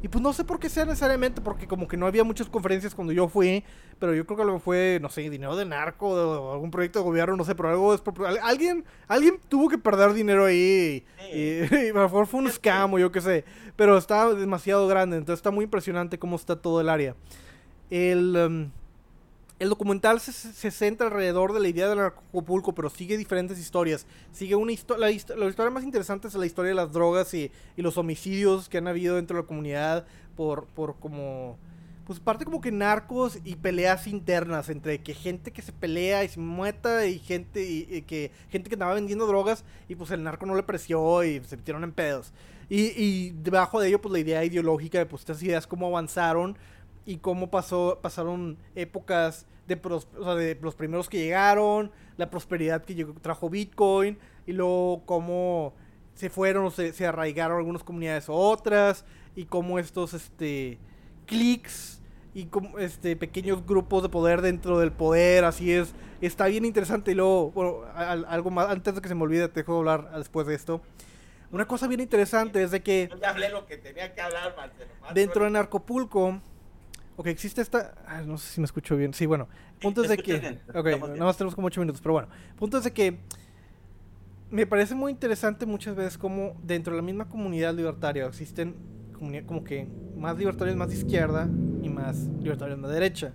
Y 0.00 0.06
pues 0.06 0.22
no 0.22 0.32
sé 0.32 0.44
por 0.44 0.60
qué 0.60 0.68
sea 0.68 0.84
necesariamente, 0.84 1.40
porque 1.40 1.66
como 1.66 1.88
que 1.88 1.96
no 1.96 2.06
había 2.06 2.22
muchas 2.22 2.48
conferencias 2.48 2.94
cuando 2.94 3.12
yo 3.12 3.28
fui, 3.28 3.64
pero 3.98 4.14
yo 4.14 4.24
creo 4.26 4.38
que 4.38 4.44
lo 4.44 4.60
fue, 4.60 4.98
no 5.02 5.08
sé, 5.08 5.28
dinero 5.28 5.56
de 5.56 5.64
narco 5.64 6.10
o 6.10 6.52
algún 6.52 6.70
proyecto 6.70 7.00
de 7.00 7.04
gobierno, 7.04 7.36
no 7.36 7.44
sé, 7.44 7.56
pero 7.56 7.70
algo 7.70 7.92
es 7.92 8.02
alguien 8.42 8.84
alguien 9.08 9.40
tuvo 9.48 9.68
que 9.68 9.76
perder 9.76 10.12
dinero 10.14 10.44
ahí 10.44 11.04
y, 11.34 11.60
a 11.90 11.92
lo 11.94 12.02
mejor 12.02 12.28
fue 12.28 12.40
un 12.40 12.48
scam 12.48 12.94
o 12.94 12.98
yo 13.00 13.10
qué 13.10 13.20
sé, 13.20 13.44
pero 13.74 13.98
está 13.98 14.32
demasiado 14.34 14.86
grande, 14.86 15.16
entonces 15.16 15.40
está 15.40 15.50
muy 15.50 15.64
impresionante 15.64 16.18
cómo 16.18 16.36
está 16.36 16.54
todo 16.54 16.80
el 16.80 16.88
área. 16.88 17.16
El 17.90 18.36
em, 18.36 18.70
el 19.58 19.70
documental 19.70 20.20
se, 20.20 20.70
centra 20.70 21.08
alrededor 21.08 21.52
de 21.52 21.60
la 21.60 21.68
idea 21.68 21.88
del 21.88 21.98
Acapulco, 21.98 22.74
pero 22.74 22.90
sigue 22.90 23.16
diferentes 23.16 23.58
historias. 23.58 24.06
Sigue 24.30 24.54
una 24.54 24.72
historia. 24.72 25.06
La, 25.06 25.10
historia 25.10 25.70
más 25.70 25.82
interesante 25.82 26.28
es 26.28 26.34
la 26.34 26.46
historia 26.46 26.70
de 26.70 26.76
las 26.76 26.92
drogas 26.92 27.34
y, 27.34 27.50
los 27.76 27.98
homicidios 27.98 28.68
que 28.68 28.78
han 28.78 28.86
habido 28.86 29.16
dentro 29.16 29.36
de 29.36 29.42
la 29.42 29.48
comunidad 29.48 30.06
por, 30.36 30.66
por 30.66 30.96
como. 30.96 31.58
Pues 32.06 32.20
parte 32.20 32.46
como 32.46 32.62
que 32.62 32.72
narcos 32.72 33.38
y 33.44 33.56
peleas 33.56 34.06
internas 34.06 34.70
entre 34.70 35.02
que 35.02 35.12
gente 35.12 35.50
que 35.50 35.60
se 35.60 35.72
pelea 35.72 36.24
y 36.24 36.28
se 36.28 36.40
mueta 36.40 37.04
y 37.04 37.18
gente 37.18 37.62
y, 37.68 38.00
que 38.02 38.30
gente 38.48 38.70
que 38.70 38.76
andaba 38.76 38.94
vendiendo 38.94 39.26
drogas 39.26 39.62
y 39.90 39.94
pues 39.94 40.10
el 40.12 40.22
narco 40.22 40.46
no 40.46 40.54
le 40.54 40.62
preció 40.62 41.22
y 41.22 41.44
se 41.44 41.58
metieron 41.58 41.84
en 41.84 41.92
pedos. 41.92 42.32
Y, 42.70 42.92
y 42.96 43.30
debajo 43.42 43.78
de 43.78 43.88
ello 43.88 44.00
pues 44.00 44.12
la 44.12 44.20
idea 44.20 44.42
ideológica 44.42 44.96
de 44.98 45.04
pues 45.04 45.20
estas 45.20 45.42
ideas 45.42 45.66
cómo 45.66 45.86
avanzaron 45.88 46.56
y 47.08 47.16
cómo 47.16 47.50
pasó, 47.50 48.00
pasaron 48.02 48.58
épocas 48.74 49.46
de, 49.66 49.76
de 49.76 50.58
los 50.60 50.74
primeros 50.74 51.08
que 51.08 51.16
llegaron, 51.16 51.90
la 52.18 52.28
prosperidad 52.28 52.84
que 52.84 53.02
trajo 53.22 53.48
Bitcoin, 53.48 54.18
y 54.46 54.52
luego 54.52 55.04
cómo 55.06 55.72
se 56.12 56.28
fueron, 56.28 56.70
se, 56.70 56.92
se 56.92 57.06
arraigaron 57.06 57.56
algunas 57.56 57.82
comunidades 57.82 58.28
a 58.28 58.32
otras, 58.32 59.06
y 59.34 59.46
cómo 59.46 59.78
estos 59.78 60.12
este, 60.12 60.78
clics 61.24 62.02
y 62.34 62.44
como 62.44 62.78
este 62.78 63.16
pequeños 63.16 63.64
grupos 63.64 64.02
de 64.02 64.10
poder 64.10 64.42
dentro 64.42 64.78
del 64.78 64.92
poder, 64.92 65.44
así 65.44 65.72
es, 65.72 65.94
está 66.20 66.44
bien 66.48 66.66
interesante. 66.66 67.12
Y 67.12 67.14
luego, 67.14 67.52
bueno, 67.52 67.84
algo 67.94 68.50
más, 68.50 68.68
antes 68.68 68.94
de 68.94 69.00
que 69.00 69.08
se 69.08 69.14
me 69.14 69.22
olvide, 69.22 69.48
te 69.48 69.60
dejo 69.60 69.78
hablar 69.78 70.10
después 70.14 70.46
de 70.46 70.54
esto. 70.54 70.82
Una 71.52 71.66
cosa 71.66 71.86
bien 71.86 72.00
interesante 72.00 72.62
es 72.62 72.70
de 72.70 72.82
que. 72.82 73.08
ya 73.18 73.30
hablé 73.30 73.48
lo 73.48 73.64
que 73.64 73.78
tenía 73.78 74.12
que 74.12 74.20
hablar, 74.20 74.54
Marcelo. 74.54 74.90
Dentro 75.14 75.44
de 75.44 75.50
Narcopulco 75.52 76.42
Ok, 77.18 77.26
existe 77.26 77.60
esta. 77.60 77.96
no 78.26 78.38
sé 78.38 78.46
si 78.46 78.60
me 78.60 78.64
escucho 78.64 78.96
bien. 78.96 79.12
Sí, 79.12 79.26
bueno. 79.26 79.48
Punto 79.80 80.04
es 80.04 80.08
de 80.08 80.18
que. 80.18 80.60
ok, 80.72 80.86
nada 80.86 81.24
más 81.24 81.36
tenemos 81.36 81.56
como 81.56 81.66
8 81.66 81.80
minutos, 81.80 82.00
pero 82.00 82.12
bueno. 82.12 82.28
Punto 82.56 82.78
es 82.78 82.84
de 82.84 82.92
que. 82.92 83.18
Me 84.50 84.68
parece 84.68 84.94
muy 84.94 85.10
interesante 85.10 85.66
muchas 85.66 85.96
veces 85.96 86.16
cómo 86.16 86.54
dentro 86.62 86.92
de 86.92 86.98
la 86.98 87.02
misma 87.02 87.28
comunidad 87.28 87.74
libertaria 87.74 88.24
existen 88.24 88.76
como 89.46 89.64
que 89.64 89.88
más 90.16 90.38
libertarios 90.38 90.76
más 90.76 90.90
de 90.90 90.94
izquierda 90.94 91.50
y 91.82 91.88
más 91.88 92.18
libertarios 92.40 92.78
más 92.78 92.88
de 92.90 92.94
derecha. 92.94 93.32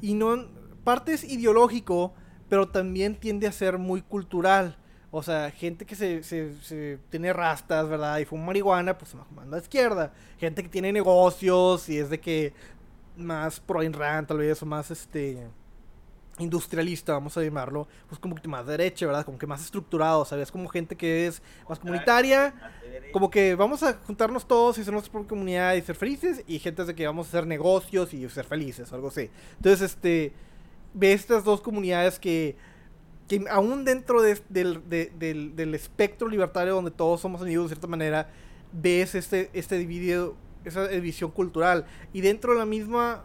Y 0.00 0.14
no. 0.14 0.46
Parte 0.84 1.12
es 1.12 1.24
ideológico, 1.24 2.14
pero 2.48 2.68
también 2.68 3.16
tiende 3.16 3.48
a 3.48 3.52
ser 3.52 3.78
muy 3.78 4.00
cultural. 4.00 4.76
O 5.10 5.22
sea, 5.22 5.50
gente 5.50 5.86
que 5.86 5.94
se, 5.94 6.22
se, 6.22 6.98
tiene 7.08 7.32
rastas, 7.32 7.88
¿verdad? 7.88 8.18
Y 8.18 8.24
fuma 8.24 8.46
marihuana, 8.46 8.98
pues 8.98 9.14
manda 9.34 9.56
a 9.56 9.60
izquierda. 9.60 10.12
Gente 10.38 10.62
que 10.62 10.68
tiene 10.68 10.92
negocios 10.92 11.88
y 11.88 11.98
es 11.98 12.10
de 12.10 12.20
que 12.20 12.52
más 13.16 13.60
pro 13.60 13.80
Rand, 13.80 14.26
tal 14.26 14.38
vez, 14.38 14.62
o 14.62 14.66
más 14.66 14.90
este 14.90 15.46
industrialista, 16.38 17.12
vamos 17.12 17.36
a 17.36 17.42
llamarlo, 17.42 17.86
pues 18.08 18.18
como 18.18 18.34
que 18.34 18.48
más 18.48 18.66
derecha, 18.66 19.06
¿verdad? 19.06 19.24
Como 19.24 19.38
que 19.38 19.46
más 19.46 19.62
estructurado, 19.62 20.24
¿sabes? 20.24 20.50
Como 20.50 20.68
gente 20.68 20.96
que 20.96 21.26
es 21.26 21.40
más 21.68 21.78
comunitaria, 21.78 22.54
como 23.12 23.30
que 23.30 23.54
vamos 23.54 23.82
a 23.82 23.94
juntarnos 23.94 24.46
todos 24.46 24.78
y 24.78 24.84
ser 24.84 24.92
nuestra 24.92 25.12
propia 25.12 25.28
comunidad 25.28 25.74
y 25.74 25.82
ser 25.82 25.94
felices, 25.94 26.42
y 26.46 26.58
gente 26.58 26.84
de 26.84 26.94
que 26.94 27.06
vamos 27.06 27.26
a 27.26 27.28
hacer 27.28 27.46
negocios 27.46 28.12
y 28.12 28.28
ser 28.28 28.46
felices, 28.46 28.92
algo 28.92 29.08
así. 29.08 29.30
Entonces, 29.56 29.92
este, 29.92 30.32
ve 30.92 31.12
estas 31.12 31.44
dos 31.44 31.60
comunidades 31.60 32.18
que, 32.18 32.56
que 33.28 33.44
aún 33.48 33.84
dentro 33.84 34.20
del, 34.20 34.40
del, 34.48 35.54
del, 35.54 35.74
espectro 35.74 36.28
libertario 36.28 36.74
donde 36.74 36.90
todos 36.90 37.20
somos 37.20 37.42
amigos 37.42 37.66
de 37.66 37.76
cierta 37.76 37.86
manera, 37.86 38.28
ves 38.72 39.14
este, 39.14 39.50
este 39.52 39.78
dividido 39.78 40.34
esa 40.64 40.86
visión 40.86 41.30
cultural. 41.30 41.86
Y 42.12 42.20
dentro 42.20 42.52
de 42.52 42.58
la 42.58 42.66
misma 42.66 43.24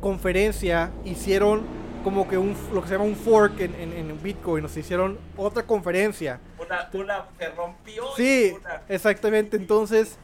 conferencia 0.00 0.90
hicieron 1.04 1.62
como 2.04 2.28
que 2.28 2.38
un, 2.38 2.56
lo 2.72 2.80
que 2.80 2.88
se 2.88 2.94
llama 2.94 3.04
un 3.04 3.16
fork 3.16 3.60
en, 3.60 3.74
en, 3.74 4.22
Bitcoin, 4.22 4.62
nos 4.62 4.76
hicieron 4.76 5.18
otra 5.36 5.64
conferencia. 5.64 6.40
Una, 6.58 6.88
una 6.92 7.26
se 7.38 7.48
rompió. 7.50 8.04
Sí, 8.16 8.54
exactamente. 8.88 9.56
Entonces, 9.56 10.18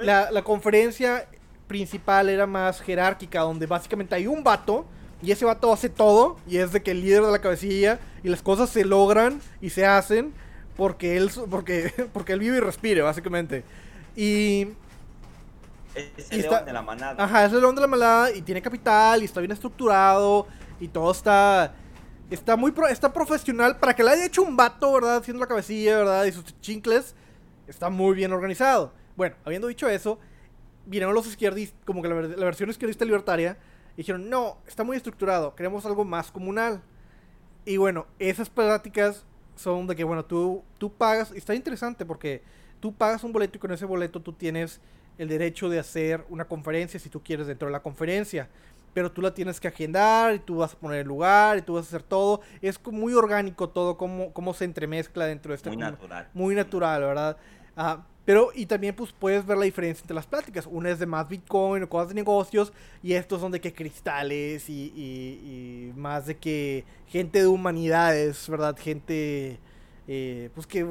La, 0.00 0.30
la 0.30 0.42
conferencia 0.42 1.26
principal 1.66 2.28
era 2.28 2.46
más 2.46 2.80
jerárquica, 2.80 3.40
donde 3.40 3.66
básicamente 3.66 4.14
hay 4.14 4.26
un 4.26 4.42
vato 4.42 4.86
y 5.22 5.30
ese 5.32 5.44
vato 5.44 5.72
hace 5.72 5.88
todo 5.88 6.36
y 6.46 6.58
es 6.58 6.72
de 6.72 6.82
que 6.82 6.92
el 6.92 7.02
líder 7.02 7.22
de 7.22 7.30
la 7.30 7.40
cabecilla 7.40 7.98
y 8.22 8.28
las 8.28 8.42
cosas 8.42 8.70
se 8.70 8.84
logran 8.84 9.40
y 9.60 9.70
se 9.70 9.86
hacen 9.86 10.32
porque 10.76 11.16
él 11.16 11.30
porque 11.50 11.92
porque 12.12 12.32
él 12.32 12.40
vive 12.40 12.56
y 12.56 12.60
respire 12.60 13.02
básicamente 13.02 13.64
y. 14.16 14.68
Es 15.94 16.30
el 16.30 16.42
león 16.42 16.64
de 16.64 16.72
la 16.72 16.82
manada. 16.82 17.24
Ajá, 17.24 17.46
es 17.46 17.52
el 17.52 17.60
león 17.60 17.74
de 17.74 17.80
la 17.80 17.86
manada 17.86 18.32
y 18.32 18.42
tiene 18.42 18.62
capital 18.62 19.22
y 19.22 19.24
está 19.24 19.40
bien 19.40 19.52
estructurado 19.52 20.46
y 20.78 20.88
todo 20.88 21.10
está. 21.10 21.74
Está 22.30 22.56
muy 22.56 22.72
está 22.88 23.12
profesional. 23.12 23.78
Para 23.78 23.94
que 23.94 24.04
le 24.04 24.10
haya 24.10 24.24
hecho 24.24 24.42
un 24.42 24.56
vato, 24.56 24.92
¿verdad? 24.92 25.16
Haciendo 25.16 25.40
la 25.40 25.48
cabecilla, 25.48 25.98
¿verdad? 25.98 26.24
Y 26.24 26.32
sus 26.32 26.60
chincles. 26.60 27.14
Está 27.66 27.90
muy 27.90 28.14
bien 28.14 28.32
organizado. 28.32 28.92
Bueno, 29.16 29.36
habiendo 29.44 29.68
dicho 29.68 29.88
eso, 29.88 30.18
vinieron 30.86 31.14
los 31.14 31.26
izquierdistas, 31.26 31.78
como 31.84 32.02
que 32.02 32.08
la, 32.08 32.20
la 32.22 32.44
versión 32.44 32.70
izquierdista 32.70 33.04
libertaria, 33.04 33.56
y 33.94 33.98
dijeron, 33.98 34.28
no, 34.28 34.58
está 34.66 34.84
muy 34.84 34.96
estructurado, 34.96 35.54
queremos 35.54 35.84
algo 35.86 36.04
más 36.04 36.30
comunal. 36.30 36.82
Y 37.64 37.76
bueno, 37.76 38.06
esas 38.18 38.48
pláticas 38.48 39.24
son 39.56 39.86
de 39.86 39.94
que, 39.94 40.04
bueno, 40.04 40.24
tú, 40.24 40.64
tú 40.78 40.92
pagas, 40.92 41.32
y 41.34 41.38
está 41.38 41.54
interesante 41.54 42.06
porque 42.06 42.42
tú 42.80 42.94
pagas 42.94 43.22
un 43.24 43.32
boleto 43.32 43.56
y 43.56 43.60
con 43.60 43.72
ese 43.72 43.84
boleto 43.84 44.20
tú 44.20 44.32
tienes 44.32 44.80
el 45.18 45.28
derecho 45.28 45.68
de 45.68 45.78
hacer 45.78 46.24
una 46.30 46.46
conferencia 46.46 46.98
si 46.98 47.10
tú 47.10 47.22
quieres 47.22 47.46
dentro 47.46 47.68
de 47.68 47.72
la 47.72 47.82
conferencia. 47.82 48.48
Pero 48.92 49.12
tú 49.12 49.22
la 49.22 49.32
tienes 49.32 49.60
que 49.60 49.68
agendar 49.68 50.34
y 50.34 50.40
tú 50.40 50.56
vas 50.56 50.72
a 50.72 50.76
poner 50.76 51.00
el 51.00 51.06
lugar 51.06 51.58
y 51.58 51.62
tú 51.62 51.74
vas 51.74 51.84
a 51.84 51.88
hacer 51.88 52.02
todo. 52.02 52.40
Es 52.60 52.80
muy 52.86 53.14
orgánico 53.14 53.68
todo, 53.68 53.96
cómo, 53.96 54.32
cómo 54.32 54.52
se 54.54 54.64
entremezcla 54.64 55.26
dentro 55.26 55.50
de 55.50 55.56
este... 55.56 55.68
Muy 55.68 55.76
natural. 55.76 56.28
Muy 56.34 56.54
natural, 56.56 57.02
¿verdad? 57.02 57.36
Pero, 58.24 58.50
y 58.54 58.66
también 58.66 58.94
pues 58.94 59.12
puedes 59.12 59.44
ver 59.46 59.58
la 59.58 59.64
diferencia 59.64 60.02
entre 60.02 60.14
las 60.14 60.26
pláticas. 60.26 60.66
Una 60.70 60.90
es 60.90 60.98
de 60.98 61.06
más 61.06 61.28
Bitcoin 61.28 61.82
o 61.82 61.88
cosas 61.88 62.08
de 62.08 62.14
negocios 62.14 62.72
y 63.02 63.12
estos 63.14 63.40
son 63.40 63.52
de 63.52 63.60
que 63.60 63.72
cristales 63.72 64.68
y, 64.68 64.92
y, 64.94 65.92
más 65.96 66.26
de 66.26 66.36
que 66.36 66.84
gente 67.06 67.40
de 67.40 67.46
humanidades, 67.46 68.48
¿verdad? 68.48 68.76
Gente, 68.78 69.58
eh, 70.06 70.50
pues 70.54 70.66
que 70.66 70.86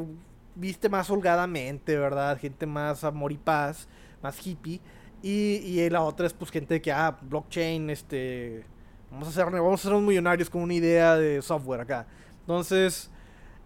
viste 0.55 0.89
más 0.89 1.09
holgadamente, 1.09 1.97
¿verdad? 1.97 2.37
Gente 2.39 2.65
más 2.65 3.03
amor 3.03 3.31
y 3.31 3.37
paz, 3.37 3.87
más 4.21 4.45
hippie. 4.45 4.81
Y, 5.21 5.57
y 5.63 5.89
la 5.89 6.01
otra 6.01 6.27
es 6.27 6.33
pues 6.33 6.51
gente 6.51 6.81
que, 6.81 6.91
ah, 6.91 7.17
blockchain, 7.21 7.89
este... 7.89 8.65
Vamos 9.11 9.27
a, 9.27 9.31
hacer, 9.31 9.45
vamos 9.45 9.79
a 9.79 9.83
ser 9.83 9.93
unos 9.93 10.07
millonarios 10.07 10.49
con 10.51 10.61
una 10.61 10.73
idea 10.73 11.15
de 11.15 11.41
software 11.41 11.81
acá. 11.81 12.05
Entonces, 12.41 13.09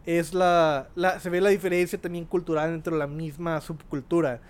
es 0.05 0.33
la, 0.33 0.89
la, 0.95 1.19
se 1.19 1.29
ve 1.29 1.41
la 1.41 1.49
diferencia 1.49 1.99
también 1.99 2.25
cultural 2.25 2.71
dentro 2.71 2.93
de 2.93 2.99
la 2.99 3.07
misma 3.07 3.59
subcultura. 3.61 4.41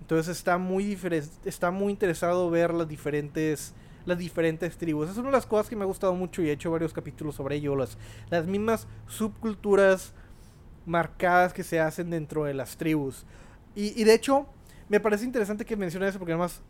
Entonces 0.00 0.36
está 0.36 0.58
muy 0.58 0.98
está 1.44 1.70
muy 1.70 1.92
interesado 1.92 2.50
ver 2.50 2.74
las 2.74 2.88
diferentes 2.88 3.74
las 4.04 4.18
diferentes 4.18 4.76
tribus. 4.76 5.10
Es 5.10 5.16
una 5.16 5.28
de 5.28 5.32
las 5.32 5.46
cosas 5.46 5.68
que 5.68 5.76
me 5.76 5.82
ha 5.82 5.86
gustado 5.86 6.14
mucho 6.14 6.42
y 6.42 6.48
he 6.48 6.52
hecho 6.52 6.72
varios 6.72 6.92
capítulos 6.92 7.36
sobre 7.36 7.56
ello, 7.56 7.76
las, 7.76 7.96
las 8.30 8.46
mismas 8.46 8.88
subculturas 9.06 10.12
marcadas 10.86 11.52
que 11.52 11.62
se 11.62 11.80
hacen 11.80 12.10
dentro 12.10 12.44
de 12.44 12.54
las 12.54 12.76
tribus. 12.76 13.24
Y, 13.74 14.04
de 14.04 14.14
hecho, 14.14 14.46
me 14.88 15.00
parece 15.00 15.24
interesante 15.24 15.64
que 15.64 15.76
mencione 15.76 16.06
eso 16.06 16.18
porque 16.18 16.32
además 16.32 16.62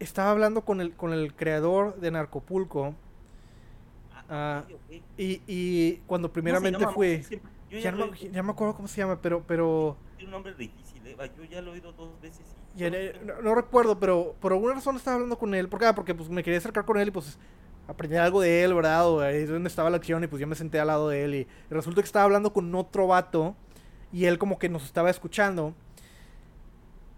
estaba 0.00 0.30
hablando 0.30 0.64
con 0.64 0.80
el, 0.80 0.92
con 0.92 1.12
el 1.12 1.34
creador 1.34 2.00
de 2.00 2.10
Narcopulco. 2.10 2.94
Ah, 4.28 4.64
y, 5.16 5.42
y, 5.46 5.96
cuando 6.06 6.32
primeramente 6.32 6.86
fue... 6.88 7.22
Ya, 7.70 7.92
no, 7.92 8.08
me 8.08 8.50
acuerdo 8.50 8.74
cómo 8.74 8.88
se 8.88 8.96
llama, 8.98 9.20
pero... 9.20 9.44
pero 9.46 9.96
Tiene 10.16 10.30
un 10.30 10.32
nombre 10.32 10.54
difícil, 10.54 11.06
¿eh? 11.06 11.16
yo 11.36 11.44
ya 11.44 11.60
lo 11.60 11.70
he 11.70 11.74
oído 11.74 11.92
dos 11.92 12.20
veces. 12.20 12.44
no, 13.42 13.54
recuerdo, 13.54 14.00
pero 14.00 14.34
por 14.40 14.52
alguna 14.52 14.74
razón 14.74 14.96
estaba 14.96 15.14
hablando 15.14 15.38
con 15.38 15.54
él. 15.54 15.68
Porque, 15.68 15.86
ah, 15.86 15.94
porque 15.94 16.14
pues, 16.14 16.28
me 16.28 16.42
quería 16.42 16.58
acercar 16.58 16.84
con 16.84 16.98
él 16.98 17.08
y 17.08 17.10
pues 17.12 17.38
aprender 17.90 18.20
algo 18.20 18.40
de 18.40 18.62
él, 18.62 18.74
¿verdad? 18.74 19.08
O 19.08 19.20
ahí 19.20 19.36
es 19.42 19.48
donde 19.48 19.68
estaba 19.68 19.90
la 19.90 19.96
acción 19.96 20.22
y 20.22 20.28
pues 20.28 20.40
yo 20.40 20.46
me 20.46 20.54
senté 20.54 20.78
al 20.78 20.86
lado 20.86 21.08
de 21.08 21.24
él 21.24 21.34
y 21.34 21.46
resulta 21.68 22.00
que 22.00 22.06
estaba 22.06 22.24
hablando 22.24 22.52
con 22.52 22.74
otro 22.74 23.06
vato 23.06 23.56
y 24.12 24.24
él 24.26 24.38
como 24.38 24.58
que 24.58 24.68
nos 24.68 24.84
estaba 24.84 25.10
escuchando. 25.10 25.74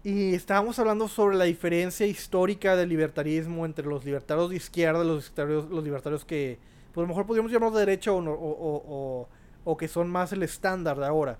Y 0.03 0.33
estábamos 0.33 0.77
hablando 0.79 1.07
sobre 1.07 1.37
la 1.37 1.45
diferencia 1.45 2.05
histórica 2.05 2.75
del 2.75 2.89
libertarismo 2.89 3.65
entre 3.65 3.85
los 3.85 4.03
libertarios 4.03 4.49
de 4.49 4.57
izquierda 4.57 5.03
los 5.03 5.17
libertarios, 5.17 5.69
los 5.69 5.83
libertarios 5.83 6.25
que, 6.25 6.59
pues 6.93 6.97
a 6.97 7.01
lo 7.03 7.07
mejor 7.07 7.25
podríamos 7.25 7.51
llamarlos 7.51 7.75
de 7.75 7.85
derecha 7.85 8.11
o, 8.11 8.17
o, 8.17 9.27
o, 9.63 9.77
que 9.77 9.87
son 9.87 10.09
más 10.09 10.33
el 10.33 10.43
estándar 10.43 10.97
de 10.97 11.05
ahora. 11.05 11.37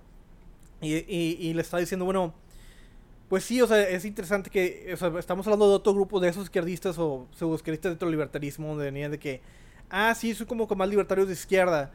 Y, 0.80 0.94
y, 0.96 1.38
y 1.40 1.54
le 1.54 1.62
estaba 1.62 1.82
diciendo, 1.82 2.06
bueno, 2.06 2.34
pues 3.34 3.46
sí, 3.46 3.60
o 3.64 3.66
sea, 3.66 3.82
es 3.82 4.06
interesante 4.06 4.52
que 4.52 4.92
o 4.94 4.96
sea, 4.96 5.12
estamos 5.18 5.48
hablando 5.48 5.68
de 5.68 5.74
otro 5.74 5.92
grupo 5.92 6.20
de 6.20 6.30
esos 6.30 6.44
izquierdistas 6.44 7.00
o 7.00 7.26
pseudo-izquierdistas 7.32 7.94
dentro 7.94 8.06
del 8.06 8.12
libertarismo, 8.12 8.68
donde 8.68 8.86
venían 8.86 9.10
de 9.10 9.18
que, 9.18 9.42
ah, 9.90 10.14
sí, 10.14 10.36
soy 10.36 10.46
como 10.46 10.68
más 10.68 10.88
libertarios 10.88 11.26
de 11.26 11.34
izquierda. 11.34 11.92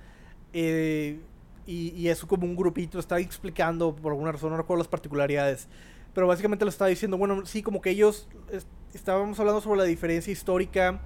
Eh, 0.53 1.20
y, 1.64 1.91
y, 1.91 2.09
eso 2.09 2.26
como 2.26 2.45
un 2.45 2.57
grupito 2.57 2.99
está 2.99 3.20
explicando 3.20 3.95
por 3.95 4.11
alguna 4.11 4.32
razón, 4.32 4.51
no 4.51 4.57
recuerdo 4.57 4.78
las 4.80 4.89
particularidades. 4.89 5.68
Pero 6.12 6.26
básicamente 6.26 6.64
lo 6.64 6.70
estaba 6.70 6.89
diciendo, 6.89 7.16
bueno, 7.16 7.47
sí, 7.47 7.62
como 7.62 7.80
que 7.80 7.91
ellos 7.91 8.26
estábamos 8.93 9.39
hablando 9.39 9.61
sobre 9.61 9.78
la 9.78 9.84
diferencia 9.84 10.32
histórica, 10.32 11.01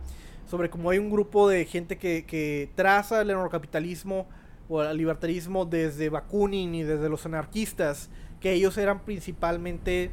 sobre 0.49 0.71
cómo 0.71 0.89
hay 0.89 0.97
un 0.97 1.11
grupo 1.11 1.47
de 1.47 1.67
gente 1.67 1.99
que, 1.99 2.25
que 2.25 2.71
traza 2.75 3.21
el 3.21 3.29
neocapitalismo 3.29 4.27
o 4.71 4.83
el 4.83 4.97
libertarismo 4.97 5.67
desde 5.67 6.09
Bakunin 6.09 6.75
y 6.75 6.85
desde 6.85 7.11
los 7.11 7.27
anarquistas, 7.27 8.09
que 8.43 8.53
ellos 8.53 8.77
eran 8.77 9.01
principalmente 9.05 10.11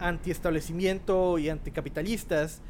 antiestablecimiento 0.00 1.38
y 1.38 1.48
anticapitalistas, 1.48 2.60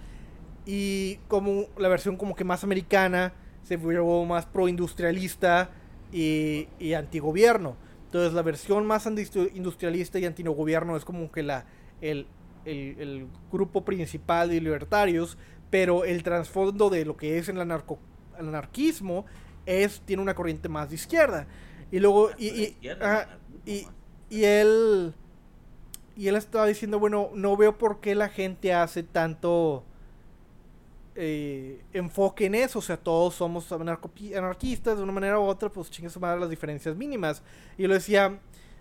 y 0.67 1.17
como 1.27 1.67
la 1.79 1.89
versión 1.89 2.17
como 2.17 2.37
que 2.37 2.45
más 2.45 2.63
americana 2.63 3.33
se 3.63 3.77
volvió 3.77 4.25
más 4.25 4.47
proindustrialista 4.47 5.71
y, 6.13 6.69
y 6.79 6.93
antigobierno. 6.93 7.77
Entonces 8.07 8.35
la 8.35 8.43
versión 8.43 8.87
más 8.87 9.07
industrialista 9.55 10.19
y 10.19 10.27
antigobierno 10.27 10.97
es 10.97 11.05
como 11.05 11.31
que 11.33 11.43
la, 11.43 11.65
el, 12.01 12.27
el, 12.65 12.97
el 12.99 13.27
grupo 13.51 13.85
principal 13.85 14.51
de 14.51 14.61
libertarios, 14.61 15.39
pero 15.71 16.05
el 16.05 16.23
trasfondo 16.23 16.91
de 16.91 17.05
lo 17.05 17.17
que 17.17 17.39
es 17.39 17.49
el, 17.49 17.61
anarco, 17.61 17.99
el 18.39 18.49
anarquismo 18.49 19.25
es, 19.65 20.01
tiene 20.01 20.23
una 20.23 20.35
corriente 20.35 20.69
más 20.69 20.91
de 20.91 20.97
izquierda. 20.97 21.47
Y 21.93 22.01
luego, 22.01 22.31
y, 22.37 22.49
y, 22.49 22.77
y, 23.67 23.87
y, 24.31 24.45
él, 24.45 25.13
y 26.17 26.29
él 26.29 26.37
estaba 26.37 26.67
diciendo, 26.67 26.99
bueno, 26.99 27.31
no 27.35 27.57
veo 27.57 27.77
por 27.77 28.01
qué 28.01 28.15
la 28.15 28.29
gente 28.29 28.73
hace 28.73 29.03
tanto 29.03 29.85
eh, 31.17 31.83
enfoque 31.93 32.47
en 32.47 32.55
eso, 32.55 32.79
o 32.79 32.83
sea, 32.83 32.97
todos 32.97 33.35
somos 33.35 33.71
anarquistas 33.73 34.97
de 34.97 35.03
una 35.03 35.13
manera 35.13 35.39
u 35.39 35.43
otra, 35.43 35.69
pues 35.69 35.91
chingue 35.91 36.09
su 36.09 36.21
madre 36.21 36.41
las 36.41 36.49
diferencias 36.49 36.97
mínimas. 36.97 37.43
Y 37.77 37.83
yo 37.83 37.89
le 37.89 37.95
decía, 37.95 38.39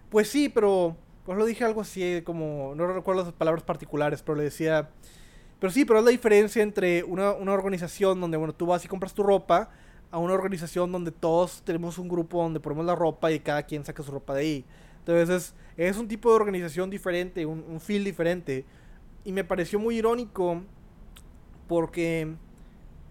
pues 0.10 0.30
sí, 0.30 0.48
pero, 0.48 0.96
pues 1.26 1.38
lo 1.38 1.46
dije 1.46 1.66
algo 1.66 1.82
así, 1.82 2.22
como, 2.24 2.74
no 2.76 2.88
recuerdo 2.88 3.24
las 3.24 3.34
palabras 3.34 3.64
particulares, 3.64 4.22
pero 4.22 4.38
le 4.38 4.44
decía, 4.44 4.90
pero 5.60 5.72
sí, 5.74 5.84
pero 5.84 6.00
es 6.00 6.06
la 6.06 6.12
diferencia 6.12 6.64
entre 6.64 7.04
una, 7.04 7.34
una 7.34 7.54
organización 7.54 8.22
donde, 8.22 8.38
bueno, 8.38 8.54
tú 8.54 8.68
vas 8.68 8.86
y 8.86 8.88
compras 8.88 9.14
tu 9.14 9.24
ropa, 9.24 9.70
a 10.12 10.18
una 10.18 10.34
organización 10.34 10.92
donde 10.92 11.12
todos 11.12 11.62
tenemos 11.64 11.98
un 11.98 12.08
grupo 12.08 12.42
donde 12.42 12.60
ponemos 12.60 12.86
la 12.86 12.96
ropa 12.96 13.32
y 13.32 13.40
cada 13.40 13.64
quien 13.64 13.86
saca 13.86 14.02
su 14.02 14.12
ropa 14.12 14.34
de 14.34 14.42
ahí. 14.42 14.66
Entonces 15.10 15.56
es, 15.76 15.98
un 15.98 16.08
tipo 16.08 16.30
de 16.30 16.36
organización 16.36 16.90
diferente, 16.90 17.46
un, 17.46 17.80
feel 17.80 18.04
diferente. 18.04 18.64
Y 19.24 19.32
me 19.32 19.44
pareció 19.44 19.80
muy 19.80 19.98
irónico 19.98 20.62
porque, 21.68 22.36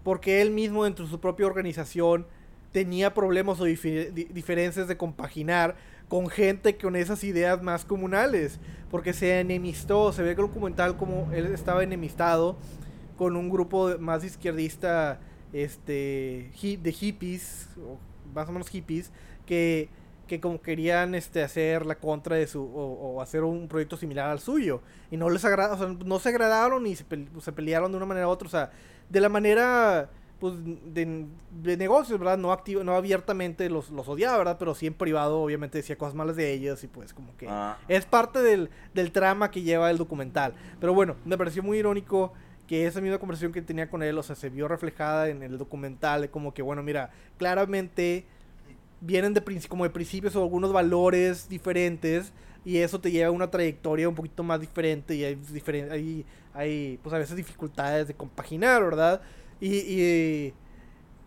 porque 0.03 0.41
él 0.41 0.51
mismo 0.51 0.85
dentro 0.85 1.03
de 1.03 1.11
su 1.11 1.19
propia 1.19 1.45
organización 1.45 2.25
tenía 2.71 3.13
problemas 3.13 3.59
o 3.59 3.65
diferencias 3.65 4.87
de 4.87 4.95
compaginar 4.95 5.75
con 6.07 6.29
gente 6.29 6.77
con 6.77 6.95
esas 6.95 7.23
ideas 7.25 7.61
más 7.61 7.83
comunales. 7.83 8.59
Porque 8.89 9.11
se 9.11 9.41
enemistó, 9.41 10.13
se 10.13 10.23
ve 10.23 10.35
que 10.35 10.41
el 10.41 10.47
documental 10.47 10.95
como 10.95 11.29
él 11.33 11.47
estaba 11.47 11.83
enemistado 11.83 12.57
con 13.17 13.35
un 13.35 13.49
grupo 13.49 13.97
más 13.99 14.23
izquierdista 14.23 15.19
este, 15.51 16.49
de 16.81 16.91
hippies, 16.93 17.67
o 17.77 17.97
más 18.33 18.47
o 18.47 18.53
menos 18.53 18.69
hippies, 18.69 19.11
que, 19.45 19.89
que 20.29 20.39
como 20.39 20.61
querían 20.61 21.13
este, 21.15 21.43
hacer 21.43 21.85
la 21.85 21.95
contra 21.95 22.37
de 22.37 22.47
su, 22.47 22.63
o, 22.63 23.21
hacer 23.21 23.43
un 23.43 23.67
proyecto 23.67 23.97
similar 23.97 24.29
al 24.29 24.39
suyo. 24.39 24.81
Y 25.11 25.17
no 25.17 25.29
les 25.29 25.43
agrada, 25.43 25.73
o 25.73 25.77
sea, 25.77 25.87
no 26.05 26.19
se 26.19 26.29
agradaron 26.29 26.87
y 26.87 26.95
se, 26.95 27.03
se, 27.41 27.51
pelearon 27.51 27.91
de 27.91 27.97
una 27.97 28.05
manera 28.05 28.27
u 28.27 28.29
otra, 28.29 28.47
o 28.47 28.51
sea, 28.51 28.71
de 29.09 29.19
la 29.19 29.27
manera 29.27 30.09
pues 30.39 30.53
de, 30.63 31.25
de 31.51 31.75
negocios, 31.75 32.17
¿verdad? 32.17 32.37
No 32.37 32.53
activo, 32.53 32.81
no 32.83 32.95
abiertamente 32.95 33.69
los, 33.69 33.89
los 33.89 34.07
odiaba, 34.07 34.37
¿verdad? 34.37 34.55
Pero 34.57 34.73
sí 34.73 34.87
en 34.87 34.93
privado 34.93 35.41
obviamente 35.41 35.79
decía 35.79 35.97
cosas 35.97 36.15
malas 36.15 36.37
de 36.37 36.53
ellos 36.53 36.81
y 36.85 36.87
pues 36.87 37.13
como 37.13 37.35
que 37.35 37.47
ah. 37.49 37.77
es 37.89 38.05
parte 38.05 38.41
del, 38.41 38.69
del 38.93 39.11
trama 39.11 39.51
que 39.51 39.63
lleva 39.63 39.91
el 39.91 39.97
documental. 39.97 40.53
Pero 40.79 40.93
bueno, 40.93 41.17
me 41.25 41.37
pareció 41.37 41.61
muy 41.61 41.79
irónico 41.79 42.31
que 42.67 42.85
esa 42.87 43.01
misma 43.01 43.17
conversación 43.17 43.51
que 43.51 43.61
tenía 43.61 43.89
con 43.89 44.03
él, 44.03 44.17
o 44.17 44.23
sea, 44.23 44.35
se 44.35 44.49
vio 44.49 44.67
reflejada 44.67 45.27
en 45.27 45.43
el 45.43 45.57
documental, 45.57 46.29
como 46.29 46.53
que, 46.53 46.61
bueno, 46.61 46.83
mira, 46.83 47.09
claramente 47.37 48.27
vienen 49.01 49.33
de 49.33 49.41
como 49.67 49.83
de 49.83 49.89
principios 49.89 50.35
o 50.35 50.43
algunos 50.43 50.73
valores 50.73 51.47
diferentes 51.49 52.33
y 52.65 52.77
eso 52.77 52.99
te 52.99 53.11
lleva 53.11 53.29
a 53.29 53.31
una 53.31 53.49
trayectoria 53.49 54.09
un 54.09 54.15
poquito 54.15 54.43
más 54.43 54.59
diferente 54.59 55.15
y 55.15 55.23
hay, 55.23 55.35
diferente, 55.35 55.93
hay, 55.93 56.25
hay 56.53 56.99
pues 57.01 57.13
a 57.13 57.17
veces 57.17 57.35
dificultades 57.35 58.07
de 58.07 58.13
compaginar, 58.13 58.83
¿verdad? 58.83 59.21
Y, 59.61 59.75
y, 59.77 60.53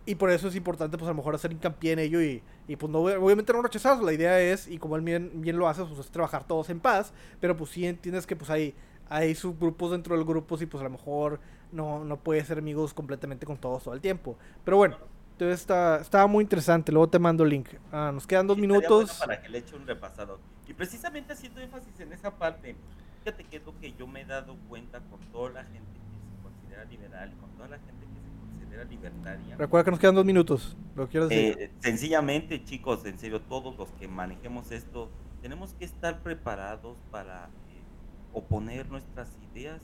y, 0.05 0.15
por 0.15 0.29
eso 0.31 0.47
es 0.47 0.55
importante 0.55 0.97
pues 0.97 1.07
a 1.07 1.11
lo 1.11 1.17
mejor 1.17 1.35
hacer 1.35 1.51
hincapié 1.51 1.93
en 1.93 1.99
ello 1.99 2.21
y, 2.21 2.41
y 2.67 2.75
pues 2.75 2.91
no, 2.91 2.99
obviamente 2.99 3.53
no 3.53 3.61
rechazarlo, 3.61 4.05
la 4.05 4.13
idea 4.13 4.39
es, 4.39 4.67
y 4.67 4.77
como 4.77 4.95
él 4.95 5.01
bien, 5.01 5.31
bien 5.35 5.57
lo 5.57 5.67
hace, 5.67 5.83
pues 5.83 5.99
es 5.99 6.11
trabajar 6.11 6.45
todos 6.47 6.69
en 6.69 6.79
paz, 6.79 7.13
pero 7.39 7.55
pues 7.57 7.71
sí 7.71 7.85
entiendes 7.85 8.25
que 8.25 8.35
pues 8.35 8.49
hay 8.49 8.75
hay 9.09 9.35
subgrupos 9.35 9.91
dentro 9.91 10.15
del 10.15 10.25
grupo 10.25 10.57
y 10.59 10.65
pues 10.65 10.81
a 10.81 10.85
lo 10.85 10.89
mejor 10.89 11.39
no, 11.71 12.03
no 12.03 12.17
puedes 12.17 12.47
ser 12.47 12.57
amigos 12.57 12.93
completamente 12.93 13.45
con 13.45 13.57
todos 13.57 13.83
todo 13.83 13.93
el 13.93 14.01
tiempo. 14.01 14.37
Pero 14.63 14.77
bueno, 14.77 14.97
entonces 15.33 15.61
está, 15.61 15.97
estaba 15.99 16.27
muy 16.27 16.43
interesante. 16.43 16.91
Luego 16.91 17.09
te 17.09 17.17
mando 17.17 17.43
el 17.43 17.49
link. 17.49 17.69
Ah, 17.91 18.11
nos 18.13 18.27
quedan 18.27 18.45
dos 18.45 18.57
minutos. 18.57 19.17
para 19.19 19.41
que 19.41 19.49
le 19.49 19.57
eche 19.59 19.75
un 19.75 19.87
repasado. 19.87 20.39
Y 20.67 20.73
precisamente 20.73 21.33
haciendo 21.33 21.59
énfasis 21.59 21.99
en 21.99 22.13
esa 22.13 22.37
parte, 22.37 22.75
fíjate 23.23 23.43
que 23.43 23.57
es 23.57 23.65
lo 23.65 23.77
que 23.79 23.93
yo 23.93 24.05
me 24.07 24.21
he 24.21 24.25
dado 24.25 24.55
cuenta 24.69 25.01
con 25.01 25.19
toda 25.31 25.49
la 25.49 25.63
gente 25.63 25.91
que 25.91 26.29
se 26.29 26.43
considera 26.43 26.85
liberal 26.85 27.33
y 27.33 27.41
con 27.41 27.49
toda 27.51 27.67
la 27.67 27.77
gente 27.79 28.05
que 28.05 28.21
se 28.21 28.39
considera 28.39 28.83
libertaria. 28.83 29.57
Recuerda 29.57 29.85
que 29.85 29.91
nos 29.91 29.99
quedan 29.99 30.15
dos 30.15 30.25
minutos. 30.25 30.77
¿Lo 30.95 31.07
quiero 31.09 31.27
decir? 31.27 31.57
Eh, 31.59 31.71
sencillamente, 31.79 32.63
chicos, 32.63 33.03
en 33.05 33.17
serio, 33.17 33.41
todos 33.41 33.75
los 33.75 33.89
que 33.93 34.07
manejemos 34.07 34.71
esto, 34.71 35.09
tenemos 35.41 35.73
que 35.73 35.85
estar 35.85 36.21
preparados 36.21 36.95
para 37.09 37.49
oponer 38.33 38.87
nuestras 38.89 39.29
ideas 39.51 39.81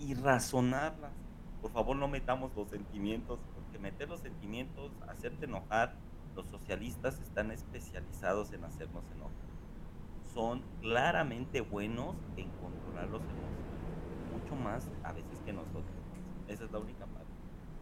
y 0.00 0.14
razonarlas. 0.14 1.12
Por 1.62 1.70
favor, 1.70 1.96
no 1.96 2.08
metamos 2.08 2.50
los 2.56 2.68
sentimientos, 2.68 3.38
porque 3.68 3.78
meter 3.78 4.08
los 4.08 4.20
sentimientos, 4.20 4.90
hacerte 5.08 5.44
enojar, 5.44 5.94
los 6.34 6.46
socialistas 6.48 7.20
están 7.20 7.50
especializados 7.50 8.52
en 8.52 8.64
hacernos 8.64 9.04
enojar. 9.14 9.32
Son 10.32 10.62
claramente 10.80 11.60
buenos 11.60 12.16
en 12.36 12.48
controlar 12.62 13.08
los 13.08 13.20
emociones, 13.22 14.32
mucho 14.32 14.56
más 14.56 14.88
a 15.02 15.12
veces 15.12 15.38
que 15.44 15.52
nosotros. 15.52 15.84
Esa 16.46 16.64
es 16.64 16.72
la 16.72 16.78
única 16.78 17.04
parte. 17.06 17.26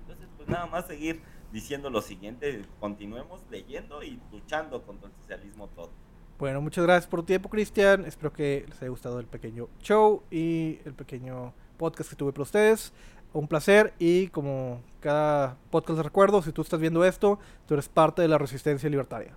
Entonces, 0.01 0.29
pues 0.37 0.49
nada 0.49 0.67
más 0.67 0.87
seguir 0.87 1.23
diciendo 1.53 1.91
lo 1.91 2.01
siguiente, 2.01 2.65
continuemos 2.81 3.43
leyendo 3.51 4.03
y 4.03 4.21
luchando 4.33 4.83
contra 4.83 5.09
el 5.09 5.15
socialismo 5.17 5.69
todo. 5.69 5.91
Bueno, 6.39 6.61
muchas 6.61 6.85
gracias 6.85 7.09
por 7.09 7.21
tu 7.21 7.27
tiempo, 7.27 7.49
Cristian. 7.49 8.05
Espero 8.05 8.33
que 8.33 8.65
les 8.69 8.81
haya 8.83 8.91
gustado 8.91 9.21
el 9.21 9.27
pequeño 9.27 9.69
show 9.81 10.23
y 10.31 10.81
el 10.85 10.95
pequeño 10.95 11.55
podcast 11.77 12.11
que 12.11 12.17
tuve 12.17 12.33
para 12.33 12.43
ustedes. 12.43 12.93
Un 13.37 13.49
placer 13.49 13.93
y 13.99 14.29
como 14.29 14.81
cada 15.01 15.59
podcast 15.71 16.01
recuerdo, 16.01 16.41
si 16.41 16.53
tú 16.53 16.63
estás 16.63 16.81
viendo 16.81 17.05
esto, 17.05 17.39
tú 17.67 17.75
eres 17.75 17.89
parte 17.89 18.23
de 18.23 18.29
la 18.29 18.39
resistencia 18.39 18.89
libertaria. 18.89 19.37